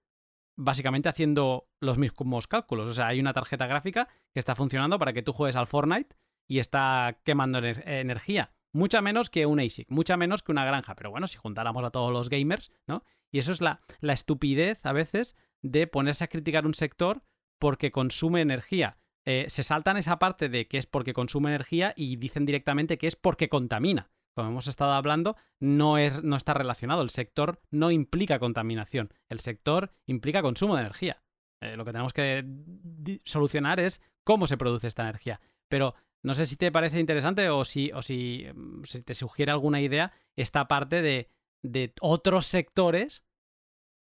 [0.58, 2.92] básicamente haciendo los mismos cálculos.
[2.92, 6.16] O sea, hay una tarjeta gráfica que está funcionando para que tú juegues al Fortnite
[6.52, 8.52] y está quemando energía.
[8.74, 10.96] Mucha menos que un ASIC, mucha menos que una granja.
[10.96, 13.06] Pero bueno, si juntáramos a todos los gamers, ¿no?
[13.32, 17.24] Y eso es la, la estupidez a veces de ponerse a criticar un sector
[17.58, 18.98] porque consume energía.
[19.26, 23.08] eh, se saltan esa parte de que es porque consume energía y dicen directamente que
[23.08, 24.10] es porque contamina.
[24.36, 27.02] Como hemos estado hablando, no, es, no está relacionado.
[27.02, 29.14] El sector no implica contaminación.
[29.30, 31.24] El sector implica consumo de energía.
[31.62, 32.46] Eh, lo que tenemos que
[33.24, 35.40] solucionar es cómo se produce esta energía.
[35.70, 39.82] Pero no sé si te parece interesante o si, o si, mm, te sugiere alguna
[39.82, 41.30] idea esta parte de,
[41.64, 43.24] de otros sectores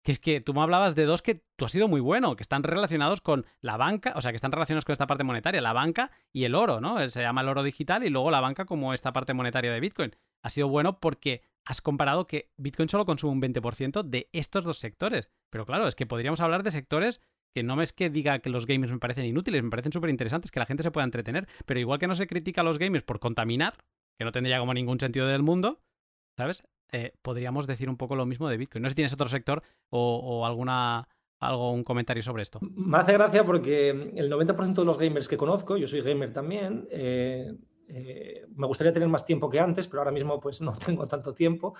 [0.03, 2.43] que es que tú me hablabas de dos que tú has sido muy bueno, que
[2.43, 5.71] están relacionados con la banca, o sea, que están relacionados con esta parte monetaria, la
[5.71, 7.09] banca y el oro, ¿no?
[7.09, 10.13] Se llama el oro digital y luego la banca como esta parte monetaria de Bitcoin.
[10.43, 14.77] Ha sido bueno porque has comparado que Bitcoin solo consume un 20% de estos dos
[14.77, 15.29] sectores.
[15.49, 17.21] Pero claro, es que podríamos hablar de sectores
[17.53, 20.51] que no es que diga que los gamers me parecen inútiles, me parecen súper interesantes,
[20.51, 23.03] que la gente se pueda entretener, pero igual que no se critica a los gamers
[23.03, 23.75] por contaminar,
[24.17, 25.81] que no tendría como ningún sentido del mundo,
[26.37, 26.63] ¿sabes?
[26.91, 28.83] Eh, podríamos decir un poco lo mismo de Bitcoin.
[28.83, 31.07] No sé si tienes otro sector o, alguna
[31.39, 32.59] algo, un comentario sobre esto.
[32.61, 36.87] Me hace gracia porque el 90% de los gamers que conozco, yo soy gamer también,
[36.91, 37.53] eh,
[37.89, 41.33] eh, me gustaría tener más tiempo que antes, pero ahora mismo pues no tengo tanto
[41.33, 41.75] tiempo.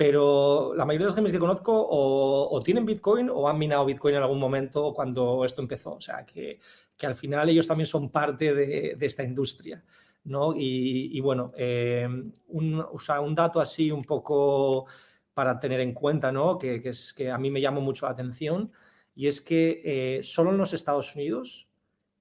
[0.00, 4.14] Pero la mayoría de los gamers que conozco o, tienen Bitcoin o han minado Bitcoin
[4.14, 5.92] en algún momento cuando esto empezó.
[5.92, 6.58] O sea, que,
[7.02, 9.84] al final ellos también son parte de esta industria.
[10.24, 10.52] ¿no?
[10.54, 12.06] Y, bueno, eh,
[12.48, 14.86] un, un dato así un poco
[15.34, 16.58] para tener en cuenta, ¿no?
[16.58, 16.82] Que,
[17.16, 18.72] que a mí me llama mucho la atención,
[19.14, 21.68] y es que eh, solo en los Estados Unidos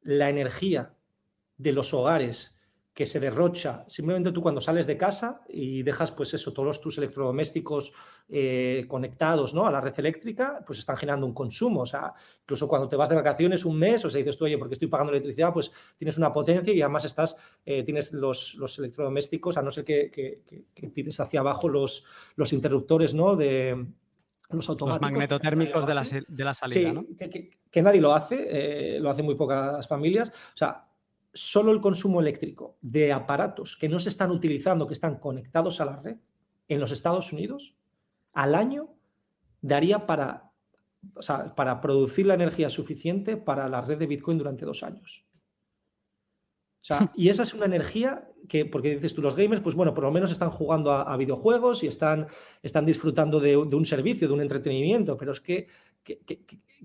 [0.01, 0.95] la energía
[1.57, 2.58] de los hogares
[2.99, 6.97] que se derrocha simplemente tú cuando sales de casa y dejas pues eso, todos tus
[6.97, 7.93] electrodomésticos
[8.27, 9.65] eh, conectados ¿no?
[9.65, 11.79] a la red eléctrica, pues están generando un consumo.
[11.79, 12.11] O sea,
[12.41, 14.89] incluso cuando te vas de vacaciones un mes, o sea, dices tú, oye, porque estoy
[14.89, 19.61] pagando electricidad, pues tienes una potencia y además estás, eh, tienes los, los, electrodomésticos, a
[19.61, 22.03] no ser que, que, tires hacia abajo los,
[22.35, 23.37] los interruptores ¿no?
[23.37, 23.81] de,
[24.49, 25.01] los automáticos.
[25.03, 27.05] Los magnetotérmicos de la, de la salida, sí, ¿no?
[27.71, 30.27] que, nadie lo hace, eh, lo hacen muy pocas familias.
[30.27, 30.88] O sea,
[31.33, 35.85] solo el consumo eléctrico de aparatos que no se están utilizando, que están conectados a
[35.85, 36.17] la red
[36.67, 37.75] en los Estados Unidos,
[38.33, 38.93] al año
[39.61, 40.51] daría para,
[41.55, 45.25] para producir la energía suficiente para la red de Bitcoin durante dos años.
[47.15, 50.11] y esa es una energía que, porque dices tú, los gamers, pues bueno, por lo
[50.11, 52.27] menos están jugando a, videojuegos y están,
[52.63, 55.67] están disfrutando de, un servicio, de un entretenimiento, pero es que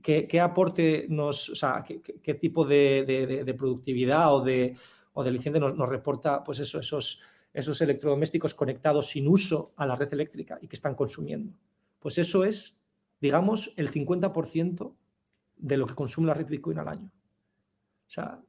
[0.03, 4.77] ¿qué, aporte nos, o sea, qué, tipo de, productividad o de,
[5.13, 7.23] o de licencia nos, reporta pues eso, esos,
[7.53, 11.53] esos electrodomésticos conectados sin uso a la red eléctrica y que están consumiendo?
[11.99, 12.79] Pues eso es,
[13.21, 14.95] digamos, el 50%
[15.57, 17.11] de lo que consume la red Bitcoin al año.
[18.07, 18.43] O sea,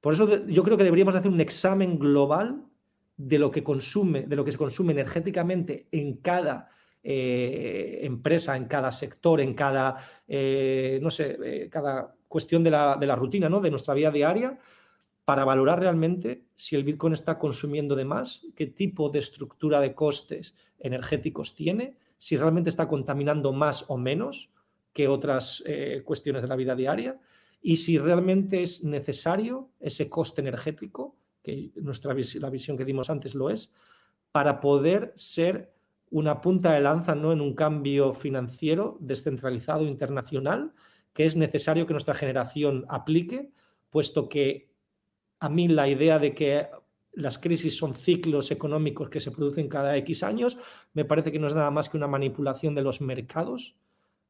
[0.00, 2.64] por eso yo creo que deberíamos hacer un examen global
[3.16, 6.70] de lo que consume, de lo que se consume energéticamente en cada
[7.02, 9.96] eh, empresa, en cada sector, en cada,
[10.26, 13.60] eh, no sé, eh, cada cuestión de la, de la, rutina, ¿no?
[13.60, 14.58] De nuestra vida diaria,
[15.24, 19.94] para valorar realmente si el Bitcoin está consumiendo de más, qué tipo de estructura de
[19.94, 24.50] costes energéticos tiene, si realmente está contaminando más o menos
[24.92, 25.62] que otras
[26.04, 27.20] cuestiones de la vida diaria
[27.60, 33.34] y si realmente es necesario ese coste energético, que nuestra la visión que dimos antes
[33.34, 33.72] lo es,
[34.32, 35.72] para poder ser
[36.10, 37.32] una punta de lanza ¿no?
[37.32, 40.72] en un cambio financiero descentralizado internacional
[41.12, 43.50] que es necesario que nuestra generación aplique,
[43.90, 44.70] puesto que
[45.40, 46.68] a mí la idea de que
[47.12, 50.58] las crisis son ciclos económicos que se producen cada X años,
[50.92, 53.76] me parece que no es nada más que una manipulación de los mercados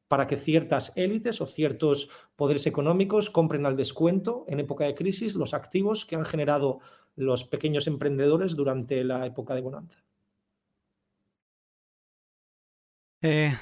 [0.07, 5.35] para que ciertas élites o ciertos poderes económicos compren al descuento en época de crisis
[5.35, 6.79] los activos que han generado
[7.15, 10.03] los pequeños emprendedores durante la época de bonanza.
[13.21, 13.53] Eh,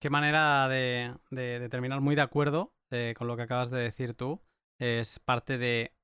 [0.00, 1.16] qué manera de,
[1.70, 4.42] terminar muy de acuerdo eh, con lo que acabas de decir tú.
[4.78, 5.94] Es parte de,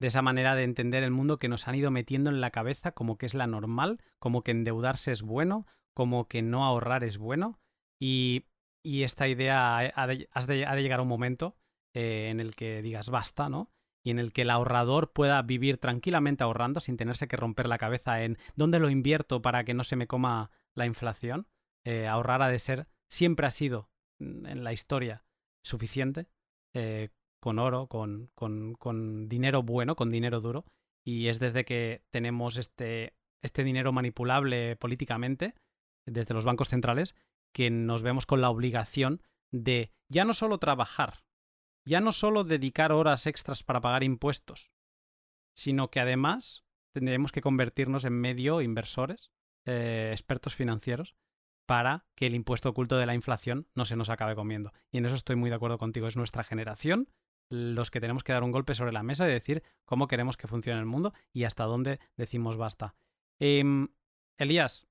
[0.00, 3.16] esa manera de entender el mundo que nos han ido metiendo en la cabeza como
[3.16, 7.58] que es la normal, como que endeudarse es bueno, como que no ahorrar es bueno.
[8.00, 8.44] Y,
[8.84, 11.56] esta idea ha de, de, llegar a un momento
[11.94, 13.70] eh, en el que digas basta, ¿no?
[14.06, 17.78] y en el que el ahorrador pueda vivir tranquilamente ahorrando sin tenerse que romper la
[17.78, 21.46] cabeza en dónde lo invierto para que no se me coma la inflación.
[21.84, 25.24] Eh, ahorrar de ser, siempre ha sido mm, en la historia
[25.62, 26.28] suficiente,
[26.74, 27.10] eh,
[27.40, 30.64] con oro, con, con, con, dinero bueno, con dinero duro,
[31.04, 35.54] y es desde que tenemos este, este dinero manipulable políticamente,
[36.06, 37.14] desde los bancos centrales,
[37.54, 39.22] que nos vemos con la obligación
[39.52, 41.24] de ya no solo trabajar,
[41.86, 44.70] ya no solo dedicar horas extras para pagar impuestos,
[45.54, 49.30] sino que además tendremos que convertirnos en medio inversores,
[49.66, 51.16] eh, expertos financieros,
[51.66, 54.72] para que el impuesto oculto de la inflación no se nos acabe comiendo.
[54.90, 56.06] Y en eso estoy muy de acuerdo contigo.
[56.06, 57.08] Es nuestra generación
[57.50, 60.46] los que tenemos que dar un golpe sobre la mesa y decir cómo queremos que
[60.46, 62.94] funcione el mundo y hasta dónde decimos basta.
[63.38, 63.88] Em,
[64.38, 64.86] Elías,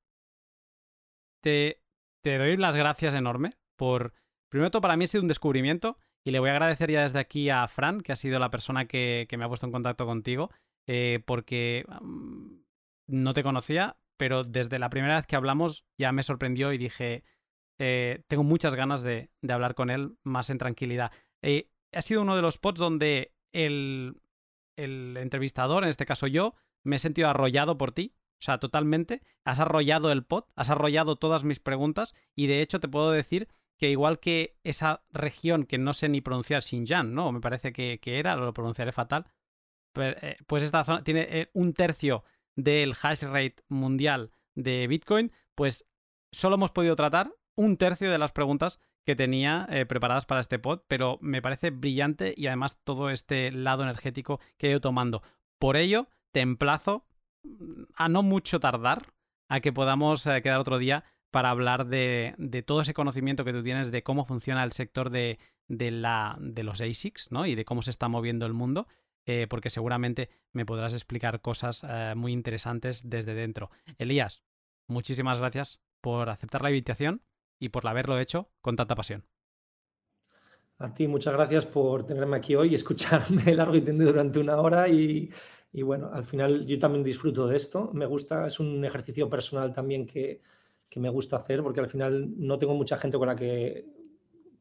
[1.42, 1.82] te,
[2.22, 4.14] te doy las gracias enorme por...
[4.50, 7.20] Primero todo, para mí ha sido un descubrimiento y le voy a agradecer ya desde
[7.20, 10.52] aquí a Fran, que ha sido la persona que, me ha puesto en contacto contigo,
[10.88, 11.86] eh, porque
[13.08, 17.24] no te conocía, pero desde la primera vez que hablamos ya me sorprendió y dije,
[17.80, 21.12] eh, tengo muchas ganas de, hablar con él más en tranquilidad.
[21.42, 24.22] Eh, ha sido uno de los pods donde el,
[24.76, 28.16] entrevistador, en este caso yo, me he sentido arrollado por ti.
[28.42, 29.22] O sea, totalmente.
[29.46, 33.48] Has arrollado el pod, has arrollado todas mis preguntas y de hecho te puedo decir
[33.78, 37.32] que igual que esa región que no sé ni pronunciar Xinjiang, ¿no?
[37.32, 39.26] Me parece que, que era, lo pronunciaré fatal.
[39.96, 42.24] Eh, pues esta zona tiene un tercio
[42.56, 45.86] del hash rate mundial de Bitcoin, pues
[46.32, 50.60] solo hemos podido tratar un tercio de las preguntas que tenía eh, preparadas para este
[50.60, 55.22] pod, pero me parece brillante y además todo este lado energético que he ido tomando.
[55.60, 57.06] Por ello, te emplazo
[57.44, 59.14] mm, a no mucho tardar
[59.50, 63.64] a que podamos eh, quedar otro día para hablar de, todo ese conocimiento que tú
[63.64, 67.48] tienes de cómo funciona el sector de, de los ASICs ¿no?
[67.48, 68.88] y de cómo se está moviendo el mundo.
[69.26, 71.84] Eh, porque seguramente me podrás explicar cosas
[72.16, 73.72] muy interesantes desde dentro.
[73.98, 74.44] Elías,
[74.88, 77.24] muchísimas gracias por aceptar la invitación
[77.60, 79.26] y por haberlo hecho con tanta pasión.
[80.80, 84.58] A ti, muchas gracias por tenerme aquí hoy y escucharme largo y tendido durante una
[84.60, 84.90] hora.
[84.90, 85.32] Y,
[85.72, 87.90] bueno, al final yo también disfruto de esto.
[87.94, 90.42] Me gusta, es un ejercicio personal también que,
[90.96, 93.84] me gusta hacer porque al final no tengo mucha gente con la que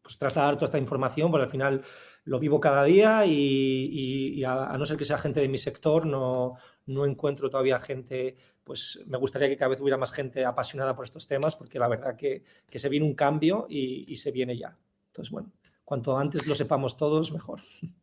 [0.00, 1.82] pues, trasladar toda esta información, porque al final
[2.24, 6.54] lo vivo cada día y, a, no ser que sea gente de mi sector, no,
[6.86, 11.04] no encuentro todavía gente, pues me gustaría que cada vez hubiera más gente apasionada por
[11.04, 14.76] estos temas, porque la verdad que, se viene un cambio y, se viene ya.
[15.08, 15.52] Entonces, bueno,
[15.84, 17.60] cuanto antes lo sepamos todos, mejor.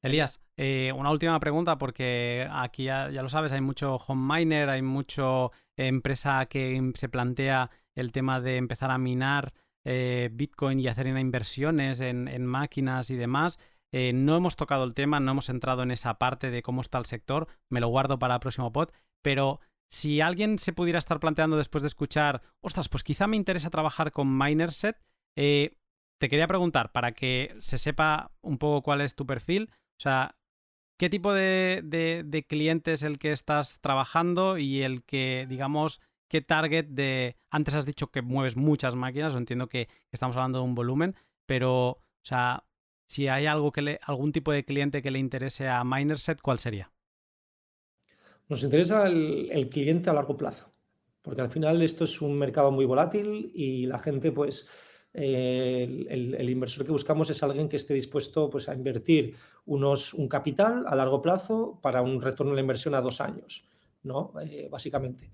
[0.00, 4.80] Elías, eh, una última pregunta porque aquí ya, lo sabes, hay mucho home miner, hay
[4.80, 9.52] mucha empresa que se plantea el tema de empezar a minar
[9.90, 13.58] eh, Bitcoin y hacer inversiones en, máquinas y demás.
[13.90, 16.98] Eh, no hemos tocado el tema, no hemos entrado en esa parte de cómo está
[16.98, 18.90] el sector, me lo guardo para el próximo pod,
[19.22, 23.70] pero si alguien se pudiera estar planteando después de escuchar, ostras, pues quizá me interesa
[23.70, 25.02] trabajar con Minerset,
[25.38, 25.78] eh,
[26.20, 30.36] te quería preguntar, para que se sepa un poco cuál es tu perfil, o sea,
[30.98, 36.40] ¿qué tipo de, de cliente es el que estás trabajando y el que, digamos, qué
[36.40, 37.36] target de...
[37.50, 41.16] Antes has dicho que mueves muchas máquinas, o entiendo que estamos hablando de un volumen,
[41.46, 42.64] pero, o sea,
[43.08, 46.58] si hay algo que le, algún tipo de cliente que le interese a Minerset, ¿cuál
[46.58, 46.92] sería?
[48.48, 50.72] Nos interesa el, cliente a largo plazo,
[51.22, 54.68] porque al final esto es un mercado muy volátil y la gente, pues,
[55.12, 59.34] eh, el, inversor que buscamos es alguien que esté dispuesto pues, a invertir
[59.66, 63.66] unos, un capital a largo plazo para un retorno de la inversión a dos años,
[64.02, 64.32] ¿no?
[64.40, 65.30] Eh, básicamente.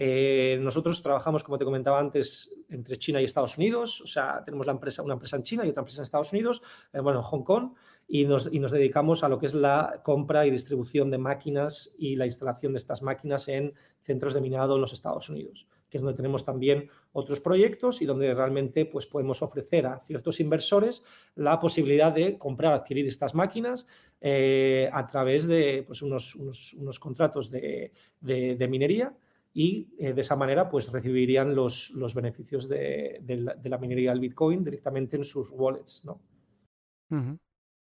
[0.00, 4.64] Eh, nosotros trabajamos, como te comentaba antes, entre China y Estados Unidos, o sea, tenemos
[4.64, 4.74] una
[5.14, 6.62] empresa en China y otra empresa en Estados Unidos,
[6.92, 7.72] eh, bueno, en Hong Kong,
[8.06, 11.96] y nos, y nos, dedicamos a lo que es la compra y distribución de máquinas
[11.98, 15.96] y la instalación de estas máquinas en centros de minado en los Estados Unidos, que
[15.96, 21.02] es donde tenemos también otros proyectos y donde realmente pues, podemos ofrecer a ciertos inversores
[21.34, 23.88] la posibilidad de comprar, adquirir estas máquinas
[24.20, 29.12] eh, a través de pues, unos, unos, contratos de, de minería
[29.58, 33.20] y eh, de esa manera pues recibirían los, los beneficios de,
[33.64, 36.04] la, minería del Bitcoin directamente en sus wallets.
[36.04, 36.20] ¿no?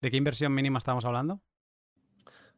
[0.02, 1.40] ¿De qué inversión mínima estamos hablando?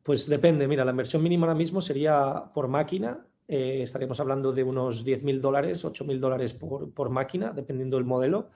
[0.03, 4.63] Pues depende, mira, la inversión mínima ahora mismo sería por máquina, eh, estaríamos hablando de
[4.63, 8.51] unos 10.000 dólares, 8.000 dólares por, por, máquina, dependiendo del modelo,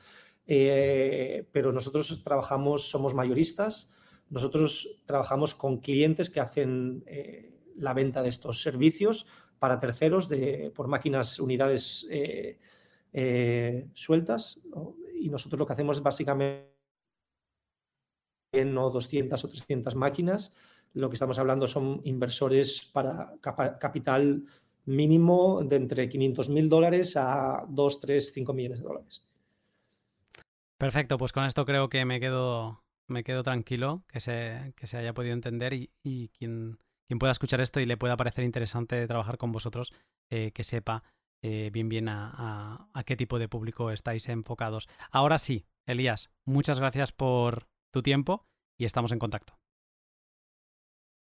[0.46, 3.94] eh, pero nosotros trabajamos, somos mayoristas,
[4.30, 7.04] nosotros trabajamos con clientes que hacen
[7.76, 9.28] la venta de estos servicios
[9.60, 12.60] para terceros de, por máquinas, unidades eh,
[13.14, 14.60] eh, sueltas.
[15.20, 16.68] Y nosotros lo que hacemos es básicamente
[18.66, 20.54] no 200 o 300 máquinas.
[20.94, 24.46] Lo que estamos hablando son inversores para capital
[24.86, 29.24] mínimo de entre 500 mil dólares a 2, 3, 5 millones de dólares.
[30.78, 34.98] Perfecto, pues con esto creo que me quedo, me quedo tranquilo, que se, que se
[34.98, 39.08] haya podido entender y, y quien quien pueda escuchar esto y le pueda parecer interesante
[39.08, 39.94] trabajar con vosotros,
[40.30, 41.04] eh, que sepa
[41.44, 44.88] eh, bien bien a, a, qué tipo de público estáis enfocados.
[45.12, 48.48] Ahora sí, Elías, muchas gracias por tu tiempo
[48.78, 49.58] y estamos en contacto.